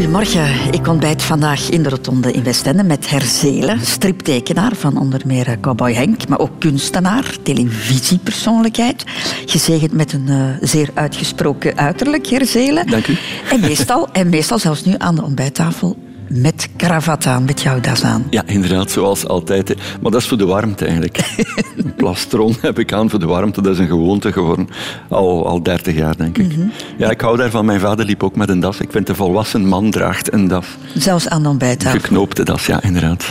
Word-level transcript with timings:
Goedemorgen. 0.00 0.72
Ik 0.72 0.88
ontbijt 0.88 1.22
vandaag 1.22 1.68
in 1.68 1.82
de 1.82 1.88
Rotonde 1.88 2.32
in 2.32 2.42
Westende 2.42 2.82
met 2.82 3.10
Herzelen, 3.10 3.80
striptekenaar 3.80 4.74
van 4.74 4.98
onder 4.98 5.22
meer 5.26 5.46
eh, 5.46 5.60
Cowboy 5.60 5.92
Henk, 5.92 6.28
maar 6.28 6.38
ook 6.38 6.50
kunstenaar, 6.58 7.36
televisiepersoonlijkheid. 7.42 9.04
Gezegend 9.46 9.92
met 9.92 10.12
een 10.12 10.26
uh, 10.26 10.44
zeer 10.60 10.90
uitgesproken 10.94 11.76
uiterlijk, 11.76 12.26
Herzelen. 12.26 12.86
Dank 12.86 13.06
u. 13.06 13.16
En 13.50 13.60
meestal, 13.60 14.08
en 14.12 14.28
meestal 14.28 14.58
zelfs 14.58 14.84
nu 14.84 14.94
aan 14.98 15.14
de 15.14 15.22
ontbijttafel 15.22 15.96
met 16.30 16.68
kravat 16.76 17.26
aan, 17.26 17.44
met 17.44 17.62
jouw 17.62 17.80
das 17.80 18.04
aan. 18.04 18.26
Ja, 18.30 18.42
inderdaad, 18.46 18.90
zoals 18.90 19.26
altijd. 19.26 19.74
Maar 20.00 20.10
dat 20.10 20.20
is 20.20 20.28
voor 20.28 20.38
de 20.38 20.46
warmte 20.46 20.84
eigenlijk. 20.84 21.18
een 21.76 21.94
plastron 21.94 22.56
heb 22.60 22.78
ik 22.78 22.92
aan 22.92 23.10
voor 23.10 23.18
de 23.18 23.26
warmte. 23.26 23.62
Dat 23.62 23.72
is 23.72 23.78
een 23.78 23.86
gewoonte 23.86 24.32
geworden. 24.32 24.68
Al, 25.08 25.46
al 25.46 25.62
30 25.62 25.94
jaar, 25.94 26.16
denk 26.16 26.38
ik. 26.38 26.56
Mhm. 26.56 26.66
Ja, 26.98 27.10
ik 27.10 27.20
hou 27.20 27.36
daarvan. 27.36 27.64
Mijn 27.64 27.80
vader 27.80 28.04
liep 28.04 28.22
ook 28.22 28.36
met 28.36 28.48
een 28.48 28.60
das. 28.60 28.80
Ik 28.80 28.90
vind 28.90 29.08
een 29.08 29.14
volwassen 29.14 29.66
man 29.66 29.90
draagt 29.90 30.32
een 30.32 30.48
das. 30.48 30.66
Zelfs 30.94 31.28
aan 31.28 31.42
de 31.42 31.48
ontbijttafel. 31.48 32.00
Geknoopte 32.00 32.44
das, 32.44 32.66
ja, 32.66 32.82
inderdaad. 32.82 33.26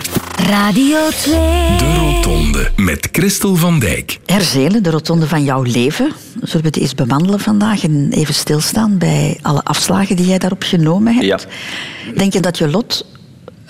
Radio 0.47 0.97
2. 1.09 1.33
De 1.77 1.95
Rotonde 1.99 2.71
met 2.75 3.09
Christel 3.11 3.55
van 3.55 3.79
Dijk. 3.79 4.19
Herzelen, 4.25 4.83
de 4.83 4.89
rotonde 4.89 5.27
van 5.27 5.43
jouw 5.43 5.61
leven. 5.61 6.11
Zullen 6.41 6.61
we 6.61 6.67
het 6.67 6.77
eens 6.77 6.95
bewandelen 6.95 7.39
vandaag 7.39 7.83
en 7.83 8.07
even 8.11 8.33
stilstaan 8.33 8.97
bij 8.97 9.37
alle 9.41 9.63
afslagen 9.63 10.15
die 10.15 10.25
jij 10.25 10.37
daarop 10.37 10.63
genomen 10.63 11.13
hebt? 11.13 11.25
Ja. 11.25 11.39
Denk 12.15 12.33
je 12.33 12.39
dat 12.39 12.57
je 12.57 12.67
lot 12.67 12.88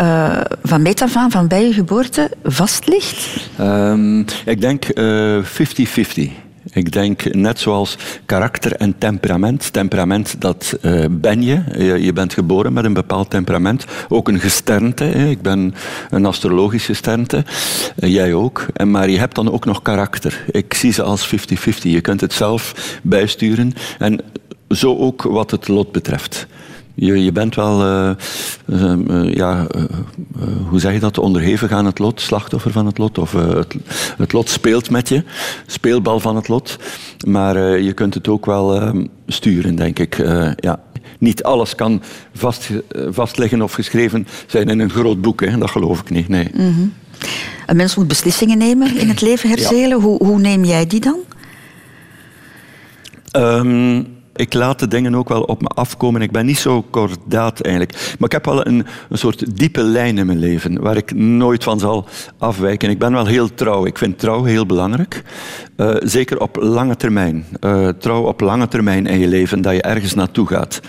uh, 0.02 0.42
van 0.64 0.82
meet 0.82 1.04
van 1.08 1.48
bij 1.48 1.68
je 1.68 1.74
geboorte, 1.74 2.32
vast 2.44 2.88
ligt? 2.88 3.50
Um, 3.60 4.26
ik 4.46 4.62
denk 4.62 4.86
50-50. 4.86 4.94
Uh, 4.96 6.30
ik 6.74 6.92
denk 6.92 7.34
net 7.34 7.60
zoals 7.60 7.98
karakter 8.26 8.76
en 8.76 8.98
temperament. 8.98 9.74
Temperament, 9.74 10.42
dat 10.42 10.78
uh, 10.82 11.06
ben 11.12 11.42
je. 11.42 11.62
je. 12.04 12.14
bent 12.14 12.34
geboren 12.34 12.74
met 12.74 12.86
een 12.86 12.94
bepaald 12.94 13.30
temperament. 13.30 13.86
Ook 14.10 14.28
een 14.28 14.40
gesternte. 14.40 15.04
Hè. 15.04 15.30
Ik 15.30 15.42
ben 15.42 15.74
een 16.10 16.26
astrologische 16.26 16.88
gesternte. 16.92 17.46
Jij 17.96 18.34
ook. 18.34 18.66
En, 18.74 18.92
maar 18.92 19.10
je 19.10 19.20
hebt 19.20 19.36
dan 19.36 19.52
ook 19.52 19.66
nog 19.66 19.82
karakter. 19.82 20.44
Ik 20.52 20.74
zie 20.74 20.92
ze 20.92 21.04
als 21.04 21.28
50-50. 21.28 21.32
Je 21.82 22.02
kunt 22.02 22.22
het 22.22 22.34
zelf 22.34 22.98
bijsturen. 23.04 23.74
En 24.00 24.20
zo 24.70 24.98
ook 24.98 25.22
wat 25.22 25.52
het 25.52 25.68
lot 25.68 25.92
betreft. 25.92 26.48
Je, 27.00 27.24
je 27.24 27.32
bent 27.32 27.56
wel, 27.56 27.86
uh, 27.86 28.12
uh, 28.66 29.34
ja, 29.34 29.68
hoe 30.70 30.80
zeg 30.80 30.94
je 30.94 31.00
dat, 31.00 31.18
onderhevig 31.18 31.72
aan 31.72 31.86
het 31.86 32.00
lot, 32.00 32.22
slachtoffer 32.22 32.72
van 32.72 32.86
het 32.86 32.98
lot. 32.98 33.18
Of 33.18 33.32
het, 33.32 33.76
het, 34.18 34.34
lot 34.34 34.50
speelt 34.50 34.90
met 34.90 35.10
je, 35.10 35.24
speelbal 35.66 36.20
van 36.20 36.36
het 36.36 36.48
lot. 36.48 36.78
Maar 37.28 37.80
je 37.80 37.94
kunt 37.94 38.14
het 38.14 38.28
ook 38.28 38.46
wel 38.46 38.94
sturen, 39.28 39.76
denk 39.76 40.00
ik. 40.00 40.18
ja. 40.56 40.80
Niet 41.20 41.44
alles 41.44 41.76
kan 41.76 42.02
vast, 42.34 42.70
vastleggen 43.10 43.62
of 43.62 43.74
geschreven 43.74 44.28
zijn 44.48 44.70
in 44.70 44.80
een 44.80 44.90
groot 44.90 45.22
boek, 45.22 45.42
hè. 45.42 45.58
dat 45.58 45.70
geloof 45.70 46.00
ik 46.00 46.10
niet. 46.10 46.28
Nee. 46.28 46.50
Mm 46.54 46.74
-hmm. 46.74 46.94
Een 47.66 47.76
mens 47.76 47.96
moet 47.96 48.08
beslissingen 48.08 48.58
nemen 48.58 48.98
in 48.98 49.08
het 49.08 49.22
leven, 49.22 49.50
herzelen. 49.50 49.98
Ja. 49.98 50.04
Hoe, 50.04 50.26
hoe 50.26 50.40
neem 50.40 50.64
jij 50.64 50.88
die 50.88 51.00
dan? 51.00 51.18
Um, 53.32 54.19
ik 54.40 54.54
laat 54.54 54.80
de 54.80 54.88
dingen 54.88 55.16
ook 55.16 55.30
wel 55.30 55.42
op 55.42 55.62
me 55.62 55.68
afkomen. 55.68 56.22
Ik 56.22 56.32
ben 56.32 56.46
niet 56.46 56.58
zo 56.58 56.86
kordaat 56.90 57.60
eigenlijk. 57.62 58.16
Maar 58.20 58.28
ik 58.28 58.32
heb 58.32 58.46
wel 58.46 58.68
een, 58.68 58.86
een 59.10 59.18
soort 59.18 59.58
diepe 59.58 59.82
lijn 59.82 60.18
in 60.18 60.26
mijn 60.26 60.40
leven 60.40 60.82
waar 60.82 60.98
ik 60.98 61.16
nooit 61.16 61.64
van 61.64 61.80
zal 61.80 62.08
afwijken. 62.38 62.90
Ik 62.90 63.00
ben 63.00 63.12
wel 63.12 63.26
heel 63.26 63.54
trouw. 63.54 63.86
Ik 63.86 63.98
vind 63.98 64.20
trouw 64.20 64.44
heel 64.44 64.66
belangrijk. 64.66 65.24
Uh, 65.78 65.96
zeker 66.00 66.40
op 66.40 66.56
lange 66.56 66.96
termijn. 66.96 67.46
Uh, 67.62 67.88
trouw 67.88 68.24
op 68.24 68.40
lange 68.40 68.68
termijn 68.68 69.08
in 69.08 69.20
je 69.20 69.28
leven, 69.28 69.62
dat 69.62 69.74
je 69.74 69.82
ergens 69.82 70.14
naartoe 70.14 70.48
gaat. 70.48 70.82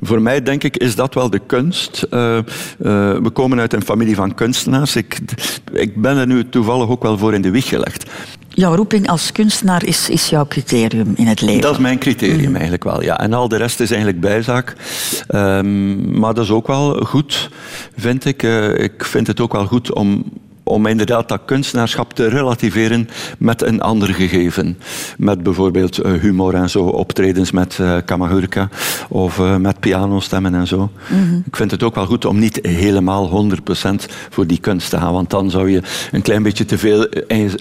Voor 0.00 0.22
mij, 0.22 0.42
denk 0.42 0.64
ik, 0.64 0.76
is 0.76 0.94
dat 0.94 1.14
wel 1.14 1.30
de 1.30 1.40
kunst. 1.46 2.06
Uh, 2.10 2.38
we 2.78 3.30
komen 3.32 3.60
uit 3.60 3.72
een 3.72 3.84
familie 3.84 4.14
van 4.14 4.34
kunstenaars. 4.34 4.96
Ik, 4.96 5.18
ik 5.72 6.02
ben 6.02 6.16
er 6.16 6.26
nu 6.26 6.48
toevallig 6.48 6.88
ook 6.88 7.02
wel 7.02 7.18
voor 7.18 7.34
in 7.34 7.42
de 7.42 7.50
wieg 7.50 7.68
gelegd 7.68 8.04
jouw 8.54 8.74
roeping 8.74 9.08
als 9.08 9.32
kunstenaar 9.32 9.84
is, 9.84 10.08
is 10.08 10.28
jouw 10.28 10.46
criterium 10.46 11.12
in 11.16 11.26
het 11.26 11.40
leven? 11.40 11.60
Dat 11.60 11.72
is 11.72 11.78
mijn 11.78 11.98
criterium 11.98 12.48
mm. 12.48 12.54
eigenlijk 12.54 12.84
wel, 12.84 13.02
ja. 13.02 13.18
En 13.20 13.32
al 13.32 13.48
de 13.48 13.56
rest 13.56 13.80
is 13.80 13.90
eigenlijk 13.90 14.20
bijzaak. 14.20 14.74
Um, 15.34 16.18
maar 16.18 16.34
dat 16.34 16.44
is 16.44 16.50
ook 16.50 16.66
wel 16.66 17.04
goed, 17.04 17.50
vind 17.96 18.24
ik. 18.24 18.42
Uh, 18.42 18.78
ik 18.78 19.04
vind 19.04 19.26
het 19.26 19.40
ook 19.40 19.52
wel 19.52 19.66
goed 19.66 19.92
om 19.92 20.24
om 20.64 20.86
inderdaad 20.86 21.28
dat 21.28 21.40
kunstenaarschap 21.44 22.12
te 22.12 22.28
relativeren 22.28 23.08
met 23.38 23.62
een 23.62 23.80
ander 23.80 24.14
gegeven. 24.14 24.78
Met 25.18 25.42
bijvoorbeeld 25.42 25.98
eh, 25.98 26.12
humor 26.12 26.54
en 26.54 26.70
zo, 26.70 26.84
optredens 26.84 27.50
met 27.50 27.78
uh, 27.80 27.96
kamagurka 28.04 28.68
of 29.08 29.38
uh, 29.38 29.56
met 29.56 29.80
pianostemmen 29.80 30.54
en 30.54 30.66
zo. 30.66 30.78
Mm 30.78 31.28
-hmm. 31.28 31.42
Ik 31.46 31.56
vind 31.56 31.70
het 31.70 31.82
ook 31.82 31.94
wel 31.94 32.06
goed 32.06 32.24
om 32.24 32.38
niet 32.38 32.58
helemaal 32.62 33.48
100% 33.82 33.88
voor 34.30 34.46
die 34.46 34.60
kunst 34.60 34.90
te 34.90 34.98
gaan, 34.98 35.12
want 35.12 35.30
dan 35.30 35.50
zou 35.50 35.70
je 35.70 35.82
een 36.12 36.22
klein 36.22 36.42
beetje 36.42 36.64
te 36.64 36.78
veel 36.78 37.06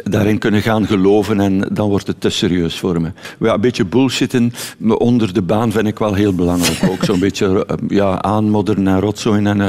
daarin 0.03 0.37
kunnen 0.37 0.61
gaan 0.61 0.87
geloven 0.87 1.39
en 1.39 1.67
dan 1.71 1.89
wordt 1.89 2.07
het 2.07 2.21
te 2.21 2.29
serieus 2.29 2.79
voor 2.79 3.01
me. 3.01 3.11
Ja, 3.39 3.53
een 3.53 3.61
beetje 3.61 3.85
bullshitten 3.85 4.53
onder 4.97 5.33
de 5.33 5.41
baan 5.41 5.71
vind 5.71 5.87
ik 5.87 5.99
wel 5.99 6.13
heel 6.13 6.33
belangrijk. 6.33 6.79
Ook 6.91 7.03
zo'n 7.03 7.19
beetje 7.19 7.67
ja, 7.87 8.21
aanmodderen 8.21 8.87
en 8.87 8.99
rotzooien 8.99 9.47
en 9.47 9.59
uh, 9.59 9.67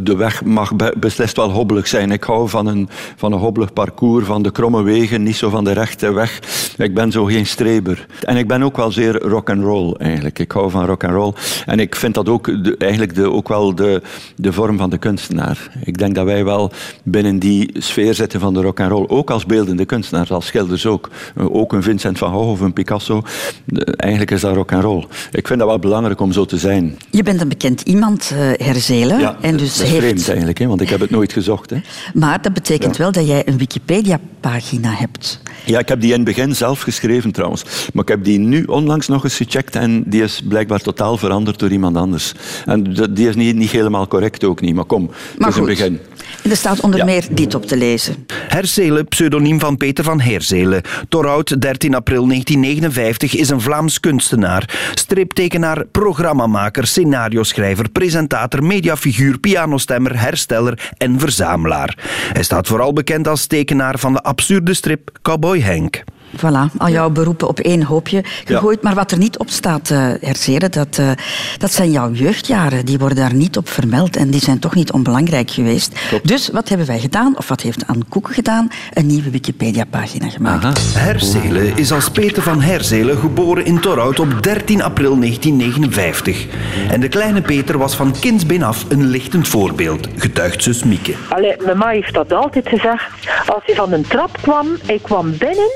de 0.00 0.14
weg 0.16 0.44
mag 0.44 0.72
beslist 0.98 1.36
wel 1.36 1.50
hobbelig 1.50 1.86
zijn. 1.86 2.10
Ik 2.10 2.22
hou 2.22 2.48
van 2.48 2.66
een, 2.66 2.88
van 3.16 3.32
een 3.32 3.38
hobbelig 3.38 3.72
parcours, 3.72 4.26
van 4.26 4.42
de 4.42 4.50
kromme 4.50 4.82
wegen, 4.82 5.22
niet 5.22 5.36
zo 5.36 5.50
van 5.50 5.64
de 5.64 5.72
rechte 5.72 6.12
weg. 6.12 6.40
Ik 6.76 6.94
ben 6.94 7.12
zo 7.12 7.24
geen 7.24 7.46
streber. 7.46 8.06
En 8.22 8.36
ik 8.36 8.48
ben 8.48 8.62
ook 8.62 8.76
wel 8.76 8.92
zeer 8.92 9.22
rock 9.22 9.50
and 9.50 9.62
roll 9.62 9.92
eigenlijk. 9.92 10.38
Ik 10.38 10.52
hou 10.52 10.70
van 10.70 10.86
rock 10.86 11.04
and 11.04 11.12
roll. 11.12 11.32
En 11.66 11.80
ik 11.80 11.94
vind 11.94 12.14
dat 12.14 12.28
ook 12.28 12.50
eigenlijk 12.78 13.14
de, 13.14 13.30
ook 13.30 13.48
wel 13.48 13.74
de, 13.74 14.02
de 14.36 14.52
vorm 14.52 14.78
van 14.78 14.90
de 14.90 14.98
kunstenaar. 14.98 15.70
Ik 15.84 15.98
denk 15.98 16.14
dat 16.14 16.24
wij 16.24 16.44
wel 16.44 16.72
binnen 17.02 17.38
die 17.38 17.70
sfeer 17.78 18.14
zitten 18.14 18.40
van 18.40 18.54
de 18.54 18.60
rock 18.60 18.80
and 18.80 18.90
roll. 18.90 19.06
Ook 19.08 19.30
als 19.30 19.46
beeldende 19.46 19.84
kunstenaars, 19.84 20.30
als 20.30 20.46
schilders 20.46 20.86
ook. 20.86 21.10
Ook 21.36 21.72
een 21.72 21.82
Vincent 21.82 22.18
van 22.18 22.32
Gogh 22.32 22.50
of 22.50 22.60
een 22.60 22.72
Picasso. 22.72 23.22
Eigenlijk 23.96 24.30
is 24.30 24.40
dat 24.40 24.54
rock 24.54 24.72
and 24.72 24.82
roll. 24.82 25.06
Ik 25.32 25.46
vind 25.46 25.58
dat 25.58 25.68
wel 25.68 25.78
belangrijk 25.78 26.20
om 26.20 26.32
zo 26.32 26.44
te 26.44 26.58
zijn. 26.58 26.98
Je 27.10 27.22
bent 27.22 27.40
een 27.40 27.48
bekend 27.48 27.80
iemand, 27.80 28.32
uh, 28.34 28.38
Herzelen. 28.66 29.17
Ja, 29.18 29.36
en 29.40 29.56
dus 29.56 29.76
dat 29.76 29.86
is 29.86 29.92
heeft... 29.92 30.04
vreemd 30.04 30.28
eigenlijk, 30.28 30.58
hè, 30.58 30.66
want 30.66 30.80
ik 30.80 30.88
heb 30.88 31.00
het 31.00 31.10
nooit 31.10 31.32
gezocht. 31.32 31.70
Hè. 31.70 31.80
Maar 32.14 32.42
dat 32.42 32.52
betekent 32.54 32.96
wel 32.96 33.12
dat 33.12 33.26
jij 33.26 33.48
een 33.48 33.58
Wikipedia-pagina 33.58 34.90
hebt. 34.90 35.40
Ja, 35.64 35.78
ik 35.78 35.88
heb 35.88 36.00
die 36.00 36.10
in 36.10 36.16
het 36.16 36.24
begin 36.24 36.56
zelf 36.56 36.80
geschreven 36.80 37.32
trouwens. 37.32 37.64
Maar 37.92 38.02
ik 38.02 38.08
heb 38.08 38.24
die 38.24 38.38
nu 38.38 38.64
onlangs 38.64 39.08
nog 39.08 39.24
eens 39.24 39.36
gecheckt 39.36 39.76
en 39.76 40.02
die 40.06 40.22
is 40.22 40.42
blijkbaar 40.48 40.80
totaal 40.80 41.16
veranderd 41.16 41.58
door 41.58 41.70
iemand 41.70 41.96
anders. 41.96 42.32
En 42.64 42.94
die 43.10 43.28
is 43.28 43.34
niet, 43.34 43.56
niet 43.56 43.70
helemaal 43.70 44.08
correct 44.08 44.44
ook 44.44 44.60
niet, 44.60 44.74
maar 44.74 44.84
kom, 44.84 45.10
het 45.38 45.48
is 45.48 45.56
een 45.56 45.64
begin. 45.64 46.00
En 46.48 46.54
er 46.54 46.60
staat 46.60 46.80
onder 46.80 47.04
meer 47.04 47.24
dit 47.30 47.54
op 47.54 47.66
te 47.66 47.76
lezen. 47.76 48.26
Herzelen, 48.32 49.08
pseudoniem 49.08 49.60
van 49.60 49.76
Peter 49.76 50.04
van 50.04 50.20
Herzelen. 50.20 50.82
Torhout, 51.08 51.60
13 51.60 51.94
april 51.94 52.26
1959, 52.26 53.34
is 53.34 53.48
een 53.48 53.60
Vlaams 53.60 54.00
kunstenaar. 54.00 54.90
Striptekenaar, 54.94 55.84
programmamaker, 55.84 56.86
scenario-schrijver, 56.86 57.88
presentator, 57.88 58.64
mediafiguur, 58.64 59.38
pianostemmer, 59.38 60.20
hersteller 60.20 60.92
en 60.96 61.20
verzamelaar. 61.20 61.98
Hij 62.32 62.42
staat 62.42 62.66
vooral 62.66 62.92
bekend 62.92 63.28
als 63.28 63.46
tekenaar 63.46 63.98
van 63.98 64.12
de 64.12 64.22
absurde 64.22 64.74
strip 64.74 65.18
Cowboy 65.22 65.60
Henk. 65.60 66.04
Voilà, 66.36 66.76
al 66.78 66.88
jouw 66.88 67.10
beroepen 67.10 67.48
op 67.48 67.58
één 67.60 67.82
hoopje 67.82 68.24
gegooid. 68.44 68.82
Maar 68.82 68.94
wat 68.94 69.10
er 69.10 69.18
niet 69.18 69.38
op 69.38 69.50
staat, 69.50 69.90
uh, 69.90 70.08
Herzeren, 70.20 70.70
dat, 70.70 70.98
uh, 71.00 71.10
dat 71.58 71.72
zijn 71.72 71.90
jouw 71.90 72.12
jeugdjaren. 72.12 72.84
Die 72.84 72.98
worden 72.98 73.18
daar 73.18 73.34
niet 73.34 73.56
op 73.56 73.68
vermeld 73.68 74.16
en 74.16 74.30
die 74.30 74.40
zijn 74.40 74.58
toch 74.58 74.74
niet 74.74 74.92
onbelangrijk 74.92 75.50
geweest. 75.50 75.98
Dus 76.22 76.48
wat 76.48 76.68
hebben 76.68 76.86
wij 76.86 76.98
gedaan, 76.98 77.36
of 77.36 77.48
wat 77.48 77.60
heeft 77.60 77.86
Anne 77.86 78.04
Koek 78.08 78.34
gedaan? 78.34 78.68
Een 78.92 79.06
nieuwe 79.06 79.30
Wikipedia-pagina 79.30 80.28
gemaakt. 80.28 80.64
Aha. 80.64 80.72
Herzelen 80.92 81.76
is 81.76 81.92
als 81.92 82.10
Peter 82.10 82.42
van 82.42 82.60
Herzelen 82.60 83.18
geboren 83.18 83.64
in 83.64 83.80
Torhout 83.80 84.20
op 84.20 84.42
13 84.42 84.82
april 84.82 85.18
1959. 85.18 86.46
En 86.88 87.00
de 87.00 87.08
kleine 87.08 87.40
Peter 87.42 87.78
was 87.78 87.96
van 87.96 88.14
kindsbeen 88.20 88.62
af 88.62 88.84
een 88.88 89.06
lichtend 89.06 89.48
voorbeeld, 89.48 90.08
getuigt 90.16 90.62
zus 90.62 90.84
Mieke. 90.84 91.14
Allee, 91.28 91.56
mijn 91.64 91.78
ma 91.78 91.88
heeft 91.88 92.14
dat 92.14 92.32
altijd 92.32 92.68
gezegd. 92.68 93.04
Als 93.46 93.62
hij 93.64 93.74
van 93.74 93.92
een 93.92 94.06
trap 94.06 94.38
kwam, 94.40 94.66
hij 94.86 94.98
kwam 95.02 95.36
binnen 95.38 95.70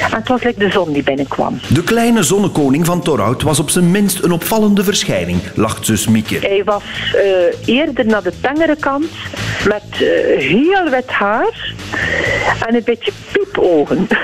en 0.00 0.16
het 0.16 0.28
was 0.28 0.42
like 0.42 0.58
de 0.58 0.70
zon 0.70 0.92
die 0.92 1.02
binnenkwam. 1.02 1.60
De 1.68 1.82
kleine 1.82 2.22
zonnekoning 2.22 2.86
van 2.86 3.02
Torhout 3.02 3.42
was 3.42 3.58
op 3.58 3.70
zijn 3.70 3.90
minst 3.90 4.22
een 4.22 4.32
opvallende 4.32 4.84
verschijning, 4.84 5.40
lacht 5.54 5.86
zus 5.86 6.08
Mieke. 6.08 6.38
Hij 6.38 6.62
was 6.64 6.82
uh, 7.14 7.76
eerder 7.76 8.06
naar 8.06 8.22
de 8.22 8.32
tengere 8.40 8.76
kant, 8.76 9.10
met 9.66 9.82
uh, 9.92 9.98
heel 10.38 10.90
wit 10.90 11.10
haar 11.10 11.74
en 12.66 12.74
een 12.74 12.82
beetje 12.84 13.12
piepogen. 13.32 14.08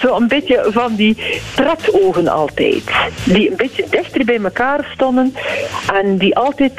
Zo 0.00 0.16
een 0.16 0.28
beetje 0.28 0.66
van 0.68 0.94
die 0.94 1.16
pretogen 1.54 2.28
altijd. 2.28 2.82
Die 3.24 3.50
een 3.50 3.56
beetje 3.56 3.84
dichter 3.90 4.24
bij 4.24 4.40
elkaar 4.42 4.90
stonden 4.94 5.34
en 5.92 6.16
die 6.16 6.36
altijd 6.36 6.72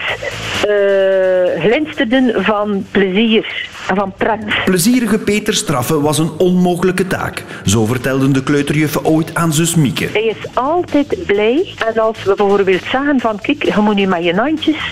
uh, 0.67 1.61
glinsterden 1.61 2.43
van 2.43 2.85
plezier. 2.91 3.69
Van 3.95 4.13
pret. 4.17 4.39
Plezierige 4.65 5.19
Peter 5.19 5.53
straffen 5.53 6.01
was 6.01 6.17
een 6.17 6.31
onmogelijke 6.37 7.07
taak. 7.07 7.43
Zo 7.65 7.85
vertelden 7.85 8.33
de 8.33 8.43
kleuterjuffen 8.43 9.05
ooit 9.05 9.35
aan 9.35 9.53
zus 9.53 9.75
Mieke. 9.75 10.09
Hij 10.11 10.23
is 10.23 10.47
altijd 10.53 11.25
blij. 11.25 11.73
En 11.87 12.01
als 12.01 12.23
we 12.23 12.33
bijvoorbeeld 12.35 12.83
zeggen 12.91 13.19
van, 13.19 13.39
kijk, 13.41 13.63
je 13.63 13.81
moet 13.81 13.95
nu 13.95 14.05
met 14.05 14.23
je 14.23 14.35
handjes 14.35 14.91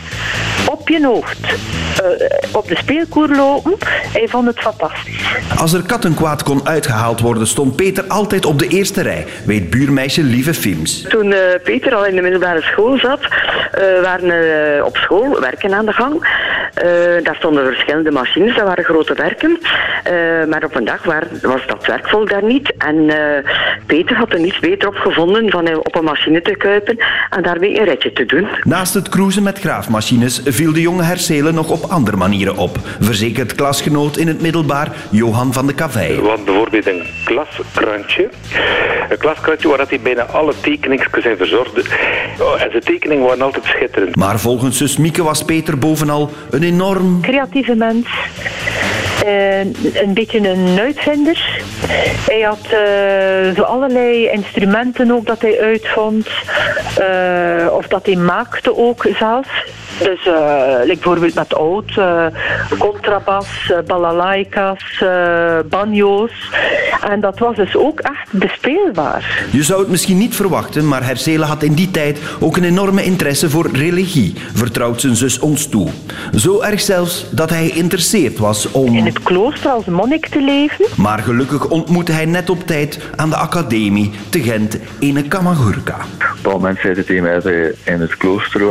op 0.65 0.89
je 0.89 1.05
hoofd 1.05 1.39
uh, 2.01 2.55
op 2.55 2.67
de 2.67 2.75
speelkoer 2.75 3.27
lopen. 3.27 3.77
Hij 4.13 4.27
vond 4.27 4.47
het 4.47 4.59
fantastisch. 4.59 5.23
Als 5.57 5.73
er 5.73 5.81
kattenkwaad 5.81 6.43
kon 6.43 6.67
uitgehaald 6.67 7.19
worden, 7.19 7.47
stond 7.47 7.75
Peter 7.75 8.03
altijd 8.07 8.45
op 8.45 8.59
de 8.59 8.67
eerste 8.67 9.01
rij, 9.01 9.25
weet 9.45 9.69
buurmeisje 9.69 10.23
Lieve 10.23 10.53
Films. 10.53 11.01
Toen 11.01 11.25
uh, 11.25 11.37
Peter 11.63 11.95
al 11.95 12.05
in 12.05 12.15
de 12.15 12.21
middelbare 12.21 12.61
school 12.61 12.97
zat, 12.97 13.19
uh, 13.21 14.01
waren 14.01 14.29
er 14.29 14.85
op 14.85 14.97
school 14.97 15.39
werken 15.39 15.73
aan 15.73 15.85
de 15.85 15.93
gang. 15.93 16.27
daar 17.23 17.35
stonden 17.35 17.65
verschillende 17.65 18.11
machines, 18.11 18.55
dat 18.55 18.67
waren 18.67 18.80
grote 18.83 19.13
werken. 19.13 19.59
maar 20.49 20.63
op 20.63 20.75
een 20.75 20.85
dag 20.85 21.03
waar, 21.03 21.27
was 21.41 21.61
dat 21.67 21.85
werkvolk 21.85 22.29
daar 22.29 22.43
niet. 22.43 22.73
En 22.77 23.11
Peter 23.85 24.15
had 24.15 24.33
er 24.33 24.39
niets 24.39 24.59
beter 24.59 24.87
op 24.87 24.95
gevonden 24.95 25.49
van 25.49 25.75
op 25.75 25.95
een 25.95 26.03
machine 26.03 26.41
te 26.41 26.55
kuipen 26.55 26.97
en 27.29 27.43
daarmee 27.43 27.79
een 27.79 27.85
ritje 27.85 28.13
te 28.13 28.25
doen. 28.25 28.47
Naast 28.63 28.93
het 28.93 29.09
cruisen 29.09 29.43
met 29.43 29.59
graafmachines 29.59 30.41
viel 30.45 30.73
de 30.73 30.81
jonge 30.81 31.03
Herselen 31.03 31.53
nog 31.53 31.69
op 31.69 31.83
andere 31.89 32.17
manieren 32.17 32.57
op, 32.57 32.77
verzekert 32.99 33.55
klasgenoot 33.55 34.17
in 34.17 34.27
het 34.27 34.41
middelbaar 34.41 34.87
Johan 35.09 35.53
van 35.53 35.67
de 35.67 35.75
Cavei. 35.75 36.21
Want 36.21 36.45
bijvoorbeeld 36.45 36.87
een 36.87 37.03
klaskrantje. 37.25 38.29
Een 39.09 39.17
klaskrantje 39.17 39.67
waar 39.67 39.85
hij 39.87 39.99
bijna 40.03 40.23
alle 40.23 40.53
tekeningen 40.61 41.07
zijn 41.21 41.37
verzorgd. 41.37 41.77
Oh, 42.39 42.61
en 42.61 42.71
zijn 42.71 42.83
tekeningen 42.83 43.25
waren 43.25 43.41
altijd 43.41 43.65
schitterend. 43.65 44.15
Maar 44.15 44.39
volgens 44.39 44.77
zus 44.77 44.97
Mieke 44.97 45.23
was 45.23 45.45
Peter 45.45 45.77
bovenal 45.77 46.29
een 46.49 46.63
enorm... 46.63 47.21
Creatieve 47.21 47.75
mens. 47.75 48.07
Yeah. 48.73 49.00
Een 49.93 50.13
beetje 50.13 50.49
een 50.49 50.79
uitvinder. 50.79 51.61
Hij 52.27 52.41
had 52.41 52.65
uh, 52.65 53.55
zo 53.55 53.61
allerlei 53.61 54.29
instrumenten 54.29 55.11
ook 55.11 55.25
dat 55.25 55.41
hij 55.41 55.59
uitvond. 55.59 56.27
Uh, 56.99 57.73
of 57.73 57.87
dat 57.87 58.05
hij 58.05 58.15
maakte 58.15 58.77
ook 58.77 59.05
zelf. 59.19 59.47
Dus 59.99 60.25
uh, 60.25 60.85
bijvoorbeeld 60.85 61.33
met 61.33 61.53
oud, 61.55 61.95
uh, 61.97 62.25
contrabas, 62.79 63.47
uh, 63.71 63.77
balalaikas, 63.87 65.03
banjo's. 65.65 66.49
En 67.09 67.19
dat 67.19 67.39
was 67.39 67.55
dus 67.55 67.75
ook 67.75 67.99
echt 67.99 68.31
bespeelbaar. 68.31 69.47
Je 69.51 69.63
zou 69.63 69.79
het 69.79 69.89
misschien 69.89 70.17
niet 70.17 70.35
verwachten, 70.35 70.87
maar 70.87 71.05
Hersele 71.05 71.45
had 71.45 71.63
in 71.63 71.73
die 71.73 71.91
tijd 71.91 72.19
ook 72.39 72.57
een 72.57 72.63
enorme 72.63 73.03
interesse 73.03 73.49
voor 73.49 73.69
religie, 73.73 74.33
vertrouwt 74.53 75.01
zijn 75.01 75.15
zus 75.15 75.39
ons 75.39 75.67
toe. 75.67 75.87
Zo 76.35 76.61
erg 76.61 76.81
zelfs 76.81 77.25
dat 77.31 77.49
hij 77.49 77.67
geïnteresseerd 77.67 78.37
was 78.37 78.71
om... 78.71 79.10
Het 79.13 79.23
klooster 79.23 79.71
als 79.71 79.85
monnik 79.85 80.27
te 80.27 80.41
leven. 80.41 80.85
Maar 80.97 81.19
gelukkig 81.19 81.67
ontmoette 81.67 82.11
hij 82.11 82.25
net 82.25 82.49
op 82.49 82.67
tijd 82.67 82.99
aan 83.15 83.29
de 83.29 83.35
academie 83.35 84.11
te 84.29 84.43
Gent 84.43 84.77
een 84.99 85.27
Kamagurka. 85.27 85.95
Op 86.37 86.45
een 86.45 86.51
moment 86.51 86.79
zei 86.79 86.93
hij 86.93 87.03
tegen 87.03 87.23
mij 87.23 87.33
dat 87.33 87.43
hij 87.43 87.73
in 87.83 88.01
het 88.01 88.17
klooster. 88.17 88.61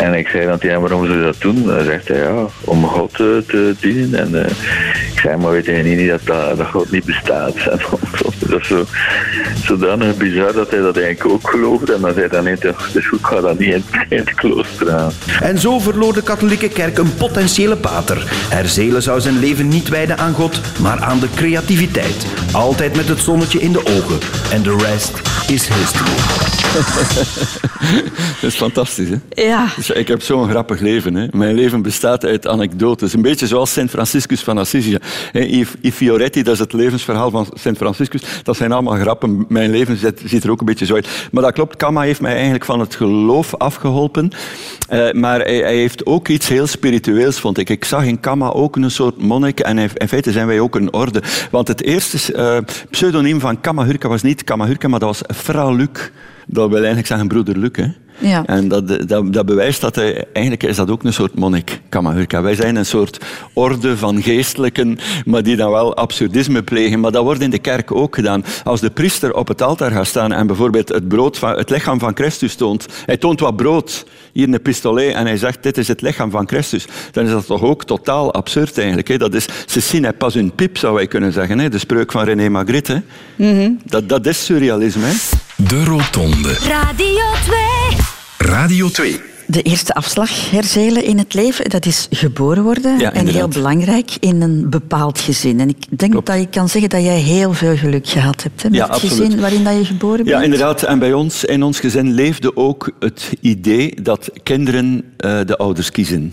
En 0.00 0.14
ik 0.14 0.28
zei 0.28 0.46
dan 0.46 0.58
tegen 0.58 0.70
hem, 0.70 0.80
waarom 0.80 1.10
je 1.10 1.22
dat 1.22 1.40
doen? 1.40 1.66
Dan 1.66 1.84
zegt 1.84 2.08
hij, 2.08 2.18
ja, 2.18 2.46
om 2.64 2.84
God 2.84 3.14
te, 3.14 3.44
te 3.46 3.74
dienen. 3.80 4.20
En 4.20 4.30
uh, 4.32 4.50
ik 5.12 5.20
zei, 5.22 5.36
maar 5.36 5.50
weet 5.50 5.64
je 5.64 5.72
niet 5.72 6.08
dat, 6.08 6.20
dat, 6.24 6.56
dat 6.56 6.66
God 6.66 6.90
niet 6.90 7.04
bestaat? 7.04 7.54
En 7.66 7.80
dat 8.54 8.62
is 8.62 8.68
zo, 8.68 8.84
zodanig 9.64 10.16
bizar 10.16 10.52
dat 10.52 10.70
hij 10.70 10.80
dat 10.80 10.96
eigenlijk 10.96 11.34
ook 11.34 11.50
geloofde. 11.50 11.94
En 11.94 12.00
dan 12.00 12.14
zei 12.14 12.28
hij, 12.30 12.40
nee, 12.40 12.56
dus 12.92 13.06
goed, 13.06 13.18
ga 13.22 13.40
dat 13.40 13.58
niet 13.58 13.74
in, 13.74 13.84
in 14.08 14.18
het 14.18 14.34
klooster 14.34 14.92
aan. 14.92 15.12
En 15.40 15.58
zo 15.58 15.78
verloor 15.78 16.14
de 16.14 16.22
katholieke 16.22 16.68
kerk 16.68 16.98
een 16.98 17.14
potentiële 17.14 17.76
pater. 17.76 18.22
Herzelen 18.28 19.02
zou 19.02 19.20
zijn 19.20 19.38
leven 19.38 19.68
niet 19.68 19.88
wijden 19.88 20.18
aan 20.18 20.32
God, 20.32 20.60
maar 20.80 21.00
aan 21.00 21.20
de 21.20 21.28
creativiteit. 21.34 22.26
Altijd 22.52 22.96
met 22.96 23.08
het 23.08 23.18
zonnetje 23.18 23.58
in 23.58 23.72
de 23.72 23.86
ogen. 23.86 24.18
En 24.52 24.62
de 24.62 24.76
rest 24.76 25.20
is 25.48 25.68
history. 25.68 26.43
dat 28.40 28.50
is 28.50 28.54
fantastisch, 28.54 29.08
hè? 29.08 29.42
Ja. 29.42 29.68
Dus 29.76 29.90
ik 29.90 30.08
heb 30.08 30.22
zo'n 30.22 30.48
grappig 30.48 30.80
leven. 30.80 31.14
Hè? 31.14 31.26
Mijn 31.32 31.54
leven 31.54 31.82
bestaat 31.82 32.24
uit 32.24 32.46
anekdotes. 32.46 33.12
Een 33.12 33.22
beetje 33.22 33.46
zoals 33.46 33.72
Sint 33.72 33.90
Franciscus 33.90 34.42
van 34.42 34.58
Assisi. 34.58 34.98
I, 35.34 35.92
Fioretti, 35.92 36.42
dat 36.42 36.54
is 36.54 36.58
het 36.58 36.72
levensverhaal 36.72 37.30
van 37.30 37.46
Sint 37.52 37.76
Franciscus. 37.76 38.22
Dat 38.42 38.56
zijn 38.56 38.72
allemaal 38.72 38.94
grappen. 38.94 39.44
Mijn 39.48 39.70
leven 39.70 39.96
ziet, 39.96 40.22
ziet, 40.24 40.44
er 40.44 40.50
ook 40.50 40.60
een 40.60 40.66
beetje 40.66 40.86
zo 40.86 40.94
uit. 40.94 41.08
Maar 41.32 41.42
dat 41.42 41.52
klopt, 41.52 41.76
Kama 41.76 42.00
heeft 42.00 42.20
mij 42.20 42.32
eigenlijk 42.32 42.64
van 42.64 42.80
het 42.80 42.94
geloof 42.94 43.54
afgeholpen. 43.54 44.30
Uh, 44.90 45.12
maar 45.12 45.40
hij, 45.40 45.56
hij, 45.56 45.76
heeft 45.76 46.06
ook 46.06 46.28
iets 46.28 46.48
heel 46.48 46.66
spiritueels, 46.66 47.40
vond 47.40 47.58
ik. 47.58 47.70
Ik 47.70 47.84
zag 47.84 48.04
in 48.04 48.20
Kama 48.20 48.48
ook 48.48 48.76
een 48.76 48.90
soort 48.90 49.22
monnik. 49.22 49.60
En 49.60 49.78
in 49.78 50.08
feite 50.08 50.32
zijn 50.32 50.46
wij 50.46 50.60
ook 50.60 50.74
een 50.74 50.92
orde. 50.92 51.22
Want 51.50 51.68
het 51.68 51.82
eerste 51.82 52.34
uh, 52.36 52.56
pseudoniem 52.90 53.40
van 53.40 53.60
Kama 53.60 53.84
Hurka 53.84 54.08
was 54.08 54.22
niet 54.22 54.44
Kama 54.44 54.66
Hurka, 54.66 54.88
maar 54.88 55.00
dat 55.00 55.08
was 55.08 55.36
Fra 55.36 55.70
Luc. 55.70 55.88
Dat 56.54 56.68
wil 56.68 56.78
eigenlijk 56.78 57.06
zeggen 57.06 57.28
broeder 57.28 57.58
Luc. 57.58 57.70
Hè? 57.72 57.86
Ja. 58.18 58.44
En 58.46 58.68
dat, 58.68 59.08
dat, 59.08 59.32
dat, 59.32 59.46
bewijst 59.46 59.80
dat 59.80 59.94
hij, 59.94 60.24
eigenlijk 60.32 60.62
is 60.62 60.76
dat 60.76 60.90
ook 60.90 61.02
een 61.02 61.12
soort 61.12 61.34
monnik, 61.34 61.80
Kamahurka. 61.88 62.42
Wij 62.42 62.54
zijn 62.54 62.76
een 62.76 62.86
soort 62.86 63.24
orde 63.52 63.96
van 63.96 64.22
geestelijken, 64.22 64.98
maar 65.24 65.42
die 65.42 65.56
dan 65.56 65.70
wel 65.70 65.96
absurdisme 65.96 66.62
plegen. 66.62 67.00
Maar 67.00 67.12
dat 67.12 67.24
wordt 67.24 67.40
in 67.40 67.50
de 67.50 67.58
kerk 67.58 67.92
ook 67.92 68.14
gedaan. 68.14 68.44
Als 68.64 68.80
de 68.80 68.90
priester 68.90 69.34
op 69.34 69.48
het 69.48 69.62
altaar 69.62 69.90
gaat 69.90 70.06
staan 70.06 70.32
en 70.32 70.46
bijvoorbeeld 70.46 70.88
het, 70.88 71.08
brood 71.08 71.38
van, 71.38 71.56
het 71.56 71.70
lichaam 71.70 71.98
van 71.98 72.14
Christus 72.14 72.54
toont. 72.54 72.86
Hij 73.06 73.16
toont 73.16 73.40
wat 73.40 73.56
brood, 73.56 74.06
hier 74.32 74.48
een 74.48 74.62
pistolet, 74.62 75.14
en 75.14 75.26
hij 75.26 75.36
zegt, 75.36 75.62
dit 75.62 75.78
is 75.78 75.88
het 75.88 76.00
lichaam 76.00 76.30
van 76.30 76.48
Christus. 76.48 76.86
Dan 77.10 77.24
is 77.24 77.30
dat 77.30 77.46
toch 77.46 77.62
ook 77.62 77.84
totaal 77.84 78.32
absurd 78.34 78.78
eigenlijk. 78.78 79.08
Hè? 79.08 79.16
Dat 79.16 79.34
is, 79.34 79.46
ze 79.66 79.80
zien 79.80 80.02
hij 80.02 80.12
pas 80.12 80.34
een 80.34 80.52
piep, 80.54 80.78
zou 80.78 80.94
wij 80.94 81.06
kunnen 81.06 81.32
zeggen. 81.32 81.58
Hè? 81.58 81.68
De 81.68 81.78
spreuk 81.78 82.12
van 82.12 82.24
René 82.24 82.48
Magritte. 82.48 83.02
Mm 83.36 83.58
-hmm. 83.58 83.78
dat, 83.84 84.08
dat 84.08 84.26
is 84.26 84.44
surrealisme. 84.44 85.04
Hè? 85.04 85.12
De 85.56 85.84
Rotonde. 85.84 86.52
Radio 86.52 87.22
2. 87.44 87.58
Radio 88.38 88.88
2. 88.88 89.20
De 89.46 89.62
eerste 89.62 89.94
afslag 89.94 90.50
herzelen 90.50 91.04
in 91.04 91.18
het 91.18 91.34
leven, 91.34 91.70
dat 91.70 91.86
is 91.86 92.06
geboren 92.10 92.62
worden. 92.62 92.98
Ja, 92.98 93.12
en 93.12 93.26
heel 93.26 93.48
belangrijk 93.48 94.10
in 94.20 94.40
een 94.42 94.70
bepaald 94.70 95.18
gezin. 95.20 95.60
En 95.60 95.68
ik 95.68 95.98
denk 95.98 96.10
Klopt. 96.12 96.26
dat 96.26 96.38
je 96.38 96.48
kan 96.48 96.68
zeggen 96.68 96.90
dat 96.90 97.02
jij 97.02 97.18
heel 97.18 97.52
veel 97.52 97.76
geluk 97.76 98.08
gehad 98.08 98.42
hebt 98.42 98.62
hè, 98.62 98.68
met 98.68 98.78
Ja, 98.78 98.84
het 98.84 98.94
absoluut. 98.94 99.24
gezin 99.24 99.40
waarin 99.40 99.64
dat 99.64 99.76
je 99.76 99.84
geboren 99.84 100.16
bent. 100.16 100.28
Ja, 100.28 100.42
inderdaad. 100.42 100.82
En 100.82 100.98
bij 100.98 101.12
ons, 101.12 101.44
in 101.44 101.62
ons 101.62 101.80
gezin, 101.80 102.12
leefde 102.12 102.56
ook 102.56 102.90
het 102.98 103.30
idee 103.40 104.02
dat 104.02 104.30
kinderen 104.42 104.94
uh, 104.94 105.40
de 105.46 105.56
ouders 105.56 105.90
kiezen. 105.90 106.32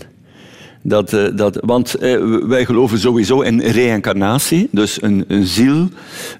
Dat, 0.82 1.12
uh, 1.12 1.28
dat, 1.34 1.58
want 1.60 2.02
uh, 2.02 2.36
wij 2.46 2.64
geloven 2.64 2.98
sowieso 2.98 3.40
in 3.40 3.60
reïncarnatie. 3.60 4.68
Dus 4.70 5.02
een, 5.02 5.24
een 5.28 5.46
ziel, 5.46 5.88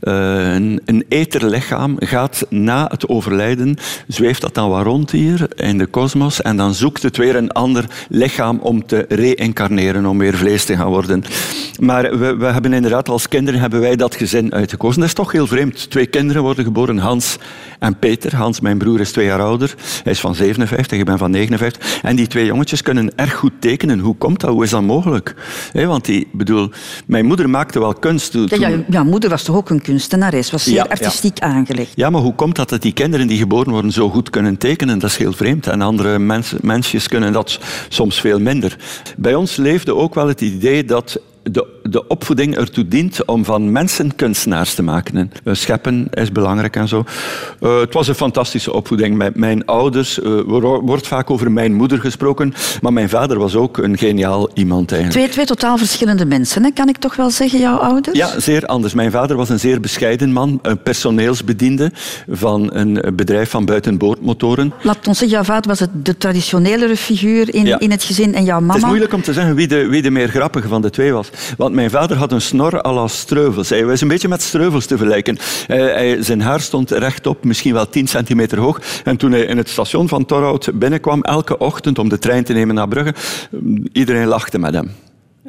uh, 0.02 0.54
een, 0.54 0.80
een 0.84 1.04
etherlichaam 1.08 1.96
gaat 1.99 2.46
na 2.49 2.87
het 2.90 3.08
overlijden, 3.08 3.76
zweeft 4.06 4.40
dat 4.40 4.54
dan 4.54 4.68
wat 4.68 4.82
rond 4.82 5.11
hier 5.11 5.49
in 5.54 5.78
de 5.78 5.87
kosmos 5.87 6.42
en 6.42 6.56
dan 6.56 6.75
zoekt 6.75 7.02
het 7.02 7.16
weer 7.16 7.37
een 7.37 7.50
ander 7.50 7.84
lichaam 8.08 8.58
om 8.58 8.87
te 8.87 9.04
reïncarneren, 9.08 10.06
om 10.06 10.18
weer 10.18 10.34
vlees 10.34 10.64
te 10.64 10.76
gaan 10.76 10.90
worden. 10.90 11.25
Maar 11.80 12.18
we, 12.18 12.37
we 12.37 12.46
hebben 12.46 12.72
inderdaad 12.72 13.08
als 13.08 13.28
kinderen 13.28 13.61
hebben 13.61 13.80
wij 13.80 13.96
dat 13.96 14.14
gezin 14.14 14.52
uitgekozen. 14.54 15.00
Dat 15.00 15.08
is 15.08 15.14
toch 15.14 15.32
heel 15.32 15.46
vreemd. 15.46 15.90
Twee 15.90 16.06
kinderen 16.06 16.42
worden 16.42 16.64
geboren, 16.64 16.99
Hans 16.99 17.37
en 17.78 17.99
Peter. 17.99 18.37
Hans, 18.37 18.61
mijn 18.61 18.78
broer, 18.78 19.00
is 19.00 19.12
twee 19.12 19.26
jaar 19.26 19.40
ouder. 19.40 19.75
Hij 20.02 20.12
is 20.12 20.20
van 20.20 20.34
57, 20.34 20.99
ik 20.99 21.04
ben 21.04 21.18
van 21.18 21.30
59. 21.30 22.00
En 22.02 22.16
die 22.16 22.26
twee 22.26 22.46
jongetjes 22.46 22.82
kunnen 22.82 23.12
erg 23.16 23.34
goed 23.34 23.52
tekenen. 23.58 23.99
Hoe 23.99 24.16
komt 24.16 24.31
dat? 24.40 24.50
Hoe 24.50 24.64
is 24.64 24.70
dat 24.70 24.82
mogelijk? 24.82 25.34
He, 25.72 25.86
want 25.86 26.04
die, 26.04 26.28
bedoel, 26.32 26.70
mijn 27.06 27.26
moeder 27.26 27.50
maakte 27.50 27.78
wel 27.78 27.94
kunst. 27.94 28.30
Toen, 28.30 28.48
Ja, 28.58 28.70
ja, 28.88 29.02
moeder 29.04 29.30
was 29.30 29.42
toch 29.42 29.56
ook 29.56 29.70
een 29.70 29.82
kunstenares, 29.82 30.50
was 30.50 30.64
zeer 30.64 30.74
Ja, 30.74 30.86
artistiek 30.90 31.38
aangelegd. 31.40 31.92
ja, 31.94 32.10
maar 32.10 32.20
hoe 32.20 32.34
komt 32.34 32.56
dat 32.56 32.68
dat 32.68 32.82
die 32.82 32.92
kinderen 32.92 33.26
die 33.26 33.38
geboren 33.38 33.72
worden 33.72 33.92
zo 33.92 34.10
goed 34.10 34.30
kunnen 34.30 34.56
tekenen? 34.56 34.98
Dat 34.98 35.10
is 35.10 35.16
heel 35.16 35.32
vreemd. 35.32 35.66
En 35.66 35.80
andere 35.80 36.18
mensen, 36.18 36.58
mensjes 36.62 37.08
kunnen 37.08 37.32
dat 37.32 37.58
soms 37.88 38.20
veel 38.20 38.38
minder. 38.40 38.76
Bij 39.16 39.34
ons 39.34 39.56
leefde 39.56 39.94
ook 39.94 40.14
wel 40.14 40.28
het 40.28 40.40
idee 40.40 40.84
dat 40.84 41.20
de, 41.42 41.66
de 41.82 42.06
opvoeding 42.06 42.56
ertoe 42.56 42.88
dient 42.88 43.25
om 43.25 43.44
van 43.44 43.72
mensen 43.72 44.16
kunstenaars 44.16 44.75
te 44.75 44.82
maken. 44.82 45.32
Uh, 45.44 45.54
scheppen 45.54 46.08
is 46.11 46.32
belangrijk 46.32 46.76
en 46.76 46.88
zo. 46.88 47.04
Uh, 47.61 47.80
het 47.80 47.94
was 47.94 48.08
een 48.08 48.14
fantastische 48.14 48.72
opvoeding. 48.72 49.16
Met 49.16 49.37
mijn 49.37 49.66
ouders 49.66 50.18
uh, 50.18 50.38
er 50.38 50.80
wordt 50.80 51.06
vaak 51.06 51.30
over 51.30 51.52
mijn 51.52 51.75
moeder 51.75 52.00
gesproken, 52.00 52.54
maar 52.80 52.92
mijn 52.92 53.08
vader 53.08 53.38
was 53.38 53.54
ook 53.54 53.78
een 53.78 53.99
geniaal 53.99 54.50
iemand 54.54 54.92
eigenlijk. 54.92 55.20
Twee, 55.20 55.34
twee 55.34 55.56
totaal 55.56 55.78
verschillende 55.78 56.26
mensen, 56.26 56.64
hè? 56.64 56.70
kan 56.70 56.88
ik 56.88 56.96
toch 56.96 57.16
wel 57.16 57.30
zeggen, 57.30 57.58
jouw 57.58 57.76
ouders? 57.76 58.16
Ja, 58.16 58.40
zeer 58.40 58.66
anders. 58.66 58.94
Mijn 58.94 59.11
vader 59.11 59.37
was 59.37 59.49
een 59.49 59.61
zeer 59.61 59.80
bescheiden 59.80 60.32
man, 60.32 60.58
een 60.62 60.82
personeelsbediende 60.82 61.90
van 62.30 62.75
een 62.75 63.02
bedrijf 63.14 63.50
van 63.50 63.64
buitenboordmotoren. 63.64 64.72
Laat 64.82 65.08
ons 65.08 65.18
zeggen, 65.18 65.37
jouw 65.37 65.46
vader 65.46 65.68
was 65.68 65.80
het, 65.80 65.90
de 65.92 66.16
traditionelere 66.16 66.96
figuur 66.96 67.54
in, 67.54 67.66
Ja. 67.66 67.78
in 67.78 67.90
het 67.90 68.02
gezin 68.02 68.34
en 68.34 68.44
jouw 68.44 68.61
mama... 68.61 68.72
Het 68.72 68.82
is 68.82 68.88
moeilijk 68.88 69.12
om 69.12 69.22
te 69.22 69.32
zeggen 69.32 69.54
wie 69.54 69.66
de, 69.66 69.87
wie 69.87 70.02
de 70.02 70.11
meer 70.11 70.28
grappige 70.28 70.68
van 70.68 70.82
de 70.82 70.90
twee 70.90 71.12
was. 71.12 71.30
Want 71.56 71.74
mijn 71.74 71.90
vader 71.90 72.16
had 72.16 72.32
een 72.32 72.40
snor 72.40 72.84
à 72.84 72.92
la 72.92 73.08
Streuvels. 73.08 73.68
Hij 73.68 73.84
was 73.84 74.00
een 74.00 74.08
beetje 74.08 74.28
met 74.28 74.42
Streuvels 74.42 74.86
te 74.86 74.96
vergelijken. 74.96 75.38
Hij- 75.66 76.22
zijn 76.22 76.40
haar 76.40 76.60
stond 76.60 76.90
rechtop, 76.90 77.44
misschien 77.44 77.72
wel 77.72 77.88
10 77.88 78.06
centimeter 78.06 78.58
hoog. 78.58 78.80
En 79.04 79.16
toen 79.16 79.32
hij 79.32 79.40
in 79.44 79.56
het 79.56 79.68
station 79.68 80.08
van 80.08 80.24
Torhout 80.24 80.70
binnenkwam, 80.74 81.22
elke 81.22 81.58
ochtend 81.58 81.98
om 81.98 82.08
de 82.08 82.18
trein 82.18 82.44
te 82.44 82.52
nemen 82.52 82.74
naar 82.74 82.88
Brugge, 82.88 83.14
iedereen 83.92 84.26
lachte 84.26 84.58
met 84.58 84.74
hem. 84.74 84.90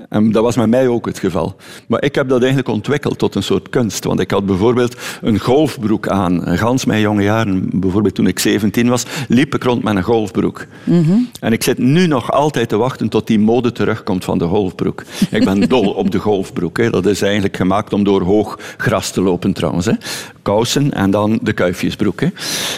En 0.10 0.32
dat 0.32 0.44
was 0.44 0.56
met 0.56 0.70
mij 0.70 0.88
ook 0.88 1.06
het 1.06 1.20
geval. 1.20 1.56
Maar 1.88 2.04
ik 2.04 2.16
heb 2.16 2.30
dat 2.30 2.40
eigenlijk 2.40 2.70
ontwikkeld 2.70 3.18
tot 3.18 3.36
een 3.36 3.44
soort 3.44 3.70
kunst. 3.70 4.04
Want 4.04 4.20
ik 4.20 4.32
had 4.32 4.46
bijvoorbeeld 4.46 4.96
een 5.22 5.40
golfbroek 5.40 6.08
aan. 6.08 6.58
Gans 6.58 6.86
mijn 6.86 7.02
jonge 7.02 7.24
jaren, 7.24 7.70
bijvoorbeeld 7.74 8.16
toen 8.16 8.28
ik 8.28 8.40
17 8.40 8.90
was, 8.90 9.06
liep 9.28 9.56
ik 9.56 9.64
rond 9.64 9.84
met 9.84 9.96
een 9.96 10.04
golfbroek. 10.04 10.66
En 11.40 11.52
ik 11.54 11.64
zit 11.64 11.78
nu 11.78 12.08
nog 12.08 12.32
altijd 12.32 12.70
te 12.70 12.78
wachten 12.78 13.10
tot 13.10 13.28
die 13.28 13.40
mode 13.40 13.72
terugkomt 13.72 14.24
van 14.24 14.38
de 14.38 14.46
golfbroek. 14.46 15.04
Ik 15.32 15.46
ben 15.46 15.60
dol 15.70 15.90
op 15.92 16.12
de 16.12 16.20
golfbroek. 16.20 16.78
Hè. 16.78 16.90
Dat 16.90 17.06
is 17.06 17.22
eigenlijk 17.22 17.56
gemaakt 17.58 17.94
om 17.94 18.04
door 18.04 18.22
hoog 18.22 18.60
gras 18.78 19.12
te 19.12 19.22
lopen 19.22 19.54
trouwens. 19.54 19.86
Hè. 19.86 19.94
Kousen 20.42 20.94
en 20.94 21.12
dan 21.12 21.40
de 21.42 21.54
kuifjesbroek. 21.54 22.20
Hè. 22.22 22.28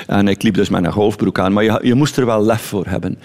En 0.08 0.28
ik 0.28 0.44
liep 0.44 0.54
dus 0.54 0.70
met 0.70 0.86
een 0.86 0.92
golfbroek 0.92 1.40
aan. 1.40 1.54
Maar 1.54 1.64
je, 1.64 1.80
je 1.84 1.94
moest 1.94 2.18
er 2.18 2.26
wel 2.26 2.44
lef 2.46 2.62
voor 2.62 2.86
hebben. 2.88 3.18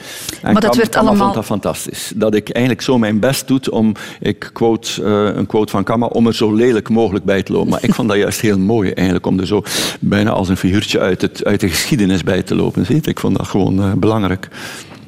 En 0.43 0.53
Maar 0.53 0.63
dat 0.63 0.77
werd 0.77 0.97
allemaal- 0.97 1.17
vond 1.17 1.35
dat 1.35 1.45
fantastisch. 1.45 2.13
Dat 2.17 2.35
ik 2.35 2.49
eigenlijk 2.51 2.85
zo 2.85 2.99
mijn 2.99 3.19
best 3.19 3.49
doe 3.49 3.59
om, 3.71 3.90
ik 4.21 4.51
quote 4.53 5.05
eh, 5.05 5.37
een 5.37 5.47
quote 5.47 5.71
van 5.71 5.85
Kamma, 5.85 6.07
om 6.07 6.27
er 6.27 6.35
zo 6.35 6.55
lelijk 6.55 6.89
mogelijk 6.89 7.25
bij 7.25 7.43
te 7.43 7.53
lopen. 7.53 7.71
Maar 7.71 7.85
ik 7.85 7.95
vond 7.95 8.09
dat 8.09 8.19
juist 8.19 8.41
heel 8.41 8.59
mooi 8.59 8.91
eigenlijk, 8.91 9.27
om 9.27 9.39
er 9.39 9.47
zo 9.47 9.63
bijna 10.01 10.31
als 10.31 10.49
een 10.49 10.57
figuurtje 10.57 10.99
uit, 10.99 11.45
uit 11.45 11.61
de 11.61 11.69
geschiedenis 11.69 12.23
bij 12.23 12.43
te 12.43 12.55
lopen. 12.55 12.87
Ik 13.03 13.21
vond 13.21 13.37
dat 13.37 13.47
gewoon 13.47 13.83
eh, 13.83 13.93
belangrijk. 13.93 14.49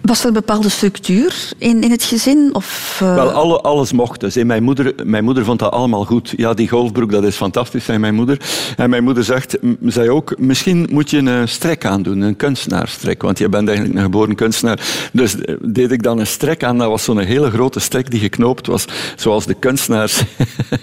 Was 0.02 0.21
er 0.21 0.26
een 0.26 0.32
bepaalde 0.32 0.68
structuur 0.68 1.52
in, 1.59 1.82
in 1.82 1.90
het 1.90 2.02
gezin? 2.02 2.50
Of, 2.52 2.99
eh, 3.02 3.14
Wel, 3.14 3.30
alle, 3.30 3.61
alles 3.61 3.92
mocht 3.92 4.21
dus. 4.21 4.35
Mijn 4.35 4.62
moeder, 4.62 4.94
mijn 5.04 5.25
moeder 5.25 5.44
vond 5.44 5.59
dat 5.59 5.73
allemaal 5.73 6.04
goed. 6.04 6.35
Ja, 6.37 6.54
die 6.54 6.68
golfbroek, 6.68 7.11
dat 7.11 7.25
is 7.25 7.37
fantastisch, 7.37 7.85
zei 7.85 7.99
mijn 7.99 8.14
moeder. 8.14 8.40
En 8.76 8.90
mijn 8.90 9.04
moeder 9.04 9.25
zegt, 9.25 9.59
zei 9.87 10.11
ook, 10.11 10.38
misschien 10.38 10.88
moet 10.90 11.11
je 11.11 11.18
een 11.18 11.49
strek 11.49 11.85
aandoen, 11.85 12.21
een 12.21 12.37
kunstenaarstrek. 12.37 13.23
Want 13.23 13.38
je 13.38 13.49
bent 13.49 13.68
eigenlijk 13.68 13.99
een 13.99 14.04
geboren 14.04 14.35
kunstenaar. 14.35 14.80
Dus 15.12 15.37
eh, 15.37 15.54
deed 15.61 15.90
ik 15.92 16.02
dan 16.02 16.18
een 16.18 16.26
strek 16.26 16.64
aan. 16.64 16.78
Dat 16.78 16.88
was 16.88 17.04
zo'n 17.04 17.18
hele 17.18 17.50
grote 17.50 17.80
strek 17.80 18.11
die 18.11 18.21
geknoopt 18.21 18.66
was, 18.66 18.85
zoals 19.16 19.47
de 19.47 19.54
kunstenaars 19.54 20.23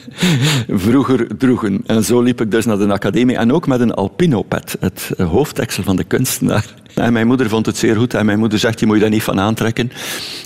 vroeger 0.68 1.38
droegen. 1.38 1.82
En 1.86 2.04
zo 2.04 2.22
liep 2.22 2.42
ik 2.42 2.52
dus 2.52 2.66
naar 2.66 2.78
de 2.78 2.92
academie. 2.92 3.38
En 3.38 3.54
ook 3.54 3.68
met 3.68 3.80
een 3.80 3.94
alpinopet, 3.94 4.76
het 4.80 5.12
eh, 5.18 5.30
hoofddeksel 5.30 5.84
van 5.84 5.96
de 5.96 6.04
kunstenaar. 6.04 6.66
En 6.93 7.13
mijn 7.13 7.27
moeder 7.27 7.50
vond 7.50 7.65
het 7.65 7.77
zeer 7.77 7.96
goed. 7.96 8.13
En 8.13 8.25
mijn 8.25 8.39
moeder 8.39 8.60
zegt, 8.60 8.79
je 8.79 8.86
moet 8.86 8.96
je 8.96 9.01
daar 9.01 9.10
niet 9.10 9.24
van 9.24 9.39
aantrekken. 9.39 9.91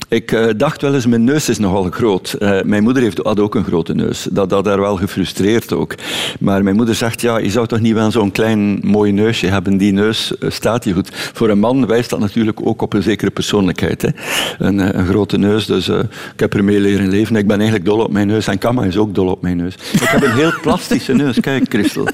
Ik 0.07 0.31
eh, 0.31 0.45
dacht 0.57 0.81
wel 0.81 0.93
eens, 0.93 1.05
mijn 1.05 1.23
neus 1.23 1.50
is 1.50 1.57
nogal 1.57 1.89
groot. 1.89 2.33
Eh, 2.33 2.62
mijn 2.62 2.83
moeder 2.83 3.03
heeft, 3.03 3.19
had 3.23 3.39
ook 3.39 3.55
een 3.55 3.63
grote 3.63 3.93
neus. 3.93 4.27
Dat 4.31 4.51
had 4.51 4.65
haar 4.65 4.79
wel 4.79 4.95
gefrustreerd 4.95 5.73
ook. 5.73 5.95
Maar 6.39 6.63
mijn 6.63 6.75
moeder 6.75 6.95
zegt, 6.95 7.21
ja, 7.21 7.38
je 7.38 7.50
zou 7.50 7.67
toch 7.67 7.79
niet 7.79 7.93
wel 7.93 8.12
zo'n 8.12 8.31
klein 8.31 8.79
mooi 8.83 9.12
neusje 9.12 9.47
hebben. 9.47 9.77
Die 9.77 9.91
neus 9.91 10.38
eh, 10.38 10.50
staat 10.50 10.83
je 10.83 10.93
goed. 10.93 11.09
Voor 11.13 11.50
een 11.50 11.59
man 11.59 11.85
wijst 11.85 12.09
dat 12.09 12.19
natuurlijk 12.19 12.59
ook 12.63 12.81
op 12.81 12.93
een 12.93 13.03
zekere 13.03 13.31
persoonlijkheid. 13.31 14.01
Hè. 14.01 14.09
Een, 14.57 14.97
een 15.00 15.05
grote 15.05 15.38
neus, 15.38 15.65
dus 15.65 15.88
ik 16.33 16.39
heb 16.39 16.53
ermee 16.53 16.79
leren 16.79 17.09
leven. 17.09 17.35
Ik 17.35 17.47
ben 17.47 17.57
eigenlijk 17.57 17.85
dol 17.85 18.00
op 18.00 18.12
mijn 18.12 18.27
neus. 18.27 18.47
En 18.47 18.57
Kamma 18.57 18.83
is 18.83 18.97
ook 18.97 19.15
dol 19.15 19.27
op 19.27 19.41
mijn 19.41 19.57
neus. 19.57 19.73
Ik 19.93 20.00
heb 20.01 20.23
een 20.23 20.33
heel 20.33 20.53
plastische 20.62 21.13
neus. 21.13 21.39
Kijk, 21.39 21.65
Christel. 21.69 22.07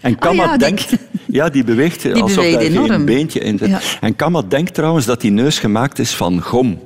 En 0.00 0.18
Ah 0.18 0.34
ja, 0.34 0.48
die- 0.56 0.58
denkt... 0.58 0.92
Ja, 1.32 1.48
die 1.48 1.64
beweegt 1.64 2.02
Die 2.02 2.14
alsof 2.14 2.44
beweegt 2.44 2.74
daar 2.74 2.86
geen 2.86 3.04
beentje 3.04 3.40
in 3.40 3.58
zit. 3.58 3.68
Ja. 3.68 3.80
En 4.00 4.16
Kamma 4.16 4.42
denkt 4.48 4.74
trouwens 4.74 5.06
dat 5.06 5.20
die 5.20 5.30
neus 5.30 5.58
gemaakt 5.58 5.98
is 5.98 6.14
van 6.14 6.40
gom. 6.40 6.80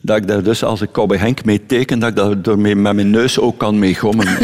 Dat 0.00 0.16
ik 0.16 0.26
daar 0.28 0.42
dus, 0.42 0.64
als 0.64 0.80
ik 0.80 0.90
Cowboy 0.92 1.16
Henk 1.16 1.44
mee 1.44 1.66
teken, 1.66 1.98
dat 1.98 2.08
ik 2.08 2.16
daar 2.16 2.42
door 2.42 2.58
mee, 2.58 2.76
met 2.76 2.94
mijn 2.94 3.10
neus 3.10 3.38
ook 3.38 3.58
kan 3.58 3.78
mee 3.78 3.94
gommen. 3.94 4.26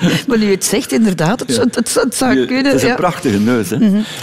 Maar 0.28 0.38
nu 0.38 0.50
het 0.50 0.64
zegt, 0.64 0.92
inderdaad, 0.92 1.40
het, 1.40 1.52
zou- 1.52 1.68
het, 1.70 1.88
zou- 1.88 2.04
het 2.06 2.14
zou 2.14 2.38
Je- 2.38 2.46
kunnen. 2.46 2.64
Het 2.66 2.74
is 2.74 2.82
een 2.82 2.88
ja. 2.88 2.92
Mhm. 2.94 3.02
prachtige 3.02 3.38
neus. 3.40 3.70
Hè? 3.70 3.76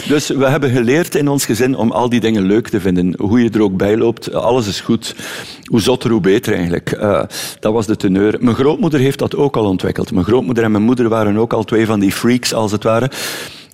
Dus 0.08 0.28
we 0.28 0.46
hebben 0.46 0.70
geleerd 0.70 1.16
in 1.16 1.28
ons 1.28 1.46
gezin 1.46 1.76
om 1.76 1.92
al 1.92 2.10
die 2.10 2.20
dingen 2.20 2.44
leuk 2.44 2.68
te 2.70 2.80
vinden. 2.82 3.14
Hoe 3.18 3.44
je 3.44 3.50
er 3.50 3.62
ook 3.62 3.78
bij 3.78 3.98
loopt, 3.98 4.34
alles 4.34 4.68
is 4.68 4.82
goed. 4.82 5.16
Hoe 5.64 5.82
zotter, 5.82 6.12
hoe 6.12 6.22
beter 6.22 6.54
eigenlijk. 6.54 6.92
Eh, 6.92 7.24
dat 7.60 7.74
was 7.74 7.86
de 7.86 7.96
teneur. 7.96 8.36
Mijn 8.40 8.56
grootmoeder 8.56 9.00
heeft 9.00 9.20
dat 9.20 9.36
ook 9.36 9.58
al 9.58 9.66
ontwikkeld. 9.66 10.12
Mijn 10.12 10.26
grootmoeder 10.26 10.64
en 10.64 10.72
mijn 10.72 10.84
moeder 10.84 11.10
waren 11.10 11.38
ook 11.38 11.54
al 11.54 11.64
twee 11.64 11.86
van 11.86 12.00
die 12.00 12.12
freaks, 12.12 12.54
als 12.54 12.72
het 12.72 12.84
ware. 12.84 13.12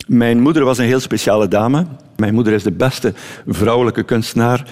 Mijn 0.08 0.40
moeder 0.42 0.64
was 0.64 0.78
een 0.78 0.86
heel 0.86 1.00
speciale 1.00 1.48
dame. 1.48 1.86
Mijn 2.16 2.34
moeder 2.34 2.54
is 2.54 2.64
de 2.64 2.72
beste 2.72 3.14
vrouwelijke 3.48 4.04
kunstenaar. 4.04 4.68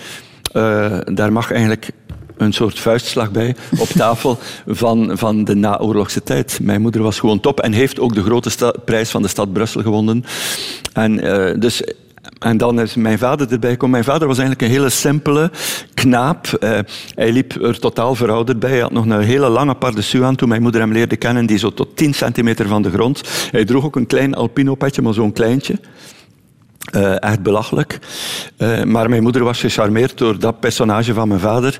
Eh, 0.52 0.98
daar 1.14 1.32
mag 1.32 1.52
eigenlijk 1.52 1.90
een 2.38 2.54
soort 2.54 2.80
vuistslag 2.80 3.32
bij 3.32 3.56
op 3.80 3.88
tafel 3.88 4.40
van, 4.68 5.12
van 5.14 5.44
de 5.44 5.56
naoorlogse 5.56 6.24
tijd. 6.24 6.60
Mijn 6.62 6.82
moeder 6.82 7.02
was 7.02 7.20
gewoon 7.20 7.40
top 7.40 7.60
en 7.60 7.72
heeft 7.72 8.00
ook 8.00 8.14
de 8.14 8.24
grote 8.24 8.76
prijs 8.86 9.10
van 9.10 9.22
de 9.22 9.28
stad 9.28 9.54
Brussel 9.54 9.82
gewonnen. 9.82 10.24
En, 10.94 11.20
eh, 11.20 11.60
dus, 11.60 11.82
en 12.40 12.58
dan 12.58 12.82
is 12.82 12.96
mijn 12.96 13.18
vader 13.18 13.52
erbij 13.52 13.72
gekomen. 13.72 13.92
Mijn 13.92 14.12
vader 14.12 14.28
was 14.28 14.38
eigenlijk 14.38 14.68
een 14.68 14.78
hele 14.78 14.90
simpele 14.90 15.52
knaap. 15.94 16.48
Eh, 16.48 16.80
hij 17.16 17.32
liep 17.32 17.62
er 17.62 17.80
totaal 17.80 18.16
verouderd 18.16 18.60
bij. 18.60 18.70
Hij 18.70 18.80
had 18.80 18.92
nog 18.92 19.06
een 19.06 19.22
hele 19.22 19.50
lange 19.50 19.76
pardessus 19.76 20.22
aan 20.22 20.36
toen 20.36 20.50
mijn 20.50 20.62
moeder 20.62 20.82
hem 20.82 20.92
leerde 20.92 21.16
kennen, 21.16 21.46
die 21.46 21.58
zo 21.58 21.74
tot 21.74 21.96
10 21.96 22.14
centimeter 22.14 22.68
van 22.68 22.82
de 22.82 22.92
grond. 22.92 23.22
Hij 23.52 23.66
droeg 23.66 23.86
ook 23.86 23.96
een 23.96 24.08
klein 24.08 24.36
alpinopetje, 24.36 25.02
maar 25.02 25.14
zo'n 25.14 25.34
kleintje. 25.34 25.80
Eh, 26.92 27.22
echt 27.22 27.42
belachelijk. 27.42 28.00
Eh, 28.58 28.84
maar 28.84 29.10
mijn 29.10 29.24
moeder 29.24 29.44
was 29.44 29.60
gecharmeerd 29.60 30.18
door 30.18 30.40
dat 30.40 30.60
personage 30.60 31.14
van 31.14 31.28
mijn 31.28 31.40
vader. 31.40 31.80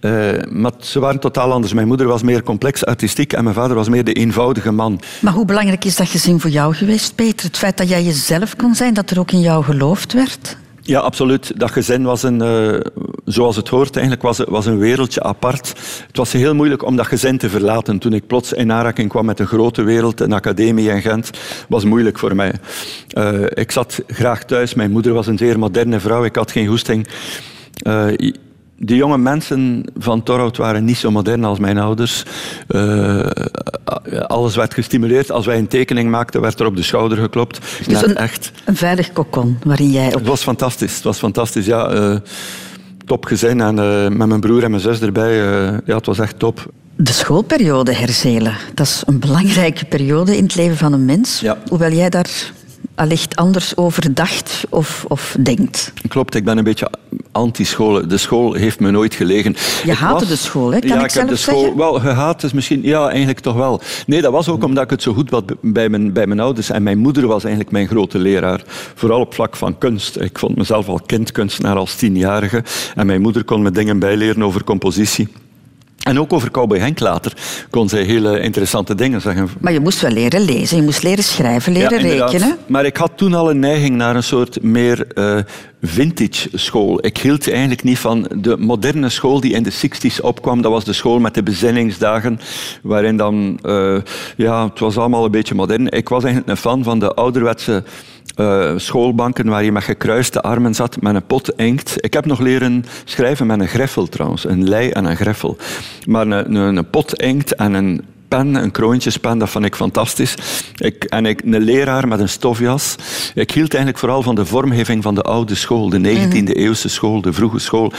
Eh, 0.00 0.10
maar 0.50 0.72
ze 0.80 1.00
waren 1.00 1.20
totaal 1.20 1.52
anders. 1.52 1.72
Mijn 1.72 1.86
moeder 1.86 2.06
was 2.06 2.22
meer 2.22 2.42
complex, 2.42 2.84
artistiek 2.84 3.32
en 3.32 3.42
mijn 3.44 3.56
vader 3.56 3.76
was 3.76 3.88
meer 3.88 4.04
de 4.04 4.12
eenvoudige 4.12 4.70
man. 4.70 5.00
Maar 5.20 5.32
hoe 5.32 5.44
belangrijk 5.44 5.84
is 5.84 5.96
dat 5.96 6.08
gezin 6.08 6.40
voor 6.40 6.50
jou 6.50 6.74
geweest, 6.74 7.14
Peter? 7.14 7.46
Het 7.46 7.56
feit 7.56 7.76
dat 7.76 7.88
jij 7.88 8.02
jezelf 8.02 8.56
kon 8.56 8.74
zijn, 8.74 8.94
dat 8.94 9.10
er 9.10 9.18
ook 9.18 9.30
in 9.30 9.40
jou 9.40 9.64
geloofd 9.64 10.12
werd? 10.12 10.56
Ja, 10.86 11.00
absoluut. 11.00 11.60
Dat 11.60 11.70
gezin 11.70 12.02
was 12.02 12.22
een, 12.22 12.42
eh, 12.42 12.80
zoals 13.24 13.56
het 13.56 13.68
hoort, 13.68 13.92
eigenlijk 13.94 14.22
was, 14.22 14.38
was 14.38 14.66
een 14.66 14.78
wereldje 14.78 15.22
apart. 15.22 15.68
Het 16.06 16.16
was 16.16 16.32
heel 16.32 16.54
moeilijk 16.54 16.84
om 16.84 16.96
dat 16.96 17.06
gezin 17.06 17.38
te 17.38 17.48
verlaten. 17.50 17.98
Toen 17.98 18.12
ik 18.12 18.26
plots 18.26 18.52
in 18.52 18.72
aanraking 18.72 19.08
kwam 19.08 19.24
met 19.24 19.40
een 19.40 19.46
grote 19.46 19.82
wereld, 19.82 20.20
een 20.20 20.32
academie 20.32 20.90
in 20.90 21.02
Gent, 21.02 21.30
was 21.68 21.84
moeilijk 21.84 22.18
voor 22.18 22.34
mij. 22.34 22.52
Eh, 23.08 23.42
ik 23.54 23.70
zat 23.70 24.02
graag 24.06 24.44
thuis. 24.44 24.74
Mijn 24.74 24.90
moeder 24.90 25.12
was 25.12 25.26
een 25.26 25.38
zeer 25.38 25.58
moderne 25.58 26.00
vrouw. 26.00 26.24
Ik 26.24 26.36
had 26.36 26.50
geen 26.50 26.66
goesting. 26.66 27.08
Eh, 27.74 28.06
de 28.76 28.96
jonge 28.96 29.18
mensen 29.18 29.84
van 29.98 30.22
Torhout 30.22 30.56
waren 30.56 30.84
niet 30.84 30.96
zo 30.96 31.10
modern 31.10 31.44
als 31.44 31.58
mijn 31.58 31.78
ouders. 31.78 32.24
Eh, 32.66 33.26
alles 34.26 34.56
werd 34.56 34.74
gestimuleerd. 34.74 35.30
Als 35.30 35.46
wij 35.46 35.58
een 35.58 35.68
tekening 35.68 36.10
maakten, 36.10 36.40
werd 36.40 36.60
er 36.60 36.66
op 36.66 36.76
de 36.76 36.82
schouder 36.82 37.18
geklopt. 37.18 37.60
Dus 37.86 38.02
een, 38.02 38.16
echt. 38.16 38.52
een 38.64 38.76
veilig 38.76 39.12
kokon 39.12 39.58
waarin 39.64 39.90
jij 39.90 40.06
op 40.06 40.14
Het 40.14 40.26
was 40.26 40.42
fantastisch. 40.42 40.94
Het 40.94 41.04
was 41.04 41.18
fantastisch, 41.18 41.66
ja. 41.66 41.88
eh 41.88 42.16
top 43.06 43.24
gezin 43.24 43.60
en 43.60 43.78
eh, 43.78 44.08
met 44.08 44.28
mijn 44.28 44.40
broer 44.40 44.62
en 44.64 44.70
mijn 44.70 44.82
zus 44.82 45.00
erbij. 45.00 45.34
ja, 45.84 45.96
het 45.96 46.06
was 46.06 46.18
echt 46.18 46.38
top. 46.38 46.66
de 46.96 47.12
schoolperiode 47.12 47.94
herzelen. 47.94 48.56
Dat 48.74 48.86
is 48.86 49.02
een 49.06 49.18
belangrijke 49.18 49.84
periode 49.84 50.36
in 50.36 50.42
het 50.42 50.54
leven 50.54 50.76
van 50.76 50.92
een 50.92 51.04
mens. 51.04 51.40
Ja. 51.40 51.58
Hoewel 51.68 51.92
jij 51.92 52.10
daar 52.10 52.52
allicht 52.94 53.36
anders 53.36 53.76
over 53.76 54.14
dacht 54.14 54.64
of, 54.68 55.04
of 55.08 55.36
denkt. 55.40 55.92
Klopt, 56.08 56.34
ik 56.34 56.44
ben 56.44 56.58
een 56.58 56.64
beetje 56.64 56.90
anti-school. 57.32 58.08
De 58.08 58.16
school 58.16 58.52
heeft 58.52 58.80
me 58.80 58.90
nooit 58.90 59.14
gelegen. 59.14 59.56
Je 59.84 59.90
Ik 59.90 59.96
haatte 59.96 60.18
was- 60.18 60.28
de 60.28 60.36
school, 60.36 60.72
hè? 60.72 60.78
Kan 60.78 60.88
ja, 60.88 60.94
ik 60.94 61.00
heb 61.00 61.10
zelf 61.10 61.28
de 61.28 61.36
school, 61.36 61.58
zeggen? 61.60 61.76
Wel, 61.78 61.92
gehaat 62.00 62.42
is 62.42 62.52
misschien... 62.52 62.82
Ja, 62.82 63.08
eigenlijk 63.08 63.40
toch 63.40 63.54
wel. 63.56 63.80
Nee, 64.06 64.20
dat 64.22 64.32
was 64.32 64.48
ook 64.48 64.64
omdat 64.64 64.84
ik 64.84 64.90
het 64.90 65.02
zo 65.02 65.12
goed 65.14 65.30
had 65.30 65.44
bij 65.60 65.88
mijn, 65.88 66.12
bij 66.12 66.26
mijn 66.26 66.40
ouders. 66.40 66.70
En 66.70 66.82
mijn 66.82 66.98
moeder 66.98 67.26
was 67.26 67.42
eigenlijk 67.42 67.72
mijn 67.72 67.88
grote 67.88 68.18
leraar. 68.18 68.62
Vooral 68.94 69.20
op 69.20 69.34
vlak 69.34 69.56
van 69.56 69.78
kunst. 69.78 70.20
Ik 70.20 70.38
vond 70.38 70.56
mezelf 70.56 70.88
al 70.88 71.00
kindkunstenaar 71.06 71.76
als 71.76 71.94
tienjarige. 71.94 72.62
En 72.94 73.06
mijn 73.06 73.20
moeder 73.20 73.44
kon 73.44 73.62
me 73.62 73.70
dingen 73.70 73.98
bijleren 73.98 74.42
over 74.42 74.64
compositie. 74.64 75.28
En 76.04 76.18
ook 76.18 76.32
over 76.32 76.50
Cowboy 76.50 76.78
Henk 76.78 77.00
later 77.00 77.32
kon 77.70 77.88
zij 77.88 78.02
hele 78.02 78.40
interessante 78.40 78.94
dingen 78.94 79.20
zeggen. 79.20 79.48
Maar 79.60 79.72
je 79.72 79.80
moest 79.80 80.00
wel 80.00 80.10
leren 80.10 80.40
lezen, 80.40 80.76
je 80.76 80.82
moest 80.82 81.02
leren 81.02 81.24
schrijven, 81.24 81.72
leren 81.72 81.98
inderdaad. 81.98 82.30
rekenen. 82.30 82.58
Maar 82.66 82.84
ik 82.84 82.96
had 82.96 83.12
toen 83.14 83.34
al 83.34 83.50
een 83.50 83.58
neiging 83.58 83.96
naar 83.96 84.16
een 84.16 84.22
soort 84.22 84.62
meer 84.62 85.06
eh, 85.06 85.38
vintage 85.82 86.48
school. 86.52 87.06
Ik 87.06 87.18
hield 87.18 87.50
eigenlijk 87.50 87.82
niet 87.82 87.98
van 87.98 88.28
de 88.36 88.56
moderne 88.56 89.08
school 89.08 89.40
die 89.40 89.52
in 89.52 89.62
de 89.62 89.72
60s 89.72 90.20
opkwam. 90.20 90.62
Dat 90.62 90.72
was 90.72 90.84
de 90.84 90.92
school 90.92 91.18
met 91.18 91.34
de 91.34 91.42
bezinningsdagen, 91.42 92.40
waarin 92.82 93.16
dan, 93.16 93.58
eh, 93.62 93.96
ja, 94.36 94.68
het 94.68 94.78
was 94.78 94.96
allemaal 94.98 95.24
een 95.24 95.30
beetje 95.30 95.54
modern. 95.54 95.90
Ik 95.90 96.08
was 96.08 96.24
eigenlijk 96.24 96.52
een 96.52 96.62
fan 96.62 96.84
van 96.84 96.98
de 96.98 97.14
ouderwetse 97.14 97.82
eh, 98.34 98.72
schoolbanken 98.76 99.48
waar 99.48 99.64
je 99.64 99.72
met 99.72 99.84
gekruiste 99.84 100.40
armen 100.40 100.74
zat 100.74 101.00
met 101.00 101.14
een 101.14 101.26
pot 101.26 101.52
inkt. 101.56 102.04
Ik 102.04 102.12
heb 102.12 102.24
nog 102.26 102.38
leren 102.38 102.84
schrijven 103.04 103.46
met 103.46 103.60
een 103.60 103.68
greffel 103.68 104.06
trouwens, 104.06 104.44
een 104.44 104.68
lei 104.68 104.90
en 104.90 105.04
een 105.04 105.16
greffel. 105.16 105.56
Maar 106.06 106.26
een, 106.26 106.54
een, 106.54 106.76
een 106.76 106.90
pot 106.90 107.14
inkt 107.22 107.54
en 107.54 107.74
een 107.74 108.04
pen, 108.36 108.54
een 108.54 108.70
kroontjespen, 108.70 109.38
dat 109.38 109.50
vond 109.50 109.64
ik 109.64 109.74
fantastisch. 109.74 110.34
Ik, 110.76 111.04
en 111.04 111.26
ik, 111.26 111.42
een 111.44 111.60
leraar 111.60 112.08
met 112.08 112.20
een 112.20 112.28
stofjas. 112.28 112.96
Ik 113.34 113.50
hield 113.50 113.74
eigenlijk 113.74 113.98
vooral 113.98 114.22
van 114.22 114.34
de 114.34 114.46
vormgeving 114.46 115.02
van 115.02 115.14
de 115.14 115.22
oude 115.22 115.54
school, 115.54 115.88
de 115.88 115.98
19e 115.98 116.52
eeuwse 116.52 116.88
school, 116.88 117.20
de 117.20 117.32
vroege 117.32 117.58
school. 117.58 117.92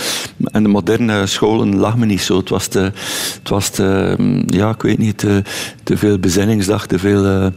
En 0.52 0.64
de 0.64 0.70
moderne 0.70 1.26
scholen 1.26 1.76
lag 1.76 1.98
me 1.98 2.06
niet 2.06 2.22
zo. 2.22 2.38
Het 2.38 2.50
was 2.50 2.68
te, 2.68 2.80
het 3.40 3.50
was 3.50 3.70
te 3.70 4.16
ja, 4.48 4.70
ik 4.70 4.82
weet 4.82 4.98
niet, 4.98 5.18
te, 5.18 5.42
te 5.84 5.98
veel 5.98 6.20
bezinningsdag, 6.20 6.88
te 6.88 7.00
veel, 7.00 7.26
uh, 7.26 7.48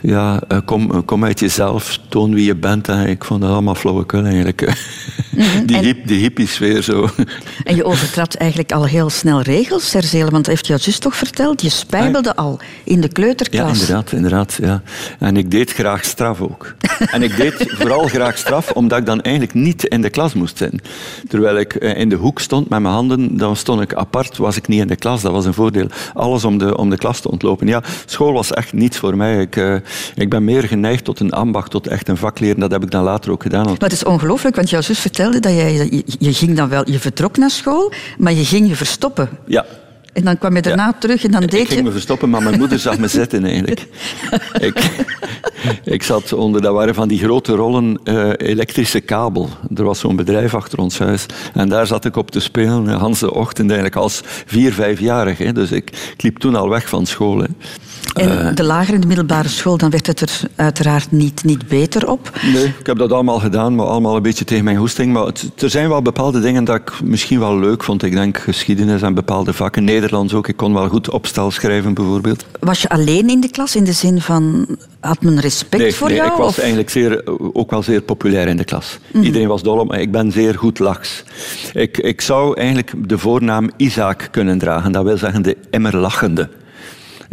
ja, 0.00 0.42
uh, 0.48 0.58
kom, 0.64 1.04
kom 1.04 1.24
uit 1.24 1.40
jezelf, 1.40 1.98
toon 2.08 2.34
wie 2.34 2.44
je 2.44 2.56
bent. 2.56 2.88
En 2.88 3.08
ik 3.08 3.24
vond 3.24 3.40
dat 3.40 3.50
allemaal 3.50 3.74
flauwekul 3.74 4.24
eigenlijk. 4.24 4.62
Mm 5.34 5.66
die, 5.66 5.76
hip, 5.76 6.06
die 6.06 6.18
hippie-sfeer 6.18 6.82
zo. 6.82 7.08
En 7.64 7.76
je 7.76 7.84
overtrad 7.84 8.34
eigenlijk 8.34 8.72
al 8.72 8.84
heel 8.84 9.10
snel 9.10 9.40
regels, 9.40 9.90
Serzele, 9.90 10.30
want 10.30 10.46
heeft 10.46 10.66
jouw 10.66 10.78
zus 10.78 10.98
toch 10.98 11.16
verteld? 11.16 11.62
Je 11.62 11.68
spijbelde 12.08 12.36
al 12.36 12.58
in 12.84 13.00
de 13.00 13.08
kleuterklas. 13.08 13.66
Ja, 13.66 13.72
inderdaad, 13.72 14.12
inderdaad. 14.12 14.58
Ja. 14.62 14.82
En 15.18 15.36
ik 15.36 15.50
deed 15.50 15.72
graag 15.72 16.04
straf 16.04 16.40
ook. 16.40 16.74
en 17.10 17.22
ik 17.22 17.36
deed 17.36 17.54
vooral 17.68 18.06
graag 18.06 18.38
straf, 18.38 18.70
omdat 18.70 18.98
ik 18.98 19.06
dan 19.06 19.22
eigenlijk 19.22 19.54
niet 19.54 19.84
in 19.84 20.02
de 20.02 20.10
klas 20.10 20.34
moest 20.34 20.56
zijn. 20.56 20.80
Terwijl 21.28 21.58
ik 21.58 21.74
eh, 21.74 21.96
in 21.96 22.08
de 22.08 22.16
hoek 22.16 22.40
stond 22.40 22.68
met 22.68 22.80
mijn 22.80 22.94
handen, 22.94 23.36
dan 23.36 23.56
stond 23.56 23.80
ik 23.80 23.94
apart, 23.94 24.36
was 24.36 24.56
ik 24.56 24.68
niet 24.68 24.80
in 24.80 24.86
de 24.86 24.96
klas. 24.96 25.22
Dat 25.22 25.32
was 25.32 25.44
een 25.44 25.54
voordeel. 25.54 25.86
Alles 26.14 26.44
om 26.44 26.58
de, 26.58 26.76
om 26.76 26.90
de 26.90 26.98
klas 26.98 27.20
te 27.20 27.30
ontlopen. 27.30 27.66
Ja, 27.66 27.82
school 28.04 28.32
was 28.32 28.52
echt 28.52 28.72
niets 28.72 28.98
voor 28.98 29.16
mij. 29.16 29.40
Ik, 29.40 29.56
uh, 29.56 29.76
ik 30.14 30.30
ben 30.30 30.44
meer 30.44 30.62
geneigd 30.62 31.04
tot 31.04 31.20
een 31.20 31.32
ambacht, 31.32 31.70
tot 31.70 31.86
echt 31.86 32.08
een 32.08 32.16
vak 32.16 32.38
leren. 32.38 32.60
Dat 32.60 32.70
heb 32.70 32.82
ik 32.82 32.90
dan 32.90 33.02
later 33.02 33.30
ook 33.30 33.42
gedaan. 33.42 33.64
Maar 33.64 33.76
het 33.78 33.92
is 33.92 34.04
ongelooflijk, 34.04 34.56
want 34.56 34.70
jouw 34.70 34.80
zus 34.80 34.98
vertelde 34.98 35.40
dat 35.40 35.52
jij, 35.52 35.74
je, 35.74 36.02
je 36.18 36.32
ging 36.32 36.56
dan 36.56 36.68
wel, 36.68 36.90
je 36.90 36.98
vertrok 36.98 37.36
naar 37.36 37.50
school, 37.50 37.92
maar 38.18 38.32
je 38.32 38.44
ging 38.44 38.68
je 38.68 38.76
verstoppen. 38.76 39.28
Ja, 39.46 39.64
en 40.14 40.24
dan 40.24 40.38
kwam 40.38 40.54
je 40.54 40.62
daarna 40.62 40.94
terug 40.98 41.24
en 41.24 41.30
dan 41.30 41.40
deed 41.40 41.50
je... 41.50 41.58
Ik 41.58 41.68
ging 41.68 41.84
me 41.84 41.90
verstoppen, 41.90 42.30
maar 42.30 42.42
mijn 42.42 42.58
moeder 42.58 42.78
zag 42.78 42.98
me 42.98 43.08
zitten 43.20 43.44
eigenlijk. 43.44 43.86
ik, 44.60 44.90
ik 45.84 46.02
zat 46.02 46.32
onder, 46.32 46.62
dat 46.62 46.74
waren 46.74 46.94
van 46.94 47.08
die 47.08 47.18
grote 47.18 47.52
rollen 47.52 48.00
uh, 48.04 48.30
elektrische 48.36 49.00
kabel. 49.00 49.48
Er 49.74 49.84
was 49.84 49.98
zo'n 49.98 50.16
bedrijf 50.16 50.54
achter 50.54 50.78
ons 50.78 50.98
huis. 50.98 51.26
En 51.54 51.68
daar 51.68 51.86
zat 51.86 52.04
ik 52.04 52.16
op 52.16 52.30
te 52.30 52.40
spelen, 52.40 52.84
de 52.84 52.98
hele 52.98 53.34
ochtend 53.34 53.70
eigenlijk, 53.70 53.96
als 53.96 54.20
vier, 54.24 54.72
vijfjarig. 54.72 55.52
Dus 55.52 55.70
ik, 55.70 55.90
ik 56.16 56.22
liep 56.22 56.38
toen 56.38 56.54
al 56.54 56.68
weg 56.68 56.88
van 56.88 57.06
school. 57.06 57.38
Hè. 57.38 57.46
En 58.14 58.28
uh, 58.28 58.54
de 58.54 58.62
lagere 58.62 58.98
de 58.98 59.06
middelbare 59.06 59.48
school, 59.48 59.76
dan 59.76 59.90
werd 59.90 60.06
het 60.06 60.20
er 60.20 60.40
uiteraard 60.56 61.10
niet, 61.10 61.44
niet 61.44 61.68
beter 61.68 62.08
op? 62.08 62.30
Nee, 62.52 62.64
ik 62.64 62.86
heb 62.86 62.98
dat 62.98 63.12
allemaal 63.12 63.38
gedaan, 63.38 63.74
maar 63.74 63.86
allemaal 63.86 64.16
een 64.16 64.22
beetje 64.22 64.44
tegen 64.44 64.64
mijn 64.64 64.76
hoesting. 64.76 65.12
Maar 65.12 65.26
het, 65.26 65.62
er 65.62 65.70
zijn 65.70 65.88
wel 65.88 66.02
bepaalde 66.02 66.40
dingen 66.40 66.64
dat 66.64 66.76
ik 66.76 66.92
misschien 67.04 67.38
wel 67.38 67.58
leuk 67.58 67.84
vond. 67.84 68.02
Ik 68.02 68.12
denk 68.12 68.38
geschiedenis 68.38 69.02
en 69.02 69.14
bepaalde 69.14 69.52
vakken. 69.52 69.84
Nederlands 70.04 70.34
ook. 70.34 70.48
Ik 70.48 70.56
kon 70.56 70.74
wel 70.74 70.88
goed 70.88 71.10
opstel 71.10 71.50
schrijven, 71.50 71.94
bijvoorbeeld. 71.94 72.44
Was 72.60 72.82
je 72.82 72.88
alleen 72.88 73.28
in 73.28 73.40
de 73.40 73.50
klas, 73.50 73.76
in 73.76 73.84
de 73.84 73.92
zin 73.92 74.20
van... 74.20 74.66
Had 75.00 75.22
men 75.22 75.40
respect 75.40 75.82
nee, 75.82 75.94
voor 75.94 76.08
nee, 76.08 76.16
jou? 76.16 76.30
ik 76.30 76.36
was 76.36 76.48
of? 76.48 76.58
eigenlijk 76.58 76.90
zeer, 76.90 77.22
ook 77.52 77.70
wel 77.70 77.82
zeer 77.82 78.02
populair 78.02 78.48
in 78.48 78.56
de 78.56 78.64
klas. 78.64 78.98
Iedereen 79.12 79.48
was 79.48 79.62
dol 79.62 79.78
op 79.78 79.88
mij. 79.88 80.00
Ik 80.00 80.12
ben 80.12 80.32
zeer 80.32 80.54
goed 80.54 80.78
lachs. 80.78 81.24
Ik, 81.72 81.98
ik 81.98 82.20
zou 82.20 82.56
eigenlijk 82.56 82.92
de 83.08 83.18
voornaam 83.18 83.70
Isaac 83.76 84.28
kunnen 84.30 84.58
dragen. 84.58 84.92
Dat 84.92 85.04
wil 85.04 85.16
zeggen 85.16 85.42
de 85.42 85.56
immer 85.70 85.96
lachende. 85.96 86.48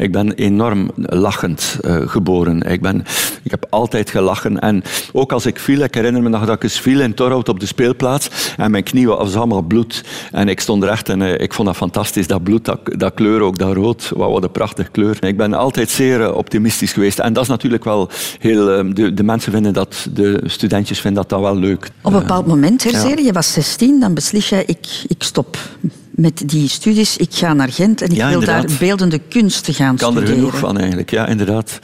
Ik 0.02 0.12
ben 0.12 0.32
enorm 0.32 0.92
lachend 0.96 1.78
uh, 1.82 2.10
geboren. 2.10 2.62
Ik, 2.62 2.82
ben, 2.82 3.04
ik 3.44 3.52
heb 3.52 3.66
altijd 3.70 4.10
gelachen. 4.10 4.60
En 4.60 4.84
ook 5.12 5.32
als 5.32 5.46
ik 5.46 5.60
viel, 5.60 5.80
ik 5.80 5.94
herinner 5.94 6.22
me 6.22 6.30
nog 6.30 6.46
dat 6.46 6.56
ik 6.56 6.64
eens 6.64 6.80
viel 6.80 7.02
in 7.02 7.14
Torhout 7.14 7.50
op 7.50 7.60
de 7.60 7.66
speelplaats. 7.66 8.54
En 8.58 8.72
mijn 8.72 8.84
knie 8.84 9.08
was 9.08 9.36
allemaal 9.36 9.62
bloed. 9.62 10.04
En 10.32 10.48
ik 10.48 10.60
stond 10.60 10.84
recht 10.84 11.10
en 11.10 11.22
uh, 11.22 11.40
ik 11.40 11.54
vond 11.54 11.68
dat 11.68 11.78
fantastisch. 11.78 12.28
Dat 12.28 12.44
bloed, 12.44 12.66
dat, 12.66 12.80
dat 12.84 13.14
kleur 13.14 13.42
ook, 13.42 13.58
dat 13.58 13.76
rood. 13.76 14.12
Wat, 14.16 14.32
wat 14.32 14.44
een 14.44 14.52
prachtige 14.52 14.92
kleur. 14.92 15.26
Ik 15.26 15.38
ben 15.38 15.54
altijd 15.54 15.90
zeer 15.90 16.20
uh, 16.20 16.36
optimistisch 16.36 16.94
geweest. 16.94 17.20
En 17.20 17.34
dat 17.34 17.44
is 17.44 17.50
natuurlijk 17.50 17.84
wel 17.84 18.10
heel... 18.40 18.66
De, 18.94 19.14
de, 19.14 19.24
mensen 19.24 19.52
vinden 19.52 19.74
dat, 19.74 20.08
de 20.14 20.42
studentjes 20.46 21.00
vinden 21.00 21.22
dat, 21.22 21.30
dat 21.30 21.52
wel 21.52 21.60
leuk. 21.60 21.90
Op 22.02 22.14
een 22.14 22.20
bepaald 22.20 22.48
moment, 22.48 22.84
Herzere, 22.84 23.18
ja. 23.18 23.26
je 23.26 23.32
was 23.32 23.54
16, 23.54 24.00
dan 24.00 24.14
beslis 24.14 24.50
je, 24.50 24.64
ik, 24.66 25.04
ik 25.08 25.24
stop 25.24 25.58
met 26.22 26.44
die 26.50 26.68
studies. 26.68 27.18
Ik 27.18 27.34
ga 27.34 27.54
naar 27.54 27.72
Gent 27.72 28.02
en 28.02 28.10
ik 28.10 28.16
ja, 28.16 28.30
wil 28.30 28.40
inderdaad. 28.40 28.68
daar 28.68 28.78
beeldende 28.80 29.20
kunsten 29.30 29.74
gaan 29.74 29.94
Ik 29.94 30.00
kan 30.00 30.12
studeren. 30.12 30.36
er 30.36 30.42
genoeg 30.44 30.60
van 30.60 30.78
eigenlijk, 30.78 31.10
ja, 31.12 31.28
inderdaad. 31.28 31.80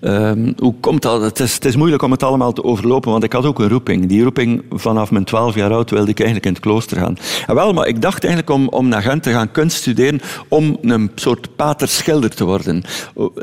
Um, 0.00 0.54
hoe 0.58 0.74
komt 0.80 1.02
dat? 1.02 1.22
Het 1.22 1.40
is, 1.40 1.54
het 1.54 1.64
is 1.64 1.76
moeilijk 1.76 2.02
om 2.02 2.10
het 2.10 2.22
allemaal 2.22 2.52
te 2.52 2.64
overlopen, 2.64 3.10
want 3.10 3.24
ik 3.24 3.32
had 3.32 3.44
ook 3.44 3.58
een 3.58 3.68
roeping. 3.68 4.06
Die 4.06 4.22
roeping 4.22 4.62
vanaf 4.70 5.10
mijn 5.10 5.24
twaalf 5.24 5.54
jaar 5.54 5.72
oud 5.72 5.90
wilde 5.90 6.10
ik 6.10 6.18
eigenlijk 6.18 6.46
in 6.46 6.52
het 6.52 6.62
klooster 6.62 6.96
gaan. 6.96 7.16
En 7.46 7.54
wel, 7.54 7.72
maar 7.72 7.86
ik 7.86 8.02
dacht 8.02 8.24
eigenlijk 8.24 8.54
om, 8.54 8.68
om 8.68 8.88
naar 8.88 9.02
Gent 9.02 9.22
te 9.22 9.30
gaan 9.30 9.50
kunst 9.50 9.76
studeren 9.76 10.20
om 10.48 10.78
een 10.80 11.10
soort 11.14 11.56
paterschilder 11.56 12.30
te 12.30 12.44
worden. 12.44 12.82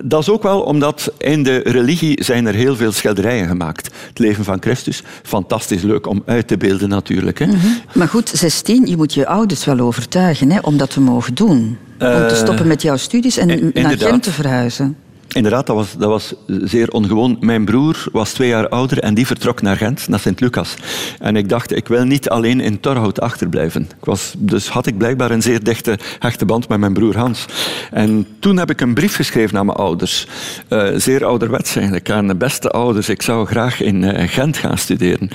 Dat 0.03 0.21
is 0.21 0.29
ook 0.29 0.43
wel 0.43 0.61
omdat 0.61 1.13
in 1.17 1.43
de 1.43 1.57
religie 1.57 2.23
zijn 2.23 2.45
er 2.45 2.53
heel 2.53 2.75
veel 2.75 2.91
schilderijen 2.91 3.47
gemaakt. 3.47 3.89
Het 4.07 4.19
leven 4.19 4.43
van 4.43 4.57
Christus, 4.61 5.03
fantastisch 5.23 5.81
leuk 5.81 6.07
om 6.07 6.23
uit 6.25 6.47
te 6.47 6.57
beelden 6.57 6.89
natuurlijk. 6.89 7.39
Hè. 7.39 7.45
Mm 7.45 7.59
-hmm. 7.59 7.77
Maar 7.93 8.07
goed, 8.07 8.29
16, 8.33 8.85
je 8.85 8.97
moet 8.97 9.13
je 9.13 9.27
ouders 9.27 9.65
wel 9.65 9.79
overtuigen 9.79 10.36
hè, 10.45 10.59
om 10.59 10.77
dat 10.77 10.89
te 10.89 11.01
mogen 11.01 11.33
doen. 11.33 11.77
Om 11.99 12.27
te 12.27 12.35
stoppen 12.35 12.67
met 12.67 12.81
jouw 12.81 12.97
studies 12.97 13.37
en 13.37 13.71
naar 13.73 13.97
Gent 13.97 14.23
te 14.23 14.31
verhuizen. 14.31 14.97
Inderdaad, 15.27 15.67
dat 15.67 15.75
was, 15.75 15.93
dat 15.97 16.09
was 16.09 16.33
zeer 16.45 16.89
ongewoon. 16.89 17.37
Mijn 17.39 17.65
broer 17.65 18.05
was 18.11 18.31
twee 18.31 18.47
jaar 18.47 18.69
ouder 18.69 18.99
en 18.99 19.13
die 19.13 19.25
vertrok 19.25 19.61
naar 19.61 19.77
Gent, 19.77 20.07
naar 20.07 20.19
Sint-Lucas. 20.19 20.75
En 21.19 21.35
ik 21.35 21.49
dacht, 21.49 21.75
ik 21.75 21.87
wil 21.87 22.03
niet 22.03 22.29
alleen 22.29 22.59
in 22.59 22.79
Torhout 22.79 23.21
achterblijven. 23.21 23.81
Ik 23.81 24.05
was, 24.05 24.33
dus 24.37 24.69
had 24.69 24.85
ik 24.85 24.97
blijkbaar 24.97 25.31
een 25.31 25.41
zeer 25.41 25.63
dichte, 25.63 25.99
hechte 26.19 26.45
band 26.45 26.67
met 26.67 26.79
mijn 26.79 26.93
broer 26.93 27.17
Hans. 27.17 27.45
En 27.91 28.27
toen 28.39 28.57
heb 28.57 28.69
ik 28.69 28.81
een 28.81 28.93
brief 28.93 29.15
geschreven 29.15 29.57
aan 29.57 29.65
mijn 29.65 29.77
ouders. 29.77 30.27
Uh, 30.69 30.87
zeer 30.95 31.25
ouderwets 31.25 31.75
eigenlijk, 31.75 32.09
aan 32.11 32.27
de 32.27 32.35
beste 32.35 32.69
ouders. 32.69 33.09
Ik 33.09 33.21
zou 33.21 33.45
graag 33.45 33.81
in 33.81 34.03
uh, 34.03 34.11
Gent 34.27 34.57
gaan 34.57 34.77
studeren. 34.77 35.29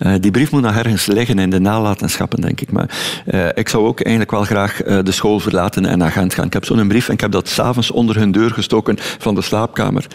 Uh, 0.00 0.14
die 0.20 0.30
brief 0.30 0.50
moet 0.50 0.62
nog 0.62 0.76
ergens 0.76 1.06
liggen 1.06 1.38
in 1.38 1.50
de 1.50 1.60
nalatenschappen, 1.60 2.40
denk 2.40 2.60
ik. 2.60 2.72
Maar 2.72 2.90
ik 3.54 3.68
zou 3.68 3.86
ook 3.86 4.00
eigenlijk 4.00 4.30
wel 4.30 4.44
graag 4.44 4.76
de 4.76 5.12
school 5.12 5.40
verlaten 5.40 5.86
en 5.86 5.98
naar 5.98 6.10
Gent 6.10 6.34
gaan. 6.34 6.46
Ik 6.46 6.52
heb 6.52 6.64
zo'n 6.64 6.88
brief 6.88 7.08
en 7.08 7.14
ik 7.14 7.20
heb 7.20 7.30
dat 7.30 7.48
s'avonds 7.48 7.90
onder 7.90 8.16
hun 8.16 8.32
deur 8.32 8.50
gestoken 8.50 8.96
van 8.98 9.31
de 9.34 9.42
slaapkamer. 9.42 10.06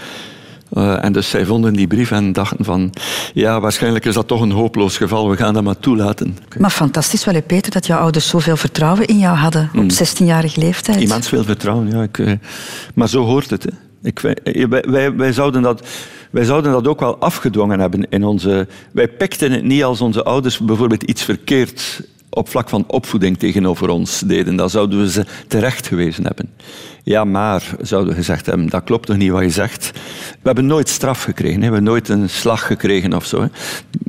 Uh, 0.73 1.03
en 1.03 1.11
dus 1.13 1.29
zij 1.29 1.45
vonden 1.45 1.73
die 1.73 1.87
brief 1.87 2.11
en 2.11 2.33
dachten 2.33 2.65
van... 2.65 2.93
Ja, 3.33 3.59
waarschijnlijk 3.59 4.05
is 4.05 4.13
dat 4.13 4.27
toch 4.27 4.41
een 4.41 4.51
hopeloos 4.51 4.97
geval. 4.97 5.29
We 5.29 5.37
gaan 5.37 5.53
dat 5.53 5.63
maar 5.63 5.79
toelaten. 5.79 6.37
Maar 6.57 6.69
fantastisch 6.69 7.25
wel, 7.25 7.41
Peter, 7.41 7.71
dat 7.71 7.85
jouw 7.85 7.99
ouders 7.99 8.27
zoveel 8.27 8.57
vertrouwen 8.57 9.07
in 9.07 9.19
jou 9.19 9.37
hadden 9.37 9.69
op 9.75 9.91
16-jarige 9.91 10.59
leeftijd. 10.59 11.01
Immens 11.01 11.29
veel 11.29 11.43
vertrouwen, 11.43 11.89
ja. 11.89 12.01
Ik, 12.01 12.17
uh, 12.17 12.31
maar 12.93 13.09
zo 13.09 13.23
hoort 13.23 13.49
het. 13.49 13.63
Hè. 13.63 13.69
Ik, 14.03 14.19
wij, 14.19 14.37
wij, 14.87 15.15
wij, 15.15 15.31
zouden 15.31 15.61
dat, 15.61 15.87
wij 16.31 16.43
zouden 16.43 16.71
dat 16.71 16.87
ook 16.87 16.99
wel 16.99 17.17
afgedwongen 17.17 17.79
hebben 17.79 18.09
in 18.09 18.23
onze... 18.23 18.67
Wij 18.91 19.07
pikten 19.07 19.51
het 19.51 19.63
niet 19.63 19.83
als 19.83 20.01
onze 20.01 20.23
ouders 20.23 20.59
bijvoorbeeld 20.59 21.03
iets 21.03 21.23
verkeerd 21.23 22.01
op 22.29 22.49
vlak 22.49 22.69
van 22.69 22.83
opvoeding 22.87 23.37
tegenover 23.37 23.89
ons 23.89 24.19
deden. 24.19 24.55
Dan 24.55 24.69
zouden 24.69 24.99
we 24.99 25.11
ze 25.11 25.25
terecht 25.47 25.87
gewezen 25.87 26.25
hebben. 26.25 26.49
Ja, 27.07 27.23
maar, 27.23 27.75
zouden 27.81 28.09
we 28.09 28.17
gezegd 28.17 28.45
hebben, 28.45 28.69
dat 28.69 28.83
klopt 28.83 29.05
toch 29.05 29.17
niet 29.17 29.31
wat 29.31 29.41
je 29.41 29.49
zegt. 29.49 29.91
We 30.31 30.39
hebben 30.43 30.65
nooit 30.65 30.89
straf 30.89 31.23
gekregen, 31.23 31.57
we 31.57 31.63
hebben 31.63 31.83
nooit 31.83 32.09
een 32.09 32.29
slag 32.29 32.65
gekregen 32.65 33.13
of 33.13 33.25
zo. 33.25 33.47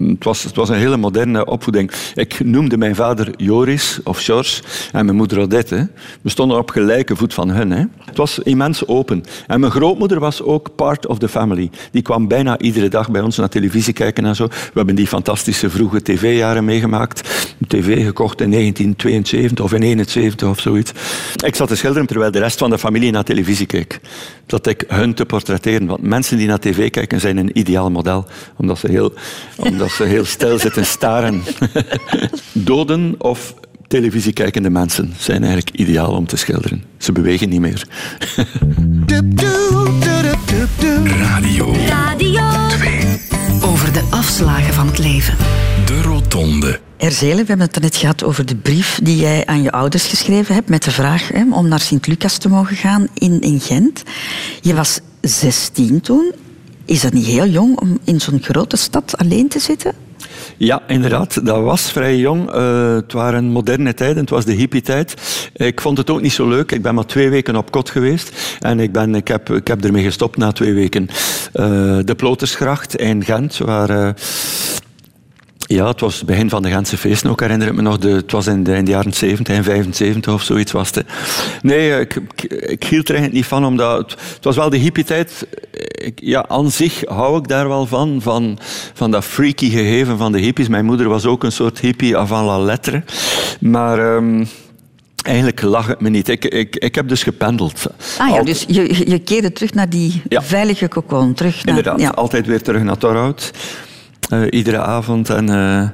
Het, 0.00 0.24
was, 0.24 0.42
het 0.42 0.56
was 0.56 0.68
een 0.68 0.76
hele 0.76 0.96
moderne 0.96 1.46
opvoeding. 1.46 1.90
Ik 2.14 2.44
noemde 2.44 2.76
mijn 2.76 2.94
vader 2.94 3.30
Joris 3.36 4.00
of 4.04 4.24
George 4.24 4.62
en 4.92 5.04
mijn 5.04 5.16
moeder 5.16 5.38
Odette. 5.38 5.88
We 6.22 6.30
stonden 6.30 6.58
op 6.58 6.70
gelijke 6.70 7.16
voet 7.16 7.34
van 7.34 7.50
hen. 7.50 7.70
Hè. 7.70 7.84
Het 8.04 8.16
was 8.16 8.38
immens 8.38 8.86
open. 8.86 9.24
En 9.46 9.60
mijn 9.60 9.72
grootmoeder 9.72 10.20
was 10.20 10.42
ook 10.42 10.74
part 10.74 11.06
of 11.06 11.18
the 11.18 11.28
family. 11.28 11.70
Die 11.90 12.02
kwam 12.02 12.28
bijna 12.28 12.58
iedere 12.58 12.88
dag 12.88 13.10
bij 13.10 13.20
ons 13.20 13.36
naar 13.36 13.48
televisie 13.48 13.92
kijken 13.92 14.24
en 14.24 14.36
zo. 14.36 14.46
We 14.46 14.54
hebben 14.74 14.94
die 14.94 15.06
fantastische 15.06 15.70
vroege 15.70 16.02
tv-jaren 16.02 16.64
meegemaakt. 16.64 17.28
Tv 17.68 18.04
gekocht 18.04 18.40
in 18.40 18.50
1972 18.50 19.64
of 19.64 19.72
in 19.72 19.80
1971 19.80 20.48
of 20.48 20.60
zoiets. 20.60 20.92
Ik 21.44 21.54
zat 21.54 21.68
te 21.68 21.76
schilderen 21.76 22.06
terwijl 22.06 22.30
de 22.30 22.38
rest 22.38 22.58
van 22.58 22.70
de 22.70 22.74
familie 22.74 22.86
naar 22.90 23.24
televisie 23.24 23.66
keek. 23.66 24.00
Dat 24.46 24.66
ik 24.66 24.84
hun 24.88 25.14
te 25.14 25.24
portretteren. 25.24 25.86
Want 25.86 26.02
mensen 26.02 26.36
die 26.36 26.46
naar 26.46 26.58
tv 26.58 26.90
kijken 26.90 27.20
zijn 27.20 27.36
een 27.36 27.58
ideaal 27.58 27.90
model. 27.90 28.26
Omdat 28.56 28.78
ze 28.78 28.90
heel, 28.90 29.12
omdat 29.56 29.90
ze 29.90 30.04
heel 30.04 30.24
stil 30.24 30.58
zitten 30.68 30.86
staren. 30.86 31.42
Doden 32.52 33.14
of 33.18 33.54
televisiekijkende 33.88 34.70
mensen 34.70 35.14
zijn 35.18 35.44
eigenlijk 35.44 35.76
ideaal 35.76 36.12
om 36.12 36.26
te 36.26 36.36
schilderen. 36.36 36.84
Ze 36.98 37.12
bewegen 37.12 37.48
niet 37.48 37.60
meer. 37.60 37.86
Radio. 41.18 41.74
Radio 41.86 42.42
2. 42.68 43.00
Over 43.62 43.92
de 43.92 44.02
afslagen 44.10 44.74
van 44.74 44.86
het 44.86 44.98
leven. 44.98 45.36
De 45.86 46.02
Rotonde. 46.02 46.87
Erzele, 46.98 47.40
we 47.40 47.46
hebben 47.46 47.66
het 47.66 47.80
net 47.80 47.96
gehad 47.96 48.24
over 48.24 48.46
de 48.46 48.56
brief 48.56 49.00
die 49.02 49.16
jij 49.16 49.46
aan 49.46 49.62
je 49.62 49.72
ouders 49.72 50.06
geschreven 50.06 50.54
hebt 50.54 50.68
met 50.68 50.82
de 50.82 50.90
vraag 50.90 51.28
hè, 51.28 51.44
om 51.50 51.68
naar 51.68 51.80
Sint-Lucas 51.80 52.38
te 52.38 52.48
mogen 52.48 52.76
gaan 52.76 53.08
in, 53.14 53.40
in 53.40 53.60
Gent. 53.60 54.02
Je 54.60 54.74
was 54.74 55.00
16 55.20 56.00
toen. 56.00 56.32
Is 56.84 57.00
dat 57.00 57.12
niet 57.12 57.26
heel 57.26 57.46
jong 57.46 57.80
om 57.80 57.98
in 58.04 58.20
zo'n 58.20 58.42
grote 58.42 58.76
stad 58.76 59.16
alleen 59.16 59.48
te 59.48 59.58
zitten? 59.58 59.92
Ja, 60.56 60.82
inderdaad. 60.86 61.46
Dat 61.46 61.62
was 61.62 61.90
vrij 61.90 62.16
jong. 62.16 62.54
Uh, 62.54 62.94
het 62.94 63.12
waren 63.12 63.44
moderne 63.44 63.94
tijden. 63.94 64.16
Het 64.16 64.30
was 64.30 64.44
de 64.44 64.52
hippie-tijd. 64.52 65.14
Ik 65.54 65.80
vond 65.80 65.98
het 65.98 66.10
ook 66.10 66.20
niet 66.20 66.32
zo 66.32 66.48
leuk. 66.48 66.72
Ik 66.72 66.82
ben 66.82 66.94
maar 66.94 67.06
twee 67.06 67.30
weken 67.30 67.56
op 67.56 67.70
kot 67.70 67.90
geweest. 67.90 68.56
En 68.60 68.80
ik, 68.80 68.92
ben, 68.92 69.14
ik, 69.14 69.28
heb, 69.28 69.50
ik 69.50 69.66
heb 69.68 69.84
ermee 69.84 70.04
gestopt 70.04 70.36
na 70.36 70.52
twee 70.52 70.72
weken. 70.72 71.08
Uh, 71.54 71.98
de 72.04 72.14
Plotersgracht 72.16 72.96
in 72.96 73.24
Gent, 73.24 73.58
waar... 73.58 73.90
Uh, 73.90 74.08
ja, 75.68 75.86
het 75.86 76.00
was 76.00 76.16
het 76.16 76.26
begin 76.26 76.48
van 76.48 76.62
de 76.62 76.70
Gentse 76.70 76.96
feesten 76.96 77.30
ook, 77.30 77.40
herinner 77.40 77.68
ik 77.68 77.74
me 77.74 77.82
nog. 77.82 77.98
De, 77.98 78.08
het 78.08 78.32
was 78.32 78.46
in 78.46 78.62
de, 78.62 78.74
in 78.74 78.84
de 78.84 78.90
jaren 78.90 79.12
70, 79.12 79.56
in 79.56 79.64
75 79.64 80.32
of 80.32 80.42
zoiets 80.42 80.72
was 80.72 80.90
het. 80.94 81.04
Nee, 81.62 82.00
ik, 82.00 82.14
ik, 82.14 82.42
ik, 82.52 82.84
hield 82.84 83.08
er 83.08 83.14
eigenlijk 83.14 83.32
niet 83.32 83.46
van, 83.46 83.64
omdat 83.64 83.98
het, 83.98 84.10
het 84.34 84.44
was 84.44 84.56
wel 84.56 84.70
de 84.70 84.76
hippie-tijd. 84.76 85.46
Ja, 86.14 86.48
aan 86.48 86.70
zich 86.70 87.04
hou 87.06 87.38
ik 87.38 87.48
daar 87.48 87.68
wel 87.68 87.86
van, 87.86 88.22
van, 88.22 88.58
van 88.94 89.10
dat 89.10 89.24
freaky 89.24 89.70
gegeven 89.70 90.18
van 90.18 90.32
de 90.32 90.38
hippies. 90.38 90.68
Mijn 90.68 90.84
moeder 90.84 91.08
was 91.08 91.26
ook 91.26 91.44
een 91.44 91.52
soort 91.52 91.78
hippie 91.78 92.16
avant 92.16 92.46
la 92.46 92.58
lettre. 92.58 93.02
Maar... 93.60 94.16
Um, 94.16 94.48
Eigenlijk 95.24 95.62
lag 95.62 95.86
het 95.86 96.00
me 96.00 96.08
niet. 96.08 96.28
Ik, 96.28 96.44
ik, 96.44 96.76
ik 96.76 96.94
heb 96.94 97.08
dus 97.08 97.22
gependeld. 97.22 97.86
Ah 98.18 98.28
ja, 98.28 98.42
dus 98.42 98.64
je, 98.68 99.10
je 99.10 99.18
keerde 99.18 99.52
terug 99.52 99.74
naar 99.74 99.88
die 99.88 100.22
veilige 100.28 100.88
kokon. 100.88 101.34
Terug 101.34 101.64
naar, 101.64 101.76
Inderdaad, 101.76 102.00
ja. 102.00 102.08
altijd 102.08 102.46
weer 102.46 102.62
terug 102.62 102.82
naar 102.82 102.98
Torhout. 102.98 103.52
Uh, 104.32 104.46
iedere 104.50 104.78
avond. 104.78 105.30
En 105.30 105.50
uh, 105.50 105.88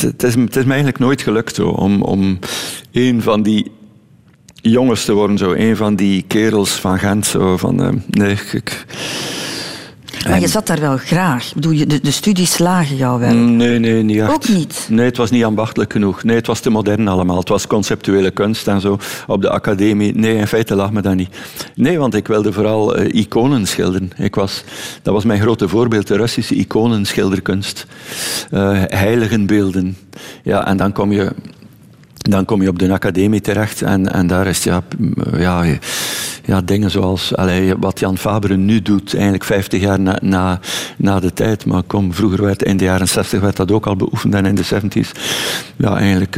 het, 0.00 0.22
is, 0.22 0.36
is 0.36 0.64
me 0.64 0.72
eigenlijk 0.72 0.98
nooit 0.98 1.22
gelukt 1.22 1.58
om, 1.58 2.02
om 2.02 2.38
een 2.92 3.22
van 3.22 3.42
die 3.42 3.72
jongens 4.54 5.04
te 5.04 5.12
worden. 5.12 5.38
Zo. 5.38 5.52
Een 5.52 5.76
van 5.76 5.96
die 5.96 6.24
kerels 6.26 6.70
van 6.70 6.98
Gent. 6.98 7.26
Zo, 7.26 7.56
van, 7.56 7.82
uh, 7.82 7.88
nee, 8.10 8.36
ik, 8.52 8.84
maar 10.28 10.40
je 10.40 10.48
zat 10.48 10.66
daar 10.66 10.80
wel 10.80 10.96
graag. 10.96 11.52
Bedoel, 11.54 11.86
de, 11.86 12.00
de 12.00 12.10
studies 12.10 12.52
slagen 12.52 12.96
jou 12.96 13.20
wel? 13.20 13.34
Nee, 13.34 13.78
nee, 13.78 14.02
niet 14.02 14.20
echt. 14.20 14.32
Ook 14.32 14.48
niet? 14.48 14.86
Nee, 14.90 15.04
het 15.06 15.16
was 15.16 15.30
niet 15.30 15.44
ambachtelijk 15.44 15.92
genoeg. 15.92 16.22
Nee, 16.22 16.36
het 16.36 16.46
was 16.46 16.60
te 16.60 16.70
modern 16.70 17.08
allemaal. 17.08 17.38
Het 17.38 17.48
was 17.48 17.66
conceptuele 17.66 18.30
kunst 18.30 18.68
en 18.68 18.80
zo 18.80 18.98
op 19.26 19.42
de 19.42 19.50
academie. 19.50 20.14
Nee, 20.14 20.36
in 20.36 20.46
feite 20.46 20.74
lag 20.74 20.92
me 20.92 21.02
dat 21.02 21.14
niet. 21.14 21.36
Nee, 21.74 21.98
want 21.98 22.14
ik 22.14 22.26
wilde 22.26 22.52
vooral 22.52 23.00
uh, 23.00 23.14
iconen 23.14 23.66
schilderen. 23.66 24.10
Ik 24.16 24.34
was, 24.34 24.64
dat 25.02 25.14
was 25.14 25.24
mijn 25.24 25.40
grote 25.40 25.68
voorbeeld, 25.68 26.06
de 26.06 26.16
Russische 26.16 26.54
iconenschilderkunst. 26.54 27.86
Uh, 28.52 28.82
heiligenbeelden. 28.86 29.96
Ja, 30.42 30.66
en 30.66 30.76
dan 30.76 30.92
kom 30.92 31.12
je 31.12 31.32
dan 32.30 32.44
kom 32.44 32.62
je 32.62 32.68
op 32.68 32.78
de 32.78 32.92
academie 32.92 33.40
terecht 33.40 33.82
en, 33.82 34.12
en 34.12 34.26
daar 34.26 34.46
is 34.46 34.64
ja, 34.64 34.82
ja, 35.36 35.64
ja, 36.44 36.60
dingen 36.60 36.90
zoals 36.90 37.36
allee, 37.36 37.74
wat 37.78 38.00
Jan 38.00 38.18
Fabre 38.18 38.56
nu 38.56 38.82
doet, 38.82 39.14
eigenlijk 39.14 39.44
50 39.44 39.80
jaar 39.80 40.00
na, 40.00 40.18
na, 40.22 40.60
na 40.96 41.20
de 41.20 41.32
tijd. 41.32 41.66
Maar 41.66 41.82
kom, 41.82 42.14
vroeger 42.14 42.42
werd 42.42 42.62
in 42.62 42.76
de 42.76 42.84
jaren 42.84 43.08
60 43.08 43.40
werd 43.40 43.56
dat 43.56 43.72
ook 43.72 43.86
al 43.86 43.96
beoefend 43.96 44.34
en 44.34 44.46
in 44.46 44.54
de 44.54 44.64
70s. 44.64 45.10
Ja, 45.76 45.96
eigenlijk. 45.96 46.36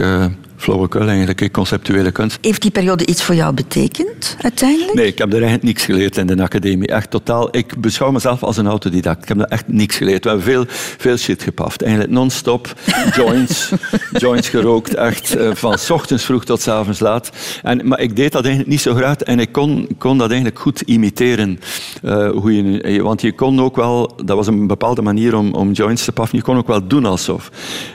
Flauwekul 0.57 1.09
eigenlijk, 1.09 1.53
conceptuele 1.53 2.11
kunst. 2.11 2.39
Heeft 2.41 2.63
die 2.63 2.71
periode 2.71 3.07
iets 3.07 3.23
voor 3.23 3.35
jou 3.35 3.55
betekend, 3.55 4.37
uiteindelijk? 4.41 4.95
Nee, 4.95 5.07
ik 5.07 5.19
heb 5.19 5.29
er 5.29 5.35
eigenlijk 5.35 5.63
niks 5.63 5.85
geleerd 5.85 6.17
in 6.17 6.27
de 6.27 6.43
academie. 6.43 6.89
Echt 6.89 7.11
totaal. 7.11 7.57
Ik 7.57 7.81
beschouw 7.81 8.11
mezelf 8.11 8.43
als 8.43 8.57
een 8.57 8.67
autodidact. 8.67 9.23
Ik 9.23 9.29
heb 9.29 9.39
er 9.39 9.45
echt 9.45 9.69
niks 9.69 9.97
geleerd. 9.97 10.23
We 10.25 10.29
hebben 10.29 10.47
veel, 10.47 10.65
veel 10.99 11.17
shit 11.17 11.43
gepaft. 11.43 11.83
Eigenlijk 11.83 12.13
non-stop 12.13 12.75
joints, 13.17 13.73
joints 14.13 14.49
gerookt. 14.49 14.95
Echt 14.95 15.37
uh, 15.37 15.55
van 15.55 15.79
s 15.79 15.91
ochtends 15.91 16.25
vroeg 16.25 16.45
tot 16.45 16.61
s 16.61 16.69
avonds 16.69 17.01
laat. 17.01 17.31
En, 17.63 17.89
maar 17.89 18.01
ik 18.01 18.17
deed 18.17 18.33
dat 18.33 18.45
eigenlijk 18.45 18.73
niet 18.73 18.83
zo 18.83 18.95
graag 18.95 19.17
en 19.17 19.39
ik 19.39 19.53
kon, 19.53 19.89
kon 19.99 20.19
dat 20.19 20.31
eigenlijk 20.31 20.61
goed 20.61 20.81
imiteren. 20.81 21.61
Uh, 22.05 22.31
hoe 22.31 22.57
je, 22.57 23.03
want 23.03 23.21
je 23.21 23.33
kon 23.33 23.61
ook 23.61 23.77
wel, 23.77 24.13
dat 24.25 24.37
was 24.37 24.47
een 24.47 24.67
bepaalde 24.67 25.03
manier 25.03 25.37
om, 25.37 25.55
om 25.55 25.73
joints 25.73 26.05
te 26.05 26.13
paffen, 26.13 26.39
je 26.39 26.45
kon 26.45 26.57
ook 26.57 26.67
wel 26.67 26.87
doen 26.87 27.05
alsof. 27.05 27.51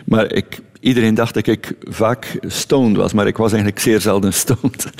Maar 0.05 0.33
ik, 0.33 0.61
Iedereen 0.81 1.13
dacht 1.13 1.33
dat 1.33 1.47
ik 1.47 1.73
vaak 1.89 2.39
stoned 2.47 2.97
was, 2.97 3.13
maar 3.13 3.27
ik 3.27 3.37
was 3.37 3.51
eigenlijk 3.51 3.81
zeer 3.81 4.01
zelden 4.01 4.33
stoned. 4.33 4.89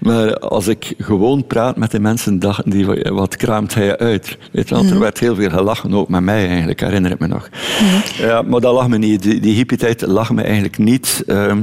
Maar 0.00 0.38
als 0.38 0.66
ik 0.66 0.94
gewoon 0.98 1.46
praat 1.46 1.76
met 1.76 1.90
de 1.90 2.00
mensen, 2.00 2.38
dachten 2.38 2.70
die, 2.70 2.86
wat 3.02 3.36
kraamt 3.36 3.74
hij 3.74 3.98
uit? 3.98 4.38
Weet 4.52 4.68
je, 4.68 4.74
want 4.74 4.86
er 4.86 4.92
mhm. 4.92 5.02
werd 5.02 5.18
heel 5.18 5.34
veel 5.34 5.50
gelachen, 5.50 5.94
ook 5.94 6.08
met 6.08 6.20
mij 6.20 6.48
eigenlijk, 6.48 6.80
herinner 6.80 7.10
ik 7.10 7.18
me 7.18 7.26
nog. 7.26 7.48
Mhm. 7.80 8.26
Ja, 8.26 8.42
maar 8.42 8.60
dat 8.60 8.74
lag 8.74 8.88
me 8.88 8.98
niet. 8.98 9.22
Die, 9.22 9.40
die 9.40 9.54
hippie-tijd 9.54 10.06
lag 10.06 10.32
me 10.32 10.42
eigenlijk 10.42 10.78
niet. 10.78 11.22
Ehm, 11.26 11.62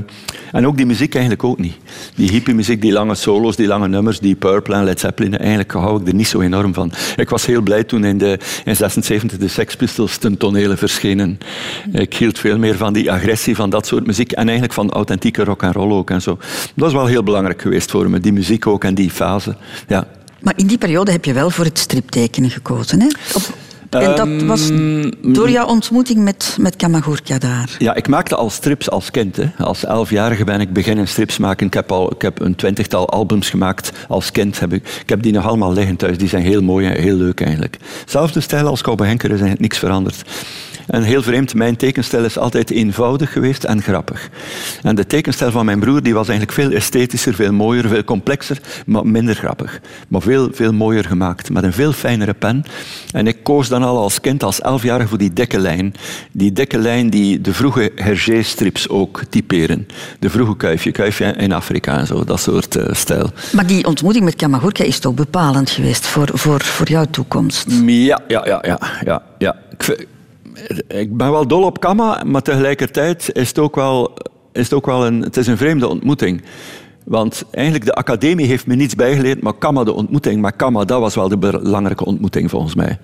en 0.52 0.68
ook 0.68 0.78
die 0.78 0.86
muziek 0.86 1.14
eigenlijk 1.14 1.44
ook 1.44 1.60
niet. 1.60 1.76
Die 2.16 2.30
hippie-muziek, 2.30 2.82
die 2.82 2.92
lange 2.92 3.16
solo's, 3.16 3.56
die 3.56 3.68
lange 3.68 3.88
nummers, 3.88 4.20
die 4.20 4.36
Purple 4.36 4.76
en 4.76 4.84
Led 4.84 5.00
Zeppelin, 5.00 5.38
eigenlijk 5.38 5.72
hou 5.72 6.02
ik 6.02 6.08
er 6.08 6.14
niet 6.14 6.28
zo 6.28 6.42
enorm 6.42 6.74
van. 6.74 6.92
Ik 7.16 7.30
was 7.30 7.46
heel 7.46 7.62
blij 7.62 7.84
toen 7.84 8.04
in 8.04 8.18
de 8.18 8.40
in 8.66 8.76
76 8.76 9.38
de 9.38 9.48
Sex 9.48 9.76
Pistols 9.76 10.18
ten 10.18 10.38
tonele 10.38 10.78
verschenen. 10.78 11.40
Ik 11.92 12.14
hield 12.14 12.40
veel 12.40 12.58
meer 12.58 12.76
van 12.76 12.94
die 12.94 13.12
agressie 13.12 13.55
van 13.56 13.70
dat 13.70 13.88
soort 13.88 14.06
muziek 14.06 14.32
en 14.32 14.44
eigenlijk 14.44 14.74
van 14.74 14.92
authentieke 14.92 15.44
rock 15.44 15.64
en 15.64 15.74
roll 15.74 15.92
ook 15.92 16.10
en 16.10 16.22
zo. 16.22 16.38
Dat 16.76 16.88
is 16.88 16.94
wel 16.94 17.06
heel 17.06 17.24
belangrijk 17.24 17.62
geweest 17.62 17.92
voor 17.92 18.10
me, 18.10 18.20
die 18.20 18.34
muziek 18.34 18.68
ook 18.68 18.84
en 18.84 18.96
die 18.96 19.10
fase. 19.10 19.56
Ja. 19.88 20.08
Maar 20.42 20.54
in 20.56 20.68
die 20.68 20.78
periode 20.78 21.12
heb 21.12 21.26
je 21.26 21.34
wel 21.34 21.50
voor 21.50 21.66
het 21.66 21.80
striptekenen 21.80 22.50
gekozen, 22.50 23.02
hè? 23.02 23.08
En 23.90 24.16
dat 24.16 24.42
was 24.42 24.70
ehm, 24.70 25.12
door 25.22 25.50
jouw 25.50 25.68
ontmoeting 25.68 26.24
met, 26.24 26.58
met 26.60 26.76
Kamagurka 26.76 27.38
daar? 27.38 27.76
Ja, 27.80 27.96
ik 27.96 28.08
maakte 28.08 28.36
al 28.36 28.50
strips 28.50 28.90
als 28.90 29.12
kind. 29.12 29.36
Hè. 29.36 29.46
Als 29.58 29.86
elfjarige 29.86 30.44
ben 30.44 30.62
ik 30.62 30.74
beginnen 30.74 31.08
strips 31.08 31.38
maken. 31.38 31.68
Ik 31.68 31.74
heb, 31.74 31.92
al, 31.92 32.12
ik 32.12 32.22
heb 32.22 32.42
een 32.42 32.56
twintigtal 32.56 33.10
albums 33.10 33.50
gemaakt 33.50 33.92
als 34.08 34.32
kind. 34.32 34.60
Heb 34.60 34.74
ik, 34.74 35.00
ik 35.02 35.10
heb 35.10 35.22
die 35.22 35.34
nog 35.34 35.46
allemaal 35.48 35.74
liggen 35.74 35.96
thuis. 35.96 36.18
Die 36.18 36.30
zijn 36.30 36.44
heel 36.44 36.62
mooi 36.62 36.88
en 36.88 37.02
heel 37.02 37.16
leuk 37.16 37.42
eigenlijk. 37.42 37.78
Zelfde 38.06 38.40
stijl 38.40 38.68
als 38.68 38.82
Kobe 38.82 39.06
Henker 39.06 39.30
is 39.30 39.40
eigenlijk 39.40 39.62
niks 39.62 39.78
veranderd. 39.78 40.24
En 40.88 41.04
heel 41.04 41.22
vreemd, 41.22 41.54
mijn 41.54 41.76
tekenstijl 41.76 42.24
is 42.24 42.38
altijd 42.38 42.72
eenvoudig 42.72 43.32
geweest 43.32 43.64
en 43.64 43.82
grappig. 43.82 44.30
En 44.82 44.96
de 44.96 45.08
tekenstijl 45.08 45.52
van 45.52 45.66
mijn 45.66 45.80
broer 45.80 46.04
die 46.04 46.14
was 46.14 46.28
eigenlijk 46.28 46.60
veel 46.60 46.72
esthetischer, 46.72 47.34
veel 47.34 47.54
mooier, 47.54 47.88
veel 47.88 48.04
complexer, 48.04 48.58
maar 48.86 49.08
minder 49.08 49.36
grappig. 49.36 49.82
Maar 50.08 50.22
veel, 50.22 50.50
veel 50.52 50.74
mooier 50.74 51.06
gemaakt, 51.06 51.50
met 51.50 51.64
een 51.64 51.74
veel 51.74 51.92
fijnere 51.92 52.34
pen. 52.34 52.64
En 53.12 53.28
ik 53.28 53.44
koos 53.44 53.70
dan 53.80 53.90
al 53.90 53.98
als 53.98 54.22
kind, 54.22 54.44
als 54.44 54.62
elfjarige, 54.62 55.08
voor 55.10 55.18
die 55.18 55.34
dikke 55.34 55.60
lijn. 55.60 55.94
Die 56.32 56.52
dikke 56.52 56.78
lijn 56.78 57.10
die 57.10 57.42
de 57.42 57.54
vroege 57.54 57.92
Hergé-strips 57.96 58.90
ook 58.90 59.22
typeren. 59.30 59.88
De 60.20 60.30
vroege 60.30 60.56
kuifje, 60.56 60.92
kuifje 60.92 61.26
in 61.26 61.52
Afrika 61.52 61.98
en 61.98 62.08
zo, 62.08 62.24
dat 62.24 62.40
soort 62.40 62.76
uh, 62.76 62.84
stijl. 62.92 63.30
Maar 63.54 63.68
die 63.68 63.86
ontmoeting 63.86 64.26
met 64.26 64.36
Kamagurka 64.36 64.84
is 64.84 65.00
toch 65.00 65.14
bepalend 65.14 65.70
geweest 65.70 66.06
voor, 66.06 66.30
voor, 66.34 66.62
voor 66.62 66.88
jouw 66.88 67.06
toekomst? 67.06 67.66
Ja, 67.86 68.20
ja, 68.28 68.46
ja, 68.46 68.60
ja. 68.62 68.80
ja, 69.06 69.22
ja. 69.38 69.56
Ik, 69.72 70.08
ik 70.88 71.18
ben 71.18 71.32
wel 71.32 71.48
dol 71.48 71.64
op 71.64 71.80
Kama, 71.80 72.24
maar 72.26 72.42
tegelijkertijd 72.42 73.30
is 73.34 73.48
het 73.48 73.60
ook 73.60 73.76
wel, 73.76 74.18
is 74.52 74.64
het 74.64 74.74
ook 74.74 74.86
wel 74.86 75.06
een, 75.06 75.22
het 75.22 75.38
is 75.38 75.48
een 75.48 75.58
vreemde 75.58 75.88
ontmoeting. 75.88 76.42
Want 77.06 77.46
eigenlijk 77.52 77.86
de 77.86 77.94
academie 77.94 78.46
heeft 78.46 78.68
me 78.68 78.76
niets 78.76 78.96
bijgeleerd, 78.96 79.42
maar 79.42 79.54
Kama 79.54 79.84
de 79.84 79.94
ontmoeting. 79.94 80.42
Maar 80.42 80.52
Kama, 80.52 80.86
dat 80.86 81.00
was 81.00 81.16
wel 81.16 81.30
de 81.30 81.38
belangrijke 81.38 82.06
ontmoeting 82.06 82.50
volgens 82.50 82.76
mij. 82.76 83.00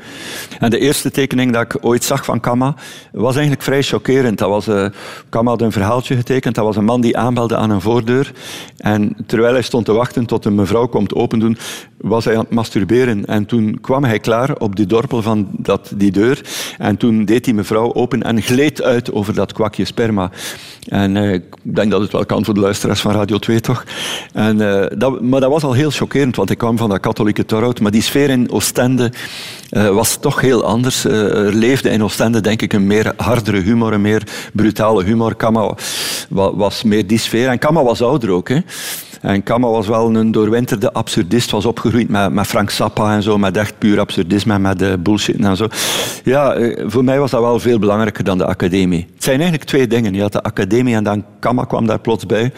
En 0.59 0.69
de 0.69 0.79
eerste 0.79 1.11
tekening 1.11 1.51
dat 1.51 1.61
ik 1.61 1.77
ooit 1.81 2.03
zag 2.03 2.25
van 2.25 2.39
Kama 2.39 2.75
was 3.11 3.33
eigenlijk 3.33 3.63
vrij 3.63 3.81
chockerend. 3.81 4.37
Dat 4.37 4.49
was, 4.49 4.67
uh, 4.67 4.85
Kama 5.29 5.49
had 5.49 5.61
een 5.61 5.71
verhaaltje 5.71 6.15
getekend. 6.15 6.55
Dat 6.55 6.65
was 6.65 6.75
een 6.75 6.85
man 6.85 7.01
die 7.01 7.17
aanbelde 7.17 7.55
aan 7.55 7.69
een 7.69 7.81
voordeur. 7.81 8.31
En 8.77 9.15
terwijl 9.25 9.53
hij 9.53 9.61
stond 9.61 9.85
te 9.85 9.93
wachten 9.93 10.25
tot 10.25 10.45
een 10.45 10.55
mevrouw 10.55 10.87
komt 10.87 11.13
opendoen, 11.13 11.57
was 11.97 12.25
hij 12.25 12.33
aan 12.33 12.43
het 12.43 12.53
masturberen. 12.53 13.25
En 13.25 13.45
toen 13.45 13.77
kwam 13.81 14.03
hij 14.03 14.19
klaar 14.19 14.55
op 14.57 14.75
die 14.75 14.85
dorpel 14.85 15.21
van 15.21 15.47
dat, 15.51 15.91
die 15.95 16.11
deur. 16.11 16.41
En 16.77 16.97
toen 16.97 17.25
deed 17.25 17.43
die 17.43 17.53
mevrouw 17.53 17.93
open 17.93 18.23
en 18.23 18.41
gleed 18.41 18.81
uit 18.81 19.11
over 19.11 19.33
dat 19.33 19.53
kwakje 19.53 19.85
sperma. 19.85 20.31
En 20.87 21.15
uh, 21.15 21.33
ik 21.33 21.43
denk 21.61 21.91
dat 21.91 22.01
het 22.01 22.11
wel 22.11 22.25
kan 22.25 22.45
voor 22.45 22.53
de 22.53 22.59
luisteraars 22.59 23.01
van 23.01 23.11
Radio 23.11 23.37
2, 23.37 23.59
toch? 23.59 23.83
En, 24.33 24.57
uh, 24.57 24.85
dat, 24.97 25.21
maar 25.21 25.39
dat 25.39 25.49
was 25.49 25.63
al 25.63 25.73
heel 25.73 25.91
chockerend, 25.91 26.35
want 26.35 26.49
ik 26.49 26.57
kwam 26.57 26.77
van 26.77 26.89
dat 26.89 26.99
katholieke 26.99 27.45
Torhout. 27.45 27.79
Maar 27.79 27.91
die 27.91 28.01
sfeer 28.01 28.29
in 28.29 28.51
Oostende 28.51 29.11
uh, 29.71 29.89
was 29.89 30.17
toch 30.19 30.41
heel 30.41 30.63
anders. 30.63 31.03
er 31.03 31.53
leefde 31.53 31.89
in 31.89 32.03
Oostende, 32.03 32.41
denk 32.41 32.61
ik, 32.61 32.73
een 32.73 32.87
meer 32.87 33.13
hardere 33.17 33.59
humor, 33.59 33.93
een 33.93 34.01
meer 34.01 34.23
brutale 34.53 35.03
humor. 35.03 35.35
Kama 35.35 35.75
was 36.29 36.83
meer 36.83 37.07
die 37.07 37.19
sfeer. 37.19 37.47
En 37.47 37.59
Kama 37.59 37.83
was 37.83 38.01
ouder 38.01 38.29
ook, 38.29 38.49
hè. 38.49 38.59
En 39.21 39.43
Kama 39.43 39.67
was 39.67 39.87
wel 39.87 40.15
een 40.15 40.31
doorwinterde 40.31 40.93
absurdist, 40.93 41.51
was 41.51 41.65
opgegroeid 41.65 42.09
met, 42.09 42.33
met 42.33 42.47
Frank 42.47 42.69
Zappa 42.69 43.15
en 43.15 43.23
zo, 43.23 43.37
met 43.37 43.57
echt 43.57 43.77
puur 43.77 43.99
absurdisme 43.99 44.59
met 44.59 44.79
de 44.79 44.97
bullshit 44.99 45.39
en 45.39 45.57
zo. 45.57 45.67
Ja, 46.23 46.53
eh, 46.53 46.83
voor 46.87 47.03
mij 47.03 47.19
was 47.19 47.31
dat 47.31 47.41
wel 47.41 47.59
veel 47.59 47.79
belangrijker 47.79 48.23
dan 48.23 48.37
de 48.37 48.45
academie. 48.45 49.07
Het 49.13 49.23
zijn 49.23 49.39
eigenlijk 49.39 49.69
twee 49.69 49.87
dingen. 49.87 50.13
Je 50.13 50.21
had 50.21 50.31
de 50.31 50.43
academie 50.43 50.95
en 50.95 51.03
dan 51.03 51.25
Kama 51.39 51.63
kwam 51.63 51.85
daar 51.85 51.99
plots 51.99 52.25
bij. 52.25 52.51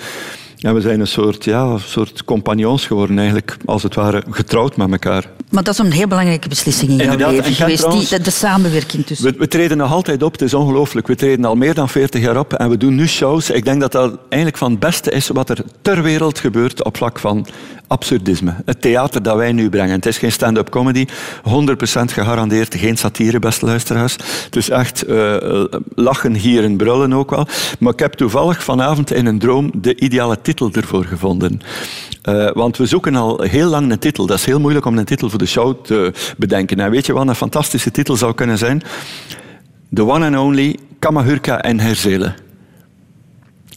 En 0.64 0.74
we 0.74 0.82
zijn 0.82 1.00
een 1.00 1.08
soort, 1.08 1.44
ja, 1.44 1.64
een 1.64 1.80
soort 1.80 2.24
compagnons 2.24 2.86
geworden, 2.86 3.18
eigenlijk, 3.18 3.58
als 3.66 3.84
het 3.84 3.96
ware, 3.96 4.24
getrouwd 4.30 4.78
met 4.78 4.92
elkaar. 4.92 5.30
Maar 5.50 5.64
dat 5.64 5.74
is 5.74 5.80
een 5.80 5.92
heel 5.92 6.08
belangrijke 6.08 6.48
beslissing 6.48 6.90
in 6.90 7.18
jouw 7.18 7.32
leven 7.32 7.54
geweest, 7.54 7.92
die, 7.92 8.08
de, 8.08 8.22
de, 8.22 8.32
samenwerking 8.32 9.06
tussen... 9.06 9.32
We, 9.32 9.38
we, 9.38 9.48
treden 9.48 9.78
nog 9.78 9.92
altijd 9.92 10.24
op, 10.24 10.32
het 10.32 10.42
is 10.42 10.54
ongelooflijk. 10.54 11.08
We 11.08 11.16
treden 11.16 11.46
al 11.46 11.56
meer 11.56 11.74
dan 11.74 11.90
40 11.90 12.22
jaar 12.22 12.40
op 12.40 12.54
en 12.54 12.70
we 12.70 12.78
doen 12.78 12.96
nu 12.96 13.08
shows. 13.08 13.50
Ik 13.50 13.66
denk 13.66 13.82
dat 13.82 13.92
dat 13.92 14.18
eigenlijk 14.30 14.58
van 14.58 14.72
het 14.72 14.80
beste 14.80 15.12
is 15.12 15.28
wat 15.28 15.50
er 15.50 15.64
ter 15.82 16.02
wereld 16.02 16.40
gebeurt 16.40 16.84
op 16.84 16.98
vlak 16.98 17.20
van 17.20 17.48
absurdisme. 17.88 18.54
Het 18.66 18.82
theater 18.82 19.24
dat 19.24 19.36
wij 19.36 19.52
nu 19.52 19.70
brengen. 19.70 19.96
Het 19.96 20.06
is 20.06 20.18
geen 20.18 20.32
stand-up 20.32 20.70
comedy, 20.70 21.06
100% 21.06 21.10
gegarandeerd 22.06 22.76
geen 22.76 22.98
satire, 22.98 23.40
beste 23.40 23.66
luisteraars. 23.66 24.16
Dus 24.50 24.70
echt 24.70 25.08
uh, 25.10 25.64
lachen 25.96 26.34
hier 26.34 26.64
en 26.64 26.78
brullen 26.78 27.14
ook 27.14 27.30
wel. 27.30 27.48
Maar 27.80 27.94
ik 27.94 28.00
heb 28.00 28.14
toevallig 28.14 28.64
vanavond 28.64 29.12
in 29.12 29.26
een 29.26 29.40
droom 29.40 29.72
de 29.76 29.96
ideale 29.96 30.42
titel 30.42 30.70
ervoor 30.72 31.06
gevonden. 31.06 31.62
Uh, 32.30 32.52
want 32.52 32.78
we 32.78 32.86
zoeken 32.86 33.16
al 33.16 33.42
heel 33.42 33.70
lang 33.70 33.92
een 33.92 34.00
titel. 34.00 34.26
Dat 34.26 34.38
is 34.38 34.46
heel 34.46 34.60
moeilijk 34.60 34.86
om 34.86 34.98
een 34.98 35.06
titel 35.06 35.30
voor 35.30 35.40
de 35.40 35.46
show 35.46 35.86
te 35.86 36.14
bedenken. 36.38 36.80
En 36.80 36.92
weet 36.92 37.06
je 37.06 37.14
wat 37.14 37.28
een 37.28 37.36
fantastische 37.36 37.92
titel 37.92 38.16
zou 38.16 38.34
kunnen 38.34 38.58
zijn? 38.58 38.82
The 39.94 40.06
one 40.06 40.26
and 40.26 40.38
only 40.38 40.78
Kamahurka 41.00 41.62
en 41.62 41.80
Herzelen. 41.80 42.36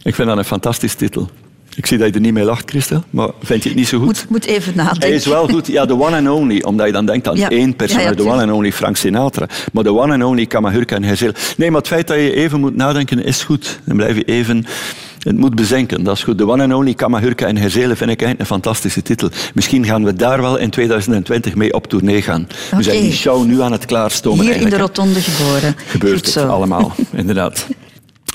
Ik 0.02 0.14
vind 0.14 0.28
dat 0.28 0.38
een 0.38 0.44
fantastische 0.44 0.96
titel. 0.96 1.28
Ik 1.76 1.86
zie 1.86 1.98
dat 1.98 2.08
je 2.08 2.14
er 2.14 2.20
niet 2.20 2.32
mee 2.32 2.44
lacht, 2.44 2.70
Christel, 2.70 3.04
maar 3.10 3.28
vind 3.42 3.62
je 3.62 3.68
het 3.68 3.78
niet 3.78 3.88
zo 3.88 3.98
goed? 3.98 4.06
Moet, 4.06 4.26
moet 4.28 4.44
even 4.44 4.72
nadenken. 4.76 5.08
Hij 5.08 5.16
is 5.16 5.26
wel 5.26 5.48
goed. 5.48 5.66
Ja, 5.66 5.86
de 5.86 6.00
one 6.00 6.16
and 6.16 6.28
only, 6.28 6.62
omdat 6.62 6.86
je 6.86 6.92
dan 6.92 7.06
denkt 7.06 7.28
aan 7.28 7.36
één 7.36 7.76
persoon, 7.76 8.14
de 8.14 8.26
one 8.26 8.42
and 8.42 8.52
only 8.52 8.72
Frank 8.72 8.96
Sinatra. 8.96 9.46
Maar 9.72 9.84
de 9.84 9.92
one 9.94 10.12
and 10.12 10.22
only 10.22 10.46
Kamahurka 10.46 10.96
en 10.96 11.02
Herzelen. 11.02 11.34
Nee, 11.56 11.70
maar 11.70 11.78
het 11.78 11.88
feit 11.88 12.06
dat 12.06 12.16
je 12.16 12.34
even 12.34 12.60
moet 12.60 12.76
nadenken 12.76 13.24
is 13.24 13.42
goed. 13.42 13.80
Dan 13.84 13.96
blijf 13.96 14.16
je 14.16 14.24
even... 14.24 14.66
Het 15.18 15.36
moet 15.36 15.54
bezinken, 15.54 16.04
dat 16.04 16.16
is 16.16 16.22
goed. 16.22 16.38
De 16.38 16.48
one 16.48 16.62
and 16.62 16.72
only 16.72 16.94
Kamahurka 16.94 17.46
en 17.46 17.56
Herzelen 17.56 17.96
vind 17.96 18.10
ik 18.10 18.22
eigenlijk 18.22 18.40
een 18.40 18.46
fantastische 18.46 19.02
titel. 19.02 19.30
Misschien 19.54 19.84
gaan 19.84 20.04
we 20.04 20.14
daar 20.14 20.40
wel 20.40 20.56
in 20.56 20.70
2020 20.70 21.54
mee 21.54 21.72
op 21.72 21.86
tournee 21.86 22.22
gaan. 22.22 22.48
We 22.76 22.82
zijn 22.82 23.00
die 23.00 23.12
show 23.12 23.44
nu 23.46 23.60
aan 23.60 23.72
het 23.72 23.84
klaarstomen. 23.84 24.44
Hier 24.44 24.56
in 24.56 24.70
de 24.70 24.78
rotonde 24.78 25.20
geboren. 25.20 25.76
Gebeurt 25.86 26.26
het 26.26 26.36
allemaal, 26.36 26.94
inderdaad. 27.12 27.66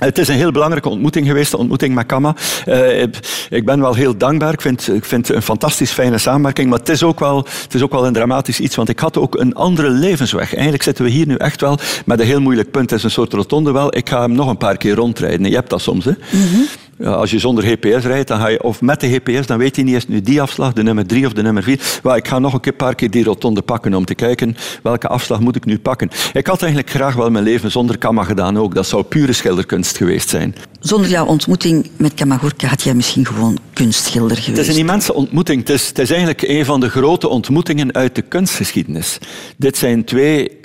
Het 0.04 0.18
is 0.18 0.28
een 0.28 0.36
heel 0.36 0.52
belangrijke 0.52 0.90
ontmoeting 0.90 1.28
geweest, 1.28 1.52
de 1.52 1.58
ontmoeting 1.58 1.96
met 1.96 2.06
Kama. 2.06 2.36
Uh, 2.68 3.02
ik 3.50 3.66
ben 3.66 3.82
wel 3.82 3.94
heel 3.94 4.18
dankbaar. 4.18 4.54
Ik 4.54 4.62
vind, 4.62 4.94
ik 4.94 5.06
vind 5.06 5.28
het 5.28 5.36
een 5.36 5.42
fantastisch 5.42 5.92
fijne 5.92 6.18
samenwerking. 6.18 6.70
Maar 6.70 6.80
het 6.80 6.90
is, 6.90 7.04
ook 7.04 7.20
wel, 7.20 7.38
het 7.38 7.74
is 7.74 7.82
ook 7.82 7.92
wel 7.92 8.06
een 8.06 8.14
dramatisch 8.14 8.60
iets, 8.60 8.76
want 8.76 8.90
ik 8.90 9.00
had 9.00 9.18
ook 9.18 9.40
een 9.40 9.56
andere 9.56 9.90
levensweg. 9.90 10.54
Eigenlijk 10.54 10.84
zitten 10.84 11.04
we 11.04 11.12
hier 11.12 11.28
nu 11.28 11.36
echt 11.36 11.62
wel 11.62 11.80
met 12.06 12.20
een 12.20 12.26
heel 12.26 12.42
moeilijk 12.42 12.72
punt. 12.72 12.90
Het 12.90 13.00
is 13.00 13.06
een 13.06 13.12
soort 13.12 13.34
rotonde 13.34 13.72
wel. 13.72 13.96
Ik 13.96 14.10
ga 14.10 14.22
hem 14.22 14.32
nog 14.32 14.50
een 14.50 14.58
paar 14.58 14.78
keer 14.78 14.96
rondrijden. 14.96 15.50
Je 15.50 15.56
hebt 15.56 15.70
dat 15.70 15.82
soms, 15.82 16.06
hè? 16.06 16.12
Mm 16.30 16.68
als 17.06 17.32
je 17.32 17.40
zonder 17.40 17.64
GPS 17.64 18.06
rijdt, 18.06 18.28
dan 18.28 18.40
ga 18.40 18.48
je, 18.48 18.64
of 18.64 18.82
met 18.82 19.00
de 19.00 19.10
GPS, 19.10 19.48
dan 19.48 19.58
weet 19.58 19.76
je 19.76 19.84
niet 19.84 19.94
eens 19.94 20.08
nu 20.08 20.22
die 20.22 20.42
afslag, 20.42 20.74
de 20.74 20.84
nummer 20.84 21.06
drie 21.06 21.26
of 21.26 21.34
de 21.34 21.42
nummer 21.42 21.64
vier. 21.64 22.00
Maar 22.04 22.18
ik 22.18 22.28
ga 22.28 22.40
nog 22.40 22.60
een 22.62 22.76
paar 22.76 22.96
keer 22.96 23.10
die 23.10 23.24
rotonde 23.24 23.62
pakken 23.62 23.94
om 23.94 24.06
te 24.06 24.16
kijken 24.16 24.56
welke 24.84 25.08
afslag 25.08 25.40
moet 25.40 25.56
ik 25.56 25.66
nu 25.66 25.80
pakken. 25.80 26.10
Ik 26.34 26.48
had 26.48 26.62
eigenlijk 26.62 26.92
graag 26.92 27.16
wel 27.16 27.30
mijn 27.30 27.44
leven 27.44 27.72
zonder 27.72 27.98
Kama 27.98 28.24
gedaan 28.24 28.58
ook. 28.58 28.76
Dat 28.76 28.88
zou 28.88 29.04
pure 29.04 29.34
schilderkunst 29.34 29.98
geweest 29.98 30.30
zijn. 30.30 30.56
Zonder 30.80 31.10
jouw 31.10 31.26
ontmoeting 31.26 31.90
met 31.98 32.14
Kamagurka 32.14 32.68
had 32.68 32.82
jij 32.82 32.94
misschien 32.94 33.26
gewoon 33.26 33.58
kunstschilder 33.74 34.38
geweest. 34.38 34.58
Het 34.58 34.68
is 34.68 34.74
een 34.74 34.80
immense 34.80 35.14
ontmoeting. 35.14 35.60
Het 35.60 35.70
is, 35.70 35.88
het 35.88 36.00
is 36.00 36.10
eigenlijk 36.10 36.42
een 36.42 36.66
van 36.66 36.80
de 36.80 36.90
grote 36.90 37.28
ontmoetingen 37.28 37.94
uit 37.94 38.16
de 38.16 38.22
kunstgeschiedenis. 38.22 39.18
Dit 39.58 39.78
zijn 39.78 40.04
twee 40.04 40.60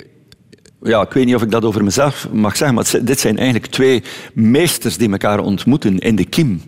ja, 0.87 1.01
ik 1.01 1.11
weet 1.11 1.25
niet 1.25 1.35
of 1.35 1.41
ik 1.41 1.51
dat 1.51 1.65
over 1.65 1.83
mezelf 1.83 2.27
mag 2.31 2.57
zeggen, 2.57 2.75
maar 2.75 2.91
dit 3.01 3.19
zijn 3.19 3.37
eigenlijk 3.37 3.71
twee 3.71 4.03
meesters 4.33 4.97
die 4.97 5.11
elkaar 5.11 5.39
ontmoeten 5.39 5.99
in 5.99 6.15
de 6.15 6.25
kiem. 6.25 6.61